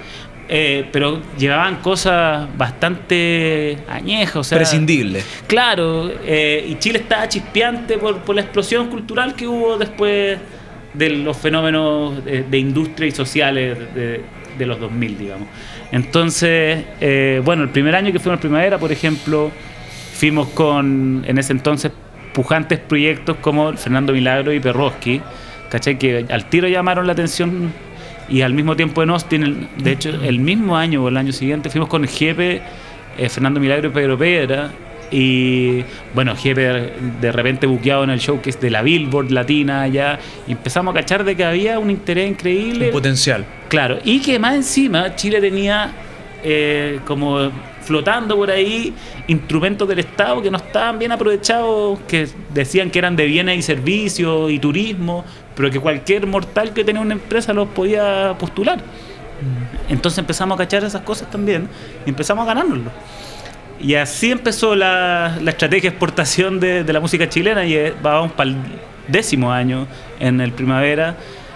eh, 0.50 0.88
pero 0.92 1.22
llevaban 1.38 1.78
cosas 1.78 2.48
bastante 2.58 3.78
añejas. 3.88 4.38
O 4.38 4.44
sea, 4.44 4.58
Prescindible. 4.58 5.24
Claro, 5.46 6.10
eh, 6.26 6.66
y 6.68 6.76
Chile 6.80 7.00
estaba 7.00 7.28
chispeante 7.28 7.98
por, 7.98 8.20
por, 8.20 8.36
la 8.36 8.42
explosión 8.42 8.90
cultural 8.90 9.36
que 9.36 9.48
hubo 9.48 9.78
después 9.78 10.40
de 10.94 11.10
los 11.12 11.38
fenómenos 11.38 12.26
de, 12.26 12.58
industria 12.58 13.08
y 13.08 13.12
sociales 13.12 13.78
de, 13.94 14.22
de 14.58 14.66
los 14.66 14.80
2000, 14.80 15.18
digamos. 15.18 15.48
Entonces, 15.92 16.86
eh, 17.00 17.42
bueno, 17.44 17.64
el 17.64 17.70
primer 17.70 17.96
año 17.96 18.12
que 18.12 18.20
fuimos 18.20 18.38
a 18.38 18.42
primavera, 18.42 18.78
por 18.78 18.92
ejemplo, 18.92 19.52
fuimos 20.14 20.48
con, 20.50 21.24
en 21.26 21.38
ese 21.38 21.54
entonces, 21.54 21.92
pujantes 22.34 22.80
proyectos 22.80 23.38
como 23.38 23.74
Fernando 23.74 24.14
Milagro 24.14 24.54
y 24.54 24.60
Perroski, 24.60 25.22
¿cachai? 25.70 25.98
Que 25.98 26.26
al 26.30 26.46
tiro 26.46 26.68
llamaron 26.68 27.08
la 27.08 27.14
atención 27.14 27.72
y 28.30 28.42
al 28.42 28.54
mismo 28.54 28.76
tiempo 28.76 29.02
en 29.02 29.10
Austin, 29.12 29.70
de 29.78 29.92
hecho, 29.92 30.10
el 30.10 30.40
mismo 30.40 30.76
año 30.76 31.04
o 31.04 31.08
el 31.08 31.18
año 31.18 31.32
siguiente, 31.32 31.70
fuimos 31.70 31.90
con 31.90 32.04
el 32.04 32.10
jefe 32.10 32.62
eh, 33.18 33.30
Fernando 33.30 33.60
Milagro 33.60 33.88
y 33.88 33.92
Pedro 33.92 34.18
Pedra, 34.18 34.70
y 35.12 35.84
bueno, 36.14 36.36
Jefe 36.36 36.92
de 37.22 37.32
repente 37.32 37.68
buqueado 37.68 38.04
en 38.04 38.10
el 38.10 38.20
show 38.20 38.42
que 38.42 38.50
es 38.50 38.60
de 38.60 38.70
la 38.70 38.82
Billboard 38.82 39.32
Latina 39.32 39.88
ya 39.88 40.20
y 40.48 40.52
empezamos 40.52 40.94
a 40.94 41.00
cachar 41.00 41.24
de 41.24 41.36
que 41.36 41.46
había 41.46 41.80
un 41.80 41.90
interés 41.90 42.30
increíble. 42.30 42.88
Un 42.88 42.92
potencial. 42.92 43.46
Claro, 43.70 44.00
y 44.04 44.22
que 44.22 44.40
más 44.40 44.56
encima 44.56 45.16
Chile 45.16 45.40
tenía 45.40 45.92
eh, 46.44 47.00
como 47.06 47.52
flotando 47.82 48.36
por 48.36 48.52
ahí 48.52 48.94
instrumentos 49.28 49.88
del 49.88 50.00
Estado 50.00 50.42
que 50.42 50.52
no 50.52 50.58
estaban 50.58 51.00
bien 51.00 51.14
aprovechados, 51.14 52.00
que 52.08 52.28
decían 52.54 52.92
que 52.92 53.00
eran 53.00 53.16
de 53.16 53.26
bienes 53.26 53.58
y 53.58 53.62
servicios 53.62 54.52
y 54.52 54.60
turismo, 54.60 55.24
pero 55.56 55.72
que 55.72 55.80
cualquier 55.80 56.28
mortal 56.28 56.74
que 56.74 56.84
tenía 56.84 57.02
una 57.02 57.14
empresa 57.14 57.54
los 57.54 57.70
podía 57.70 58.36
postular. 58.38 58.78
Mm. 58.78 59.94
Entonces 59.94 60.20
empezamos 60.20 60.56
a 60.56 60.64
cachar 60.64 60.84
esas 60.84 61.02
cosas 61.02 61.32
también 61.32 61.70
y 62.06 62.10
empezamos 62.10 62.44
a 62.44 62.48
ganárnoslo. 62.48 62.92
Y 63.80 63.94
así 63.96 64.32
empezó 64.32 64.76
la, 64.76 65.38
estrategia 65.46 65.90
de 65.90 65.96
exportación 65.96 66.60
de, 66.60 66.84
la 66.92 67.00
música 67.00 67.30
chilena 67.30 67.66
y 67.66 67.76
eh, 67.76 67.94
vamos 68.02 68.32
para 68.32 68.50
el 68.50 68.56
décimo 69.08 69.52
año 69.52 69.88
en 70.20 70.42
el 70.42 70.52
primavera 70.52 71.16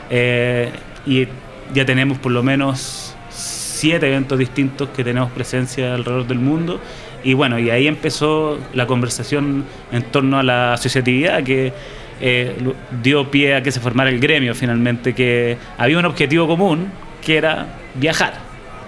eh, 0.10 0.70
y 1.06 1.28
ya 1.74 1.86
tenemos 1.86 2.20
por 2.20 2.32
lo 2.32 2.44
menos 2.44 3.16
siete 3.30 4.08
eventos 4.08 4.38
distintos 4.38 4.90
que 4.90 5.04
tenemos 5.04 5.32
presencia 5.32 5.96
alrededor 5.96 6.28
del 6.28 6.40
mundo. 6.40 6.80
Y 7.24 7.34
bueno, 7.34 7.58
y 7.58 7.70
ahí 7.72 7.88
empezó 7.88 8.60
la 8.74 8.86
conversación 8.86 9.66
en 9.92 10.04
torno 10.04 10.38
a 10.38 10.44
la 10.44 10.74
asociatividad 10.74 11.44
que 11.44 11.74
eh, 12.20 12.56
dio 13.02 13.32
pie 13.32 13.56
a 13.56 13.64
que 13.64 13.72
se 13.72 13.80
formara 13.80 14.12
el 14.12 14.20
gremio 14.20 14.54
finalmente, 14.54 15.14
que 15.14 15.58
había 15.78 15.98
un 15.98 16.06
objetivo 16.06 16.48
común 16.48 16.92
que 17.26 17.38
era 17.38 17.80
viajar, 17.96 18.34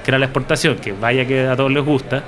que 0.03 0.11
era 0.11 0.19
la 0.19 0.25
exportación, 0.25 0.75
que 0.77 0.91
vaya 0.91 1.25
que 1.25 1.47
a 1.47 1.55
todos 1.55 1.71
les 1.71 1.83
gusta 1.83 2.23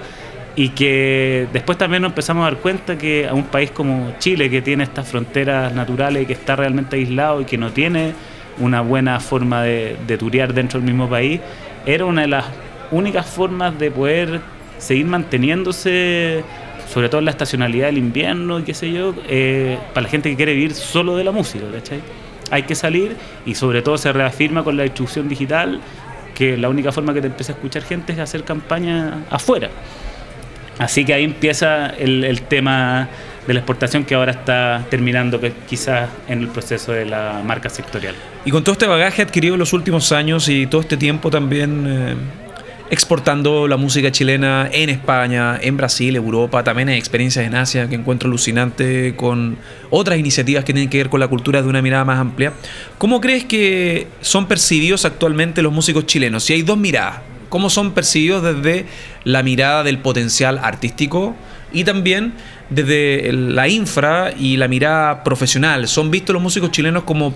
y 0.55 0.69
que 0.69 1.47
después 1.51 1.77
también 1.77 2.01
nos 2.01 2.11
empezamos 2.11 2.41
a 2.43 2.51
dar 2.51 2.59
cuenta 2.59 2.97
que 2.97 3.27
a 3.27 3.33
un 3.33 3.43
país 3.43 3.71
como 3.71 4.13
Chile, 4.19 4.49
que 4.49 4.61
tiene 4.61 4.83
estas 4.83 5.07
fronteras 5.07 5.73
naturales 5.73 6.23
y 6.23 6.25
que 6.25 6.33
está 6.33 6.55
realmente 6.55 6.95
aislado 6.95 7.41
y 7.41 7.45
que 7.45 7.57
no 7.57 7.71
tiene 7.71 8.13
una 8.59 8.81
buena 8.81 9.19
forma 9.19 9.63
de, 9.63 9.97
de 10.07 10.17
turear 10.17 10.53
dentro 10.53 10.79
del 10.79 10.87
mismo 10.87 11.09
país, 11.09 11.41
era 11.85 12.05
una 12.05 12.21
de 12.21 12.27
las 12.27 12.45
únicas 12.91 13.25
formas 13.25 13.77
de 13.77 13.91
poder 13.91 14.39
seguir 14.77 15.05
manteniéndose 15.05 16.43
sobre 16.89 17.09
todo 17.09 17.19
en 17.19 17.25
la 17.25 17.31
estacionalidad 17.31 17.87
del 17.87 17.97
invierno 17.97 18.59
y 18.59 18.63
qué 18.63 18.73
sé 18.73 18.91
yo, 18.91 19.13
eh, 19.27 19.77
para 19.93 20.03
la 20.03 20.09
gente 20.09 20.29
que 20.29 20.35
quiere 20.35 20.53
vivir 20.53 20.73
solo 20.73 21.15
de 21.15 21.23
la 21.23 21.31
música, 21.31 21.65
¿cachai? 21.71 22.01
Hay 22.51 22.63
que 22.63 22.75
salir 22.75 23.15
y 23.45 23.55
sobre 23.55 23.81
todo 23.81 23.97
se 23.97 24.13
reafirma 24.13 24.63
con 24.63 24.77
la 24.77 24.83
distribución 24.83 25.27
digital 25.27 25.81
que 26.35 26.57
la 26.57 26.69
única 26.69 26.91
forma 26.91 27.13
que 27.13 27.21
te 27.21 27.27
empieza 27.27 27.53
a 27.53 27.55
escuchar 27.55 27.83
gente 27.83 28.13
es 28.13 28.19
hacer 28.19 28.43
campaña 28.43 29.25
afuera. 29.29 29.69
Así 30.77 31.05
que 31.05 31.13
ahí 31.13 31.23
empieza 31.23 31.87
el, 31.87 32.41
tema 32.41 33.07
de 33.47 33.53
la 33.53 33.59
exportación 33.59 34.03
que 34.03 34.15
ahora 34.15 34.31
está 34.31 34.85
terminando 34.89 35.39
quizás 35.67 36.09
en 36.27 36.39
el 36.39 36.47
proceso 36.47 36.91
de 36.91 37.05
la 37.05 37.41
marca 37.45 37.69
sectorial. 37.69 38.15
Y 38.43 38.51
con 38.51 38.63
todo 38.63 38.73
este 38.73 38.87
bagaje 38.87 39.21
adquirido 39.21 39.55
en 39.55 39.59
los 39.59 39.73
últimos 39.73 40.11
años 40.11 40.49
y 40.49 40.67
todo 40.67 40.81
este 40.81 40.97
tiempo 40.97 41.29
también 41.29 41.85
eh, 41.87 42.15
exportando 42.89 43.67
la 43.67 43.77
música 43.77 44.11
chilena 44.11 44.69
en 44.71 44.89
España, 44.89 45.57
en 45.61 45.77
Brasil, 45.77 46.15
Europa, 46.15 46.63
también 46.63 46.89
hay 46.89 46.97
experiencias 46.97 47.45
en 47.45 47.55
Asia 47.55 47.87
que 47.87 47.95
encuentro 47.95 48.27
alucinante 48.27 49.15
con 49.15 49.57
otras 49.89 50.19
iniciativas 50.19 50.65
que 50.65 50.73
tienen 50.73 50.89
que 50.89 50.97
ver 50.97 51.09
con 51.09 51.19
la 51.19 51.27
cultura 51.27 51.61
de 51.61 51.69
una 51.69 51.81
mirada 51.81 52.03
más 52.03 52.19
amplia. 52.19 52.53
¿Cómo 52.97 53.21
crees 53.21 53.45
que 53.45 54.07
son 54.21 54.47
percibidos 54.47 55.05
actualmente 55.05 55.61
los 55.61 55.71
músicos 55.71 56.05
chilenos? 56.05 56.43
Si 56.43 56.53
hay 56.53 56.61
dos 56.61 56.77
miradas, 56.77 57.21
¿cómo 57.55 57.69
son 57.69 57.93
percibidos 57.93 58.43
desde 58.43 58.85
la 59.23 59.41
mirada 59.41 59.81
del 59.81 59.99
potencial 59.99 60.59
artístico 60.61 61.37
y 61.71 61.85
también 61.85 62.33
desde 62.69 63.31
la 63.31 63.69
infra 63.69 64.33
y 64.37 64.57
la 64.57 64.67
mirada 64.67 65.23
profesional? 65.23 65.87
¿Son 65.87 66.11
vistos 66.11 66.33
los 66.33 66.43
músicos 66.43 66.71
chilenos 66.71 67.03
como 67.03 67.33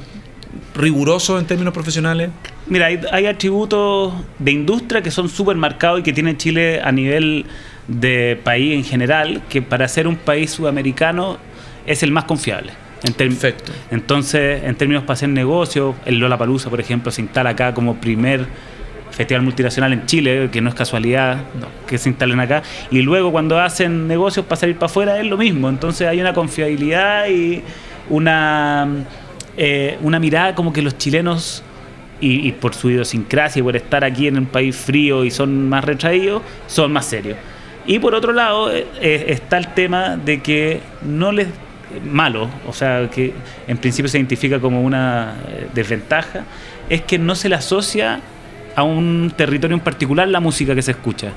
rigurosos 0.75 1.39
en 1.39 1.47
términos 1.47 1.73
profesionales? 1.73 2.31
Mira, 2.67 2.87
hay, 2.87 3.27
atributos 3.27 4.13
de 4.39 4.51
industria 4.51 5.01
que 5.01 5.09
son 5.09 5.29
súper 5.29 5.55
marcados 5.55 6.01
y 6.01 6.03
que 6.03 6.11
tiene 6.11 6.35
Chile 6.35 6.81
a 6.83 6.91
nivel 6.91 7.45
de 7.87 8.37
país 8.43 8.73
en 8.73 8.83
general, 8.83 9.41
que 9.47 9.61
para 9.61 9.87
ser 9.87 10.05
un 10.05 10.17
país 10.17 10.51
sudamericano 10.51 11.37
es 11.85 12.03
el 12.03 12.11
más 12.11 12.25
confiable. 12.25 12.73
En 13.05 13.13
Perfecto. 13.13 13.71
Entonces, 13.89 14.65
en 14.65 14.75
términos 14.75 15.03
para 15.03 15.13
hacer 15.13 15.29
negocios, 15.29 15.95
el 16.05 16.19
Lollapalooza, 16.19 16.69
por 16.69 16.81
ejemplo, 16.81 17.09
se 17.09 17.21
instala 17.21 17.51
acá 17.51 17.73
como 17.73 18.01
primer 18.01 18.47
festival 19.19 19.43
multinacional 19.43 19.91
en 19.91 20.05
Chile, 20.05 20.47
que 20.49 20.61
no 20.61 20.69
es 20.69 20.75
casualidad 20.75 21.39
que 21.85 21.97
se 21.97 22.07
instalen 22.07 22.39
acá, 22.39 22.63
y 22.89 23.01
luego 23.01 23.33
cuando 23.33 23.59
hacen 23.59 24.07
negocios 24.07 24.45
para 24.45 24.61
salir 24.61 24.77
para 24.77 24.85
afuera 24.85 25.19
es 25.19 25.25
lo 25.25 25.35
mismo, 25.35 25.67
entonces 25.67 26.07
hay 26.07 26.21
una 26.21 26.33
confiabilidad 26.33 27.27
y 27.27 27.61
una, 28.09 28.87
eh, 29.57 29.97
una 30.03 30.21
mirada 30.21 30.55
como 30.55 30.71
que 30.71 30.81
los 30.81 30.97
chilenos 30.97 31.63
y, 32.21 32.49
por 32.53 32.73
su 32.73 32.91
idiosincrasia 32.91 33.59
y 33.59 33.63
por 33.63 33.75
estar 33.75 34.05
aquí 34.05 34.27
en 34.27 34.37
un 34.37 34.45
país 34.45 34.77
frío 34.77 35.25
y 35.25 35.31
son 35.31 35.67
más 35.67 35.83
retraídos, 35.83 36.41
son 36.67 36.93
más 36.93 37.05
serios. 37.05 37.37
Y 37.85 37.99
por 37.99 38.15
otro 38.15 38.31
lado 38.31 38.71
eh, 38.71 38.87
eh, 39.01 39.25
está 39.27 39.57
el 39.57 39.67
tema 39.73 40.15
de 40.15 40.41
que 40.41 40.79
no 41.01 41.33
les 41.33 41.47
malo, 42.09 42.49
o 42.65 42.71
sea, 42.71 43.09
que 43.09 43.33
en 43.67 43.77
principio 43.79 44.07
se 44.07 44.17
identifica 44.17 44.61
como 44.61 44.81
una 44.81 45.33
desventaja, 45.73 46.45
es 46.87 47.01
que 47.01 47.19
no 47.19 47.35
se 47.35 47.49
le 47.49 47.55
asocia 47.55 48.21
a 48.75 48.83
un 48.83 49.31
territorio 49.35 49.75
en 49.75 49.81
particular 49.81 50.27
la 50.27 50.39
música 50.39 50.75
que 50.75 50.81
se 50.81 50.91
escucha 50.91 51.31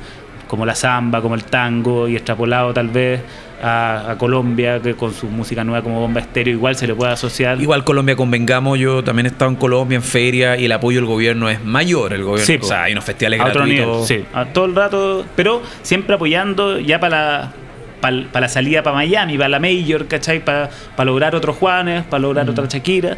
como 0.52 0.66
la 0.66 0.74
samba, 0.74 1.22
como 1.22 1.34
el 1.34 1.44
tango, 1.44 2.06
y 2.08 2.14
extrapolado 2.14 2.74
tal 2.74 2.88
vez 2.88 3.22
a, 3.62 4.16
Colombia, 4.18 4.80
que 4.82 4.92
con 4.92 5.14
su 5.14 5.26
música 5.26 5.64
nueva 5.64 5.82
como 5.82 5.98
Bomba 5.98 6.20
Estéreo, 6.20 6.52
igual 6.52 6.76
se 6.76 6.86
le 6.86 6.94
puede 6.94 7.10
asociar. 7.12 7.58
Igual 7.58 7.84
Colombia 7.84 8.16
convengamos, 8.16 8.78
yo 8.78 9.02
también 9.02 9.24
he 9.24 9.28
estado 9.30 9.50
en 9.50 9.56
Colombia 9.56 9.96
en 9.96 10.02
feria 10.02 10.58
y 10.58 10.66
el 10.66 10.72
apoyo 10.72 10.98
del 10.98 11.06
gobierno 11.06 11.48
es 11.48 11.64
mayor, 11.64 12.12
el 12.12 12.22
gobierno, 12.22 12.44
sí, 12.44 12.58
o 12.60 12.64
sea, 12.66 12.82
hay 12.82 12.92
unos 12.92 13.04
festivales 13.04 13.40
a 13.40 13.44
gratuitos. 13.44 14.06
sí, 14.06 14.26
a 14.34 14.44
todo 14.44 14.66
el 14.66 14.74
rato, 14.74 15.24
pero 15.34 15.62
siempre 15.80 16.16
apoyando 16.16 16.78
ya 16.78 17.00
para 17.00 17.52
la, 18.02 18.26
para 18.30 18.40
la 18.40 18.48
salida 18.48 18.82
para 18.82 18.96
Miami, 18.96 19.38
para 19.38 19.48
la 19.48 19.58
Major, 19.58 20.06
¿cachai? 20.06 20.44
Para, 20.44 20.68
para 20.94 21.06
lograr 21.06 21.34
otros 21.34 21.56
Juanes, 21.56 22.04
para 22.04 22.20
lograr 22.20 22.44
mm. 22.44 22.50
otra 22.50 22.66
Shakira. 22.66 23.16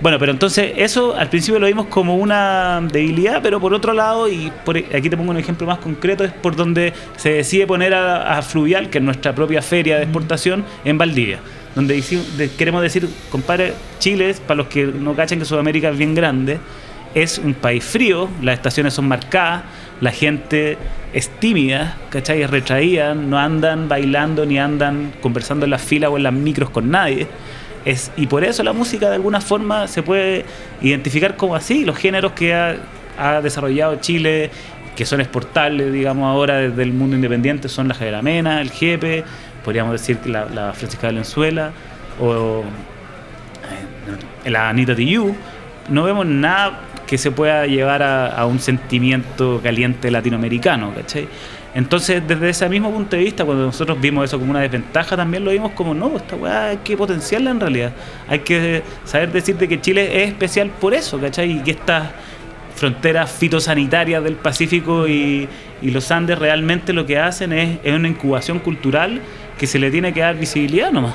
Bueno, 0.00 0.16
pero 0.20 0.30
entonces 0.30 0.74
eso 0.76 1.16
al 1.16 1.28
principio 1.28 1.58
lo 1.58 1.66
vimos 1.66 1.86
como 1.86 2.16
una 2.16 2.80
debilidad, 2.80 3.42
pero 3.42 3.58
por 3.58 3.74
otro 3.74 3.92
lado, 3.92 4.28
y 4.28 4.52
por, 4.64 4.76
aquí 4.76 5.10
te 5.10 5.16
pongo 5.16 5.32
un 5.32 5.38
ejemplo 5.38 5.66
más 5.66 5.78
concreto, 5.78 6.22
es 6.22 6.32
por 6.32 6.54
donde 6.54 6.92
se 7.16 7.30
decide 7.30 7.66
poner 7.66 7.94
a, 7.94 8.40
Fluvial, 8.42 8.90
que 8.90 8.98
es 8.98 9.04
nuestra 9.04 9.34
propia 9.34 9.60
feria 9.60 9.96
de 9.96 10.04
exportación, 10.04 10.64
en 10.84 10.98
Valdivia. 10.98 11.40
Donde 11.74 12.00
queremos 12.56 12.80
decir, 12.80 13.08
compadre, 13.30 13.74
Chile, 13.98 14.34
para 14.46 14.58
los 14.58 14.68
que 14.68 14.86
no 14.86 15.14
cachen 15.14 15.40
que 15.40 15.44
Sudamérica 15.44 15.88
es 15.88 15.98
bien 15.98 16.14
grande, 16.14 16.60
es 17.14 17.38
un 17.38 17.54
país 17.54 17.82
frío, 17.82 18.28
las 18.40 18.54
estaciones 18.54 18.94
son 18.94 19.08
marcadas, 19.08 19.64
la 20.00 20.12
gente 20.12 20.78
es 21.12 21.28
tímida, 21.40 21.96
¿cachai? 22.10 22.42
Es 22.42 22.50
retraída, 22.50 23.14
no 23.14 23.36
andan 23.36 23.88
bailando 23.88 24.46
ni 24.46 24.60
andan 24.60 25.12
conversando 25.20 25.64
en 25.64 25.70
las 25.70 25.82
filas 25.82 26.10
o 26.12 26.16
en 26.16 26.22
las 26.22 26.32
micros 26.32 26.70
con 26.70 26.88
nadie 26.88 27.26
y 28.16 28.26
por 28.26 28.44
eso 28.44 28.62
la 28.62 28.72
música 28.72 29.08
de 29.08 29.14
alguna 29.16 29.40
forma 29.40 29.88
se 29.88 30.02
puede 30.02 30.44
identificar 30.82 31.36
como 31.36 31.54
así, 31.54 31.84
los 31.84 31.96
géneros 31.96 32.32
que 32.32 32.54
ha, 32.54 32.76
desarrollado 33.42 33.96
Chile, 33.96 34.50
que 34.94 35.04
son 35.04 35.20
exportables, 35.20 35.92
digamos, 35.92 36.26
ahora 36.26 36.58
desde 36.58 36.82
el 36.82 36.92
mundo 36.92 37.16
independiente, 37.16 37.68
son 37.68 37.88
la 37.88 37.94
Javiera 37.94 38.60
el 38.60 38.70
Jepe, 38.70 39.24
podríamos 39.64 39.92
decir 39.92 40.18
la, 40.26 40.44
la 40.44 40.72
Francisca 40.72 41.08
Valenzuela, 41.08 41.72
o 42.20 42.62
eh, 44.44 44.50
la 44.50 44.68
Anita 44.68 44.94
Tijoux. 44.94 45.34
No 45.88 46.04
vemos 46.04 46.26
nada 46.26 46.80
que 47.06 47.18
se 47.18 47.30
pueda 47.30 47.66
llevar 47.66 48.02
a, 48.02 48.26
a 48.28 48.46
un 48.46 48.60
sentimiento 48.60 49.60
caliente 49.62 50.10
latinoamericano, 50.10 50.94
¿cachai? 50.94 51.26
Entonces, 51.78 52.20
desde 52.26 52.50
ese 52.50 52.68
mismo 52.68 52.90
punto 52.90 53.14
de 53.14 53.22
vista, 53.22 53.44
cuando 53.44 53.66
nosotros 53.66 54.00
vimos 54.00 54.24
eso 54.24 54.36
como 54.36 54.50
una 54.50 54.62
desventaja, 54.62 55.16
también 55.16 55.44
lo 55.44 55.52
vimos 55.52 55.70
como, 55.76 55.94
no, 55.94 56.16
esta 56.16 56.34
weá 56.34 56.70
hay 56.70 56.78
que 56.78 56.96
potenciarla 56.96 57.52
en 57.52 57.60
realidad. 57.60 57.92
Hay 58.26 58.40
que 58.40 58.82
saber 59.04 59.30
decirte 59.30 59.68
que 59.68 59.80
Chile 59.80 60.24
es 60.24 60.30
especial 60.30 60.70
por 60.70 60.92
eso, 60.92 61.20
¿cachai? 61.20 61.52
Y 61.52 61.60
que 61.60 61.70
estas 61.70 62.10
fronteras 62.74 63.30
fitosanitarias 63.30 64.24
del 64.24 64.34
Pacífico 64.34 65.06
y, 65.06 65.48
los 65.80 66.10
Andes 66.10 66.36
realmente 66.40 66.92
lo 66.92 67.06
que 67.06 67.16
hacen 67.16 67.52
es, 67.52 67.78
es 67.84 67.94
una 67.94 68.08
incubación 68.08 68.58
cultural 68.58 69.20
que 69.56 69.68
se 69.68 69.78
le 69.78 69.92
tiene 69.92 70.12
que 70.12 70.18
dar 70.18 70.34
visibilidad 70.34 70.90
nomás. 70.90 71.14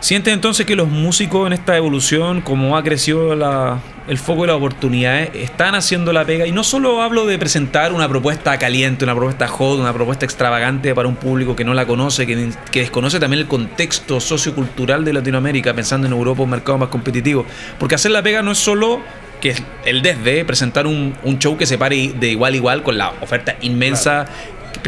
¿Sientes 0.00 0.32
entonces 0.32 0.64
que 0.64 0.76
los 0.76 0.88
músicos 0.88 1.46
en 1.48 1.52
esta 1.52 1.76
evolución, 1.76 2.40
como 2.40 2.76
ha 2.76 2.84
crecido 2.84 3.32
el 3.32 4.18
foco 4.18 4.42
de 4.42 4.46
las 4.46 4.56
oportunidades, 4.56 5.30
están 5.34 5.74
haciendo 5.74 6.12
la 6.12 6.24
pega? 6.24 6.46
Y 6.46 6.52
no 6.52 6.62
solo 6.62 7.02
hablo 7.02 7.26
de 7.26 7.36
presentar 7.36 7.92
una 7.92 8.08
propuesta 8.08 8.56
caliente, 8.58 9.04
una 9.04 9.16
propuesta 9.16 9.48
hot, 9.48 9.80
una 9.80 9.92
propuesta 9.92 10.24
extravagante 10.24 10.94
para 10.94 11.08
un 11.08 11.16
público 11.16 11.56
que 11.56 11.64
no 11.64 11.74
la 11.74 11.84
conoce, 11.84 12.28
que, 12.28 12.52
desconoce 12.72 13.18
también 13.18 13.40
el 13.40 13.48
contexto 13.48 14.20
sociocultural 14.20 15.04
de 15.04 15.14
Latinoamérica, 15.14 15.74
pensando 15.74 16.06
en 16.06 16.12
Europa, 16.12 16.44
un 16.44 16.50
mercado 16.50 16.78
más 16.78 16.90
competitivo. 16.90 17.44
Porque 17.80 17.96
hacer 17.96 18.12
la 18.12 18.22
pega 18.22 18.40
no 18.40 18.52
es 18.52 18.58
solo 18.58 19.00
que 19.40 19.50
es 19.50 19.62
el 19.84 20.02
desde 20.02 20.44
presentar 20.44 20.86
un, 20.86 21.14
show 21.38 21.56
que 21.56 21.66
se 21.66 21.78
pare 21.78 22.12
de 22.18 22.28
igual 22.28 22.54
a 22.54 22.56
igual 22.56 22.82
con 22.82 22.98
la 22.98 23.10
oferta 23.20 23.56
inmensa 23.60 24.26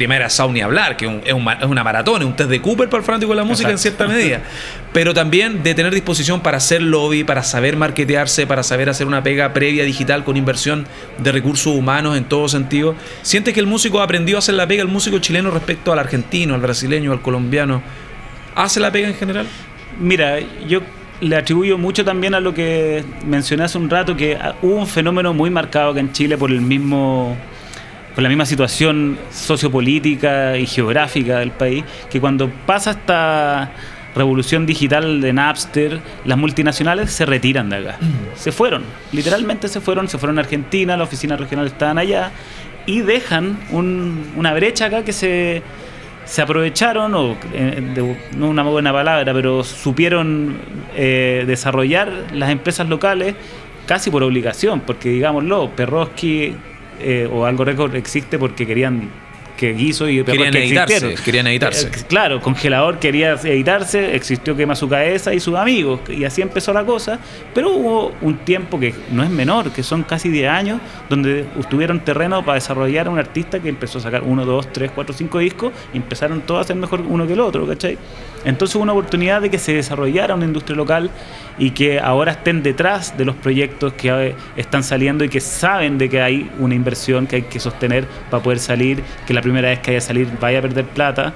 primera 0.01 0.31
Sound 0.31 0.55
ni 0.55 0.63
hablar, 0.63 0.97
que 0.97 1.05
es, 1.27 1.35
una 1.35 1.85
maratón, 1.85 2.23
es 2.23 2.27
un 2.27 2.35
test 2.35 2.49
de 2.49 2.63
Cooper 2.63 2.89
para 2.89 3.01
el 3.01 3.05
fanático 3.05 3.33
de 3.33 3.37
la 3.37 3.45
música 3.45 3.71
en 3.71 3.77
cierta 3.77 4.07
medida. 4.07 4.41
Pero 4.95 5.13
también 5.13 5.63
de 5.63 5.75
tener 5.75 5.93
disposición 5.93 6.41
para 6.41 6.57
hacer 6.57 6.81
lobby, 6.81 7.23
para 7.23 7.43
saber 7.43 7.77
marketearse, 7.77 8.47
para 8.47 8.63
saber 8.63 8.89
hacer 8.89 9.07
una 9.07 9.23
pega 9.23 9.53
previa 9.53 9.85
digital 9.85 10.25
con 10.25 10.39
inversión 10.39 10.87
de 11.19 11.33
recursos 11.33 11.75
humanos 11.75 12.17
en 12.17 12.25
todo 12.25 12.49
sentido. 12.49 12.95
¿Sientes 13.21 13.53
que 13.53 13.61
el 13.61 13.67
músico 13.67 14.01
ha 14.01 14.05
aprendido 14.05 14.39
a 14.39 14.41
hacer 14.41 14.55
la 14.55 14.67
pega, 14.67 14.81
el 14.81 14.89
músico 14.89 15.19
chileno 15.19 15.51
respecto 15.51 15.93
al 15.93 15.99
argentino, 15.99 16.55
al 16.55 16.63
brasileño, 16.63 17.13
al 17.13 17.21
colombiano? 17.21 17.83
¿Hace 18.55 18.81
la 18.81 18.91
pega 18.91 19.09
en 19.09 19.15
general? 19.17 19.47
Mira, 20.01 20.39
yo 20.67 20.81
le 21.21 21.37
atribuyo 21.37 21.77
mucho 21.77 22.07
también 22.07 22.33
a 22.33 22.41
lo 22.41 22.55
que 22.55 23.05
mencioné 23.27 23.65
hace 23.65 23.77
un 23.77 23.91
rato, 23.91 24.17
que 24.17 24.39
hubo 24.63 24.77
un 24.77 24.87
fenómeno 24.87 25.35
muy 25.35 25.51
marcado 25.51 25.93
que 25.93 26.01
en 26.01 26.11
Chile 26.13 26.39
por 26.39 26.51
el 26.51 26.63
mismo 26.63 27.37
con 28.15 28.23
la 28.25 28.29
misma 28.29 28.47
situación 28.47 29.19
sociopolítica 29.31 30.57
y 30.57 30.67
geográfica 30.67 31.39
del 31.39 31.51
país, 31.53 31.85
que 32.11 32.21
cuando 32.21 32.51
pasa 32.67 32.93
esta 32.93 33.71
revolución 34.15 34.67
digital 34.67 35.21
de 35.21 35.33
Napster, 35.33 36.01
las 36.25 36.37
multinacionales 36.37 37.11
se 37.13 37.25
retiran 37.27 37.71
de 37.71 37.77
acá. 37.77 37.99
Mm. 38.01 38.37
Se 38.37 38.53
fueron, 38.53 38.83
literalmente 39.13 39.69
se 39.69 39.81
fueron, 39.81 40.09
se 40.09 40.19
fueron 40.19 40.39
a 40.39 40.43
Argentina, 40.43 40.97
las 40.97 41.09
oficinas 41.09 41.39
regionales 41.39 41.73
estaban 41.73 41.99
allá, 41.99 42.33
y 42.87 43.03
dejan 43.03 43.59
una 43.71 44.53
brecha 44.55 44.87
acá 44.87 45.05
que 45.05 45.13
se, 45.13 45.63
se 46.25 46.43
aprovecharon, 46.43 47.15
o 47.15 47.37
eh, 47.53 48.17
no 48.37 48.49
una 48.49 48.63
buena 48.65 48.93
palabra, 48.93 49.33
pero 49.33 49.63
supieron 49.63 50.59
eh, 50.97 51.45
desarrollar 51.47 52.11
las 52.33 52.51
empresas 52.51 52.89
locales 52.89 53.35
casi 53.87 54.11
por 54.11 54.23
obligación, 54.23 54.81
porque 54.81 55.11
digámoslo, 55.11 55.71
Perroski 55.77 56.55
eh, 57.01 57.29
o 57.31 57.45
algo 57.45 57.65
récord 57.65 57.95
existe 57.95 58.39
porque 58.39 58.67
querían 58.67 59.11
que 59.61 59.77
quiso 59.77 60.09
y 60.09 60.25
Querían 60.25 60.53
que 60.53 60.65
editarse, 60.65 60.95
existieron. 60.95 61.23
querían 61.25 61.47
editarse. 61.49 61.89
Eh, 61.89 61.91
claro, 62.09 62.41
Congelador 62.41 62.99
quería 62.99 63.33
editarse, 63.33 64.17
existió 64.17 64.57
Quema 64.57 64.75
su 64.75 64.89
cabeza 64.89 65.35
y 65.35 65.41
sus 65.41 65.55
amigos, 65.55 66.01
y 66.09 66.25
así 66.25 66.41
empezó 66.41 66.73
la 66.73 66.83
cosa, 66.83 67.19
pero 67.53 67.69
hubo 67.69 68.13
un 68.23 68.39
tiempo 68.39 68.81
que 68.81 68.95
no 69.13 69.23
es 69.23 69.29
menor, 69.29 69.71
que 69.71 69.83
son 69.83 70.03
casi 70.03 70.31
10 70.31 70.49
años, 70.49 70.81
donde 71.11 71.45
tuvieron 71.69 72.01
terreno 72.01 72.43
para 72.43 72.55
desarrollar 72.55 73.09
a 73.09 73.11
un 73.11 73.19
artista 73.19 73.61
que 73.61 73.69
empezó 73.69 73.99
a 73.99 74.01
sacar 74.01 74.23
1, 74.23 74.47
2, 74.47 74.73
3, 74.73 74.93
4, 74.95 75.15
5 75.15 75.39
discos 75.41 75.73
y 75.93 75.99
empezaron 75.99 76.41
todos 76.41 76.63
a 76.63 76.69
ser 76.69 76.77
mejor 76.77 77.03
uno 77.03 77.27
que 77.27 77.35
el 77.35 77.41
otro, 77.41 77.67
¿cachai? 77.67 77.99
Entonces 78.45 78.77
una 78.77 78.93
oportunidad 78.93 79.43
de 79.43 79.51
que 79.51 79.59
se 79.59 79.75
desarrollara 79.75 80.35
una 80.35 80.47
industria 80.47 80.77
local 80.77 81.11
y 81.59 81.73
que 81.73 82.01
ahora 82.01 82.33
estén 82.33 82.63
detrás 82.63 83.17
de 83.17 83.25
los 83.25 83.37
proyectos 83.37 83.93
que 83.93 84.09
eh, 84.09 84.35
están 84.57 84.83
saliendo 84.83 85.25
y 85.25 85.29
que 85.29 85.41
saben 85.41 85.99
de 85.99 86.09
que 86.09 86.23
hay 86.23 86.51
una 86.59 86.75
inversión 86.75 87.27
que 87.27 87.37
hay 87.37 87.43
que 87.43 87.61
sostener 87.61 88.07
para 88.31 88.43
poder 88.43 88.59
salir, 88.59 89.03
que 89.27 89.35
la 89.35 89.43
primera 89.43 89.69
vez 89.69 89.81
que 89.81 89.91
haya 89.91 89.99
a 89.99 90.03
salir 90.03 90.29
vaya 90.41 90.61
a 90.61 90.63
perder 90.63 90.87
plata 90.87 91.35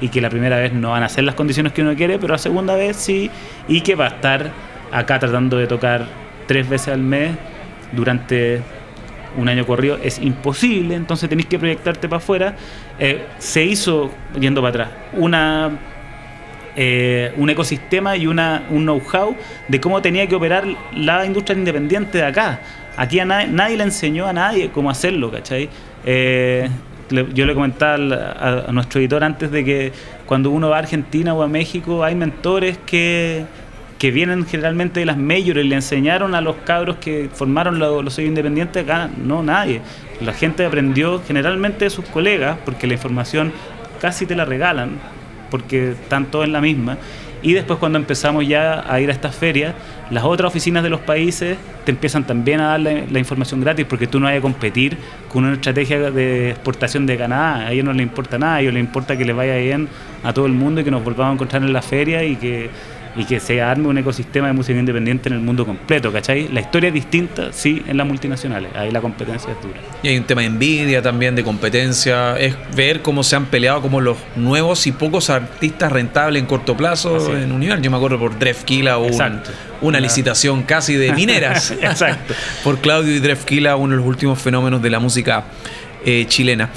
y 0.00 0.08
que 0.08 0.20
la 0.20 0.30
primera 0.30 0.58
vez 0.58 0.72
no 0.72 0.90
van 0.90 1.02
a 1.02 1.08
ser 1.08 1.24
las 1.24 1.34
condiciones 1.34 1.72
que 1.72 1.82
uno 1.82 1.94
quiere, 1.94 2.18
pero 2.18 2.32
la 2.32 2.38
segunda 2.38 2.74
vez 2.74 2.96
sí, 2.96 3.30
y 3.68 3.82
que 3.82 3.94
va 3.94 4.06
a 4.06 4.08
estar 4.08 4.50
acá 4.90 5.18
tratando 5.18 5.56
de 5.56 5.66
tocar 5.66 6.06
tres 6.46 6.68
veces 6.68 6.88
al 6.88 7.00
mes 7.00 7.32
durante 7.92 8.62
un 9.36 9.48
año 9.48 9.64
corrido 9.64 9.98
es 10.02 10.18
imposible, 10.18 10.94
entonces 10.94 11.28
tenéis 11.28 11.46
que 11.46 11.58
proyectarte 11.58 12.08
para 12.08 12.18
afuera. 12.18 12.56
Eh, 12.98 13.26
se 13.38 13.62
hizo, 13.62 14.10
yendo 14.38 14.60
para 14.60 14.84
atrás, 14.84 14.88
una 15.12 15.70
eh, 16.76 17.32
un 17.36 17.50
ecosistema 17.50 18.16
y 18.16 18.26
una, 18.26 18.64
un 18.70 18.82
know-how 18.82 19.36
de 19.68 19.80
cómo 19.80 20.00
tenía 20.02 20.26
que 20.26 20.34
operar 20.34 20.64
la 20.94 21.24
industria 21.26 21.56
independiente 21.58 22.18
de 22.18 22.24
acá. 22.24 22.60
Aquí 22.96 23.18
a 23.20 23.24
nadie, 23.24 23.46
nadie 23.48 23.76
le 23.76 23.84
enseñó 23.84 24.26
a 24.26 24.32
nadie 24.32 24.70
cómo 24.70 24.90
hacerlo, 24.90 25.30
¿cachai? 25.30 25.68
Eh, 26.04 26.68
yo 27.34 27.44
le 27.44 27.54
comentaba 27.54 27.94
a, 27.94 28.68
a 28.68 28.72
nuestro 28.72 29.00
editor 29.00 29.24
antes 29.24 29.50
de 29.50 29.64
que 29.64 29.92
cuando 30.26 30.50
uno 30.50 30.68
va 30.68 30.76
a 30.76 30.78
Argentina 30.80 31.34
o 31.34 31.42
a 31.42 31.48
México 31.48 32.04
hay 32.04 32.14
mentores 32.14 32.78
que, 32.86 33.44
que 33.98 34.10
vienen 34.12 34.46
generalmente 34.46 35.00
de 35.00 35.06
las 35.06 35.16
mayores, 35.16 35.66
le 35.66 35.74
enseñaron 35.74 36.34
a 36.36 36.40
los 36.40 36.56
cabros 36.64 36.96
que 36.96 37.28
formaron 37.32 37.78
lo- 37.80 38.02
los 38.02 38.14
sellos 38.14 38.28
independientes, 38.28 38.84
acá 38.84 39.10
no 39.24 39.42
nadie. 39.42 39.80
La 40.20 40.32
gente 40.32 40.64
aprendió 40.64 41.20
generalmente 41.26 41.86
de 41.86 41.90
sus 41.90 42.04
colegas, 42.04 42.58
porque 42.64 42.86
la 42.86 42.92
información 42.94 43.52
casi 44.00 44.24
te 44.26 44.36
la 44.36 44.44
regalan, 44.44 44.90
porque 45.50 45.92
están 45.92 46.26
todos 46.26 46.44
en 46.44 46.52
la 46.52 46.60
misma. 46.60 46.98
Y 47.42 47.54
después 47.54 47.78
cuando 47.78 47.98
empezamos 47.98 48.46
ya 48.46 48.84
a 48.86 49.00
ir 49.00 49.08
a 49.08 49.12
estas 49.12 49.34
ferias, 49.34 49.74
las 50.10 50.24
otras 50.24 50.48
oficinas 50.48 50.82
de 50.82 50.90
los 50.90 51.00
países 51.00 51.56
te 51.84 51.92
empiezan 51.92 52.24
también 52.24 52.60
a 52.60 52.76
dar 52.76 52.80
la, 52.80 53.18
información 53.18 53.60
gratis 53.60 53.86
porque 53.88 54.06
tú 54.06 54.20
no 54.20 54.26
vas 54.26 54.36
a 54.36 54.40
competir 54.40 54.98
con 55.32 55.44
una 55.44 55.54
estrategia 55.54 56.10
de 56.10 56.50
exportación 56.50 57.06
de 57.06 57.16
Canadá. 57.16 57.66
A 57.68 57.72
ellos 57.72 57.84
no 57.84 57.92
les 57.94 58.02
importa 58.02 58.38
nada, 58.38 58.56
a 58.56 58.60
ellos 58.60 58.74
les 58.74 58.82
importa 58.82 59.16
que 59.16 59.24
les 59.24 59.34
vaya 59.34 59.56
bien 59.56 59.88
a 60.22 60.34
todo 60.34 60.44
el 60.46 60.52
mundo 60.52 60.82
y 60.82 60.84
que 60.84 60.90
nos 60.90 61.02
volvamos 61.02 61.30
a 61.30 61.34
encontrar 61.34 61.62
en 61.62 61.72
la 61.72 61.82
feria 61.82 62.24
y 62.24 62.36
que, 62.36 62.68
y 63.16 63.24
que 63.24 63.40
se 63.40 63.60
arme 63.60 63.88
un 63.88 63.98
ecosistema 63.98 64.46
de 64.46 64.52
música 64.52 64.78
independiente 64.78 65.28
en 65.28 65.34
el 65.34 65.40
mundo 65.40 65.66
completo, 65.66 66.12
¿cachai? 66.12 66.48
La 66.48 66.60
historia 66.60 66.88
es 66.88 66.94
distinta, 66.94 67.52
sí, 67.52 67.82
en 67.88 67.96
las 67.96 68.06
multinacionales. 68.06 68.70
Ahí 68.76 68.90
la 68.92 69.00
competencia 69.00 69.50
es 69.52 69.60
dura. 69.60 69.80
Y 70.02 70.08
hay 70.08 70.16
un 70.18 70.24
tema 70.24 70.42
de 70.42 70.46
envidia 70.46 71.02
también, 71.02 71.34
de 71.34 71.42
competencia. 71.42 72.38
Es 72.38 72.54
ver 72.76 73.02
cómo 73.02 73.22
se 73.24 73.34
han 73.36 73.46
peleado 73.46 73.82
como 73.82 74.00
los 74.00 74.16
nuevos 74.36 74.86
y 74.86 74.92
pocos 74.92 75.28
artistas 75.30 75.90
rentables 75.90 76.40
en 76.40 76.46
corto 76.46 76.76
plazo 76.76 77.36
en 77.36 77.50
Universo. 77.52 77.82
Yo 77.82 77.90
me 77.90 77.96
acuerdo 77.96 78.18
por 78.18 78.38
Drefkila 78.38 78.98
un- 78.98 79.12
una 79.12 79.42
Una- 79.80 80.00
licitación 80.00 80.62
casi 80.62 80.94
de 80.94 81.12
mineras. 81.12 81.70
Exacto. 81.82 82.34
por 82.62 82.78
Claudio 82.78 83.14
y 83.14 83.18
Drefkila, 83.18 83.76
uno 83.76 83.92
de 83.92 83.96
los 83.98 84.06
últimos 84.06 84.38
fenómenos 84.40 84.80
de 84.82 84.90
la 84.90 85.00
música 85.00 85.44
eh, 86.04 86.26
chilena. 86.28 86.70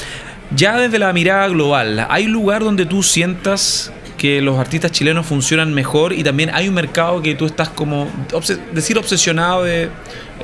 Ya 0.55 0.77
desde 0.79 0.99
la 0.99 1.11
mirada 1.13 1.47
global, 1.47 2.05
¿hay 2.09 2.25
lugar 2.25 2.63
donde 2.63 2.85
tú 2.85 3.01
sientas 3.01 3.91
que 4.23 4.41
los 4.41 4.57
artistas 4.57 4.89
chilenos 4.89 5.25
funcionan 5.25 5.73
mejor 5.73 6.13
y 6.13 6.23
también 6.23 6.49
hay 6.53 6.69
un 6.69 6.73
mercado 6.73 7.21
que 7.21 7.35
tú 7.35 7.45
estás 7.45 7.67
como, 7.67 8.07
decir 8.71 8.97
obsesionado 8.97 9.63
de, 9.63 9.83
eh, 9.83 9.89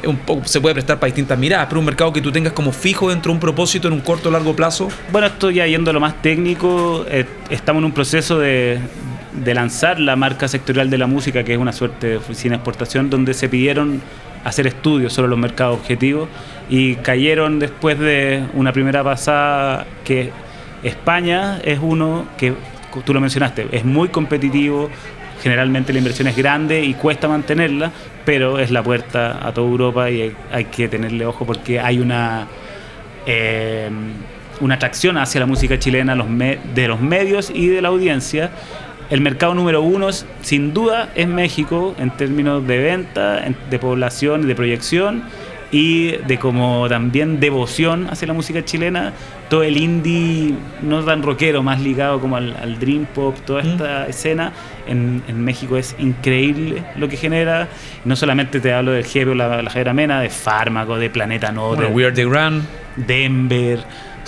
un 0.06 0.18
poco, 0.18 0.46
se 0.46 0.60
puede 0.60 0.76
prestar 0.76 1.00
para 1.00 1.08
distintas 1.08 1.40
miradas, 1.40 1.68
pero 1.70 1.80
un 1.80 1.86
mercado 1.86 2.12
que 2.12 2.20
tú 2.20 2.30
tengas 2.30 2.52
como 2.52 2.74
fijo 2.74 3.10
dentro 3.10 3.32
de 3.32 3.36
un 3.36 3.40
propósito 3.40 3.88
en 3.88 3.94
un 3.94 4.02
corto 4.02 4.28
o 4.28 4.34
largo 4.34 4.54
plazo? 4.54 4.90
Bueno, 5.14 5.28
esto 5.28 5.50
ya 5.50 5.66
yendo 5.66 5.92
a 5.92 5.94
lo 5.94 6.02
más 6.02 6.22
técnico, 6.22 7.06
eh, 7.08 7.26
estamos 7.50 7.80
en 7.80 7.86
un 7.86 7.94
proceso 7.94 8.38
de, 8.38 8.80
de 9.46 9.54
lanzar 9.54 9.98
la 9.98 10.18
marca 10.18 10.50
sectorial 10.50 10.90
de 10.90 10.98
la 10.98 11.08
música, 11.08 11.46
que 11.46 11.54
es 11.54 11.58
una 11.58 11.72
suerte 11.72 12.08
de 12.08 12.18
oficina 12.18 12.56
de 12.56 12.58
exportación, 12.58 13.10
donde 13.10 13.34
se 13.34 13.48
pidieron 13.48 14.02
hacer 14.44 14.68
estudios 14.68 15.14
sobre 15.14 15.30
los 15.30 15.40
mercados 15.40 15.80
objetivos 15.80 16.28
y 16.70 16.96
cayeron 16.96 17.60
después 17.60 17.98
de 17.98 18.44
una 18.56 18.74
primera 18.74 19.06
pasada 19.06 19.88
que 20.04 20.32
España 20.84 21.62
es 21.64 21.80
uno 21.82 22.26
que, 22.38 22.56
tú 23.06 23.14
lo 23.14 23.22
mencionaste, 23.22 23.68
es 23.72 23.86
muy 23.86 24.10
competitivo, 24.10 24.90
generalmente 25.42 25.94
la 25.94 26.00
inversión 26.00 26.28
es 26.28 26.36
grande 26.36 26.84
y 26.84 26.94
cuesta 26.96 27.28
mantenerla, 27.28 27.92
pero 28.26 28.60
es 28.60 28.72
la 28.72 28.84
puerta 28.84 29.46
a 29.48 29.54
toda 29.54 29.68
Europa 29.68 30.10
y 30.10 30.34
hay, 30.52 30.66
que 30.66 30.88
tenerle 30.88 31.26
ojo 31.26 31.46
porque 31.46 31.80
hay 31.80 32.00
una 32.00 32.48
eh, 33.26 33.90
una 34.62 34.76
atracción 34.76 35.18
hacia 35.18 35.40
la 35.40 35.46
música 35.46 35.80
chilena 35.80 36.16
de 36.16 36.88
los 36.88 37.00
medios 37.00 37.50
y 37.50 37.68
de 37.68 37.82
la 37.82 37.88
audiencia. 37.88 38.52
El 39.10 39.22
mercado 39.22 39.56
número 39.56 39.82
uno, 39.82 40.10
sin 40.42 40.74
duda, 40.74 41.10
es 41.16 41.28
México 41.28 41.96
en 41.98 42.12
términos 42.12 42.68
de 42.68 42.78
venta, 42.78 43.46
en- 43.46 43.56
de 43.70 43.80
población, 43.80 44.46
de 44.48 44.56
proyección 44.56 45.24
y 45.72 46.12
de 46.12 46.40
como 46.40 46.88
también 46.90 47.40
devoción 47.40 48.08
hacia 48.10 48.28
la 48.28 48.34
música 48.34 48.64
chilena. 48.66 49.14
Todo 49.50 49.64
el 49.64 49.78
indie, 49.78 50.54
no 50.82 51.04
tan 51.04 51.24
rockero, 51.24 51.64
más 51.64 51.82
ligado 51.82 52.20
como 52.20 52.38
al, 52.38 52.56
al 52.62 52.80
dream 52.80 53.06
pop, 53.06 53.36
toda 53.46 53.62
esta 53.62 54.08
escena 54.08 54.52
en, 54.88 55.24
en 55.28 55.44
México 55.44 55.76
es 55.78 55.96
increíble 55.98 56.84
lo 56.96 57.08
que 57.08 57.18
genera. 57.18 57.68
No 58.06 58.16
solamente 58.16 58.60
te 58.60 58.74
hablo 58.74 58.92
del 58.92 59.06
Jefe 59.06 59.32
o 59.32 59.36
la, 59.36 59.62
la 59.62 59.70
Javiera 59.70 59.94
Mena, 59.94 60.22
de 60.22 60.30
Fármaco, 60.30 60.98
de 60.98 61.10
Planeta 61.10 61.52
No, 61.52 61.70
Bueno, 61.76 61.90
We 61.90 62.06
Are 62.06 62.14
The 62.14 62.26
Grand, 62.26 62.64
Denver, 62.96 63.80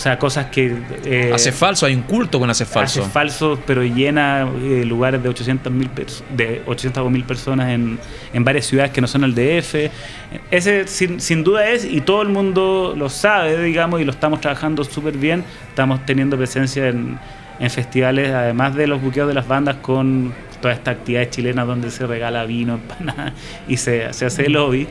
o 0.01 0.03
sea, 0.03 0.17
cosas 0.17 0.47
que... 0.47 0.75
eh, 1.05 1.29
hace 1.31 1.51
falso, 1.51 1.85
hay 1.85 1.93
un 1.93 2.01
culto 2.01 2.39
con 2.39 2.49
hace 2.49 2.65
falso. 2.65 3.03
Hace 3.03 3.11
falso, 3.11 3.59
pero 3.67 3.83
llena 3.83 4.49
eh, 4.63 4.83
lugares 4.83 5.21
de 5.21 5.29
800 5.29 5.71
mil 5.71 5.91
de 6.35 6.63
800 6.65 7.11
mil 7.11 7.23
personas 7.23 7.69
en, 7.69 7.99
en 8.33 8.43
varias 8.43 8.65
ciudades 8.65 8.91
que 8.91 8.99
no 8.99 9.05
son 9.05 9.23
el 9.25 9.35
DF. 9.35 9.91
Ese 10.49 10.87
sin, 10.87 11.21
sin 11.21 11.43
duda 11.43 11.69
es, 11.69 11.85
y 11.85 12.01
todo 12.01 12.23
el 12.23 12.29
mundo 12.29 12.95
lo 12.97 13.09
sabe, 13.09 13.61
digamos, 13.61 14.01
y 14.01 14.03
lo 14.03 14.11
estamos 14.11 14.41
trabajando 14.41 14.83
súper 14.83 15.15
bien. 15.17 15.43
Estamos 15.69 16.03
teniendo 16.03 16.35
presencia 16.35 16.87
en, 16.87 17.19
en 17.59 17.69
festivales, 17.69 18.31
además 18.31 18.73
de 18.73 18.87
los 18.87 18.99
buqueos 19.03 19.27
de 19.27 19.35
las 19.35 19.47
bandas, 19.47 19.75
con 19.83 20.33
todas 20.63 20.79
estas 20.79 20.95
actividades 20.97 21.29
chilenas 21.29 21.67
donde 21.67 21.91
se 21.91 22.07
regala 22.07 22.43
vino, 22.45 22.73
empanadas 22.81 23.33
y 23.67 23.77
se, 23.77 24.11
se 24.13 24.25
hace 24.25 24.49
lobby. 24.49 24.87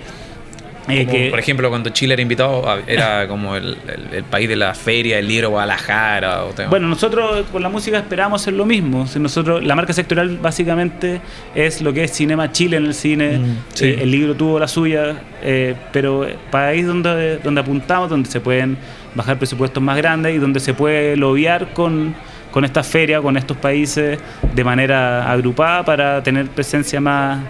Como, 0.98 1.10
que- 1.10 1.30
por 1.30 1.38
ejemplo, 1.38 1.68
cuando 1.70 1.90
Chile 1.90 2.14
era 2.14 2.22
invitado, 2.22 2.64
era 2.86 3.26
como 3.28 3.56
el, 3.56 3.76
el- 3.86 4.14
el 4.18 4.24
país 4.24 4.48
de 4.48 4.56
la 4.56 4.74
feria, 4.74 5.18
el 5.18 5.28
libro 5.28 5.50
Guadalajara. 5.50 6.44
O 6.44 6.48
tema. 6.50 6.70
Bueno, 6.70 6.88
nosotros 6.88 7.46
con 7.52 7.62
la 7.62 7.68
música 7.68 7.98
esperamos 7.98 8.42
hacer 8.42 8.54
lo 8.54 8.64
mismo. 8.66 9.06
Nosotros, 9.18 9.64
la 9.64 9.74
marca 9.74 9.92
sectorial 9.92 10.38
básicamente 10.38 11.20
es 11.54 11.80
lo 11.82 11.92
que 11.92 12.04
es 12.04 12.12
Cinema 12.12 12.50
Chile 12.52 12.76
en 12.78 12.86
el 12.86 12.94
cine. 12.94 13.38
Mm, 13.38 13.56
sí. 13.74 13.84
Eh, 13.86 13.98
el 14.02 14.10
libro 14.10 14.34
tuvo 14.34 14.58
la 14.58 14.68
suya, 14.68 15.16
eh, 15.42 15.74
pero 15.92 16.26
país 16.50 16.86
donde, 16.86 17.38
donde 17.38 17.60
apuntamos, 17.60 18.10
donde 18.10 18.28
se 18.28 18.40
pueden 18.40 18.76
bajar 19.14 19.38
presupuestos 19.38 19.82
más 19.82 19.96
grandes 19.96 20.34
y 20.34 20.38
donde 20.38 20.60
se 20.60 20.72
puede 20.74 21.16
lobear 21.16 21.72
con, 21.72 22.14
con 22.52 22.64
esta 22.64 22.82
feria, 22.84 23.20
con 23.20 23.36
estos 23.36 23.56
países 23.56 24.18
de 24.54 24.64
manera 24.64 25.30
agrupada 25.30 25.84
para 25.84 26.22
tener 26.22 26.46
presencia 26.48 27.00
más, 27.00 27.40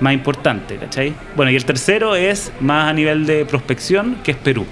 más 0.00 0.12
importante, 0.14 0.76
¿cachai? 0.76 1.12
Bueno, 1.36 1.50
y 1.50 1.56
el 1.56 1.64
tercero 1.64 2.16
es 2.16 2.52
más 2.60 2.88
a 2.88 2.92
nivel 2.92 3.26
de 3.26 3.44
prospección, 3.44 4.16
que 4.24 4.32
es 4.32 4.36
Perú. 4.36 4.66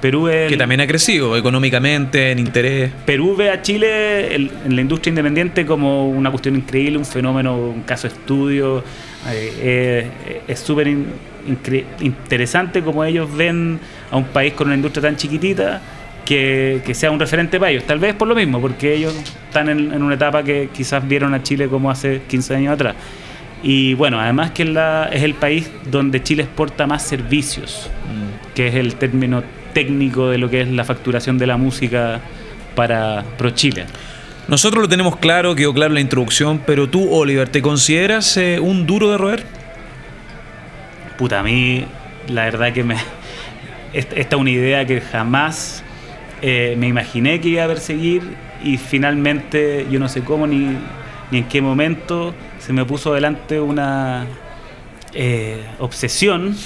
Perú 0.00 0.28
es 0.28 0.48
que 0.50 0.56
también 0.56 0.80
ha 0.80 0.86
crecido 0.86 1.36
económicamente, 1.36 2.30
en 2.30 2.38
interés. 2.38 2.90
Perú 3.04 3.36
ve 3.36 3.50
a 3.50 3.60
Chile 3.60 4.34
el- 4.34 4.50
en 4.64 4.74
la 4.74 4.80
industria 4.80 5.10
independiente 5.10 5.66
como 5.66 6.08
una 6.08 6.30
cuestión 6.30 6.56
increíble, 6.56 6.96
un 6.96 7.04
fenómeno, 7.04 7.54
un 7.56 7.82
caso 7.82 8.06
estudio. 8.06 8.82
eh, 9.28 9.52
eh, 9.60 10.40
es 10.48 10.58
súper 10.60 10.86
in- 10.88 11.06
interesante 12.00 12.82
como 12.82 13.04
ellos 13.04 13.28
ven 13.36 13.78
a 14.10 14.16
un 14.16 14.24
país 14.24 14.54
con 14.54 14.68
una 14.68 14.76
industria 14.76 15.02
tan 15.02 15.16
chiquitita 15.16 15.80
que, 16.24 16.80
que 16.84 16.94
sea 16.94 17.10
un 17.10 17.18
referente 17.20 17.58
para 17.58 17.70
ellos. 17.72 17.84
Tal 17.84 17.98
vez 17.98 18.14
por 18.14 18.28
lo 18.28 18.34
mismo, 18.34 18.60
porque 18.60 18.94
ellos 18.94 19.14
están 19.48 19.68
en, 19.68 19.92
en 19.92 20.02
una 20.02 20.14
etapa 20.14 20.42
que 20.42 20.68
quizás 20.72 21.06
vieron 21.06 21.34
a 21.34 21.42
Chile 21.42 21.68
como 21.68 21.90
hace 21.90 22.22
15 22.28 22.54
años 22.54 22.72
atrás. 22.74 22.94
Y 23.62 23.94
bueno, 23.94 24.18
además 24.20 24.52
que 24.52 24.62
es, 24.62 24.68
la- 24.70 25.08
es 25.12 25.22
el 25.22 25.34
país 25.34 25.70
donde 25.90 26.22
Chile 26.22 26.44
exporta 26.44 26.86
más 26.86 27.02
servicios 27.02 27.90
que 28.54 28.66
es 28.68 28.74
el 28.74 28.94
término 28.96 29.42
técnico 29.72 30.28
de 30.30 30.38
lo 30.38 30.50
que 30.50 30.62
es 30.62 30.68
la 30.68 30.84
facturación 30.84 31.38
de 31.38 31.46
la 31.46 31.56
música 31.56 32.20
para 32.74 33.22
ProChile. 33.38 33.84
Nosotros 34.48 34.82
lo 34.82 34.88
tenemos 34.88 35.16
claro, 35.16 35.54
quedó 35.54 35.72
claro 35.72 35.90
en 35.90 35.94
la 35.94 36.00
introducción, 36.00 36.60
pero 36.66 36.88
tú, 36.88 37.08
Oliver, 37.12 37.48
¿te 37.48 37.62
consideras 37.62 38.36
eh, 38.36 38.58
un 38.60 38.86
duro 38.86 39.10
de 39.12 39.18
roer? 39.18 39.44
Puta, 41.18 41.40
a 41.40 41.42
mí 41.42 41.84
la 42.28 42.44
verdad 42.44 42.72
que 42.72 42.82
me... 42.84 42.96
Esta 43.92 44.16
esta 44.16 44.36
es 44.36 44.40
una 44.40 44.50
idea 44.50 44.86
que 44.86 45.00
jamás 45.00 45.82
eh, 46.42 46.74
me 46.78 46.88
imaginé 46.88 47.40
que 47.40 47.48
iba 47.48 47.64
a 47.64 47.68
perseguir 47.68 48.22
y 48.64 48.76
finalmente 48.76 49.86
yo 49.90 49.98
no 49.98 50.08
sé 50.08 50.22
cómo 50.22 50.46
ni, 50.46 50.76
ni 51.30 51.38
en 51.38 51.44
qué 51.44 51.60
momento 51.60 52.34
se 52.60 52.72
me 52.72 52.84
puso 52.84 53.12
delante 53.14 53.58
una 53.60 54.26
eh, 55.14 55.64
obsesión 55.78 56.56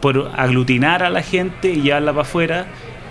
por 0.00 0.30
aglutinar 0.36 1.02
a 1.02 1.10
la 1.10 1.22
gente 1.22 1.70
y 1.70 1.82
llevarla 1.82 2.12
para 2.12 2.22
afuera 2.22 2.66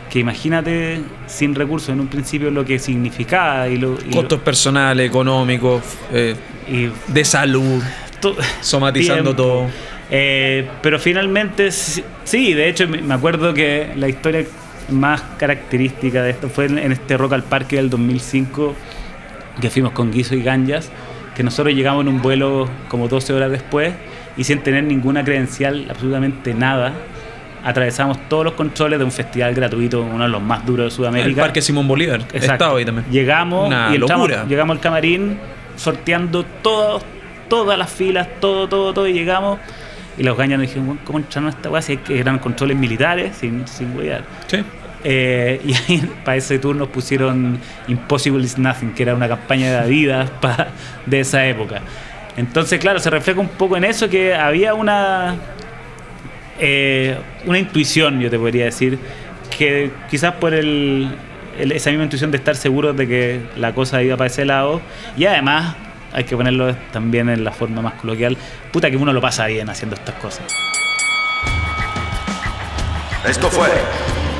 que 0.10 0.20
imagínate 0.20 1.02
sin 1.28 1.56
recursos 1.56 1.90
en 1.90 2.00
un 2.00 2.08
principio 2.08 2.52
lo 2.52 2.64
que 2.66 2.78
significaba 2.78 3.68
y 3.68 3.78
lo, 3.78 3.94
y 4.00 4.12
lo- 4.12 4.18
Costos 4.18 4.40
personales, 4.42 5.08
económicos, 5.10 5.82
eh, 6.12 6.36
y 6.70 6.90
de 7.12 7.26
salud, 7.26 7.82
to- 8.20 8.36
somatizando 8.62 9.34
tiempo. 9.36 9.44
todo. 9.44 9.70
Eh, 10.12 10.68
pero 10.84 11.00
finalmente, 11.00 11.72
sí, 11.72 12.54
de 12.54 12.70
hecho 12.70 12.88
me 12.88 13.02
me 13.02 13.14
acuerdo 13.16 13.54
que 13.56 13.92
la 13.96 14.08
historia 14.08 14.46
más 14.90 15.22
característica 15.40 16.22
de 16.22 16.30
esto 16.30 16.48
fue 16.50 16.66
en, 16.66 16.78
en 16.78 16.92
este 16.92 17.18
Rock 17.18 17.34
al 17.34 17.44
Parque 17.44 17.78
del 17.78 17.90
2005, 17.90 18.76
que 19.60 19.70
fuimos 19.72 19.94
con 19.94 20.12
Guiso 20.12 20.36
y 20.36 20.44
Ganjas, 20.44 20.92
que 21.36 21.44
nosotros 21.44 21.74
llegamos 21.76 22.02
en 22.04 22.08
un 22.10 22.22
vuelo 22.22 22.70
como 22.88 23.08
12 23.08 23.34
horas 23.34 23.52
después 23.52 23.94
y 24.38 24.44
sin 24.44 24.60
tener 24.60 24.84
ninguna 24.84 25.24
credencial, 25.24 25.86
absolutamente 25.90 26.54
nada, 26.54 26.94
atravesamos 27.64 28.18
todos 28.30 28.44
los 28.46 28.54
controles 28.54 29.00
de 29.00 29.06
un 29.06 29.12
festival 29.12 29.54
gratuito, 29.56 30.02
uno 30.02 30.24
de 30.24 30.30
los 30.30 30.42
más 30.42 30.66
duros 30.66 30.84
de 30.84 30.86
El 30.86 30.92
Sudamérica. 30.92 31.42
Parque 31.42 31.62
Simón 31.62 31.88
Bolívar. 31.88 32.22
Exacto. 32.34 32.54
Estaba 32.54 32.78
ahí 32.78 32.86
también. 32.86 33.06
Llegamos 33.10 33.68
Una 33.68 33.90
y 33.92 33.96
entramos- 33.96 34.28
locura. 34.30 34.46
llegamos 34.48 34.76
al 34.76 34.82
camarín 34.82 35.38
sorteando 35.76 36.44
todo, 36.62 37.02
todas 37.48 37.78
las 37.78 37.90
filas, 37.92 38.28
todo, 38.40 38.68
todo, 38.68 38.94
todo, 38.94 39.08
y 39.08 39.14
llegamos. 39.14 39.60
Y 40.18 40.24
los 40.24 40.38
gañas 40.38 40.60
nos 40.60 40.68
dijeron, 40.68 40.86
"Bueno, 40.88 41.02
¿cómo 41.06 41.20
entraron 41.20 41.48
a 41.48 41.50
esta 41.52 41.70
weá? 41.70 41.82
Si 41.82 41.94
es 41.94 42.00
que 42.02 42.20
eran 42.20 42.38
controles 42.40 42.78
militares, 42.78 43.36
sin, 43.38 43.68
sin 43.68 43.96
wear. 43.98 44.24
Sí. 44.48 44.58
Eh, 45.04 45.60
y 45.66 45.74
ahí 45.74 46.10
para 46.24 46.38
ese 46.38 46.60
tour 46.60 46.76
nos 46.76 46.88
pusieron 46.90 47.60
Impossible 47.88 48.44
is 48.44 48.58
Nothing, 48.58 48.94
que 48.94 49.04
era 49.04 49.16
una 49.16 49.28
campaña 49.28 49.70
de 49.72 49.78
Adidas 49.78 50.30
pa- 50.42 50.68
de 51.06 51.20
esa 51.20 51.46
época. 51.46 51.82
Entonces, 52.38 52.80
claro, 52.80 53.00
se 53.00 53.10
refleja 53.10 53.40
un 53.40 53.50
poco 53.50 53.78
en 53.78 53.84
eso 53.84 54.10
que 54.10 54.34
había 54.34 54.74
una, 54.74 55.36
eh, 56.60 57.18
una 57.46 57.60
intuición, 57.60 58.20
yo 58.20 58.30
te 58.30 58.40
podría 58.40 58.66
decir, 58.66 58.98
que 59.58 59.92
quizás 60.10 60.34
por 60.36 60.54
el, 60.54 61.10
el- 61.60 61.72
esa 61.74 61.90
misma 61.92 62.06
intuición 62.06 62.32
de 62.32 62.38
estar 62.38 62.56
seguros 62.56 62.98
de 62.98 63.08
que 63.08 63.42
la 63.56 63.74
cosa 63.74 64.02
iba 64.02 64.18
para 64.18 64.28
ese 64.28 64.46
lado, 64.46 64.82
y 65.16 65.26
además 65.26 65.76
hay 66.12 66.24
que 66.24 66.36
ponerlo 66.36 66.76
también 66.92 67.30
en 67.30 67.44
la 67.44 67.52
forma 67.52 67.82
más 67.82 67.94
coloquial, 67.96 68.36
puta 68.72 68.90
que 68.90 68.98
uno 68.98 69.14
lo 69.14 69.22
pasa 69.22 69.46
bien 69.48 69.70
haciendo 69.70 69.96
estas 69.96 70.16
cosas. 70.16 70.46
Esto 73.28 73.50
fue 73.50 73.68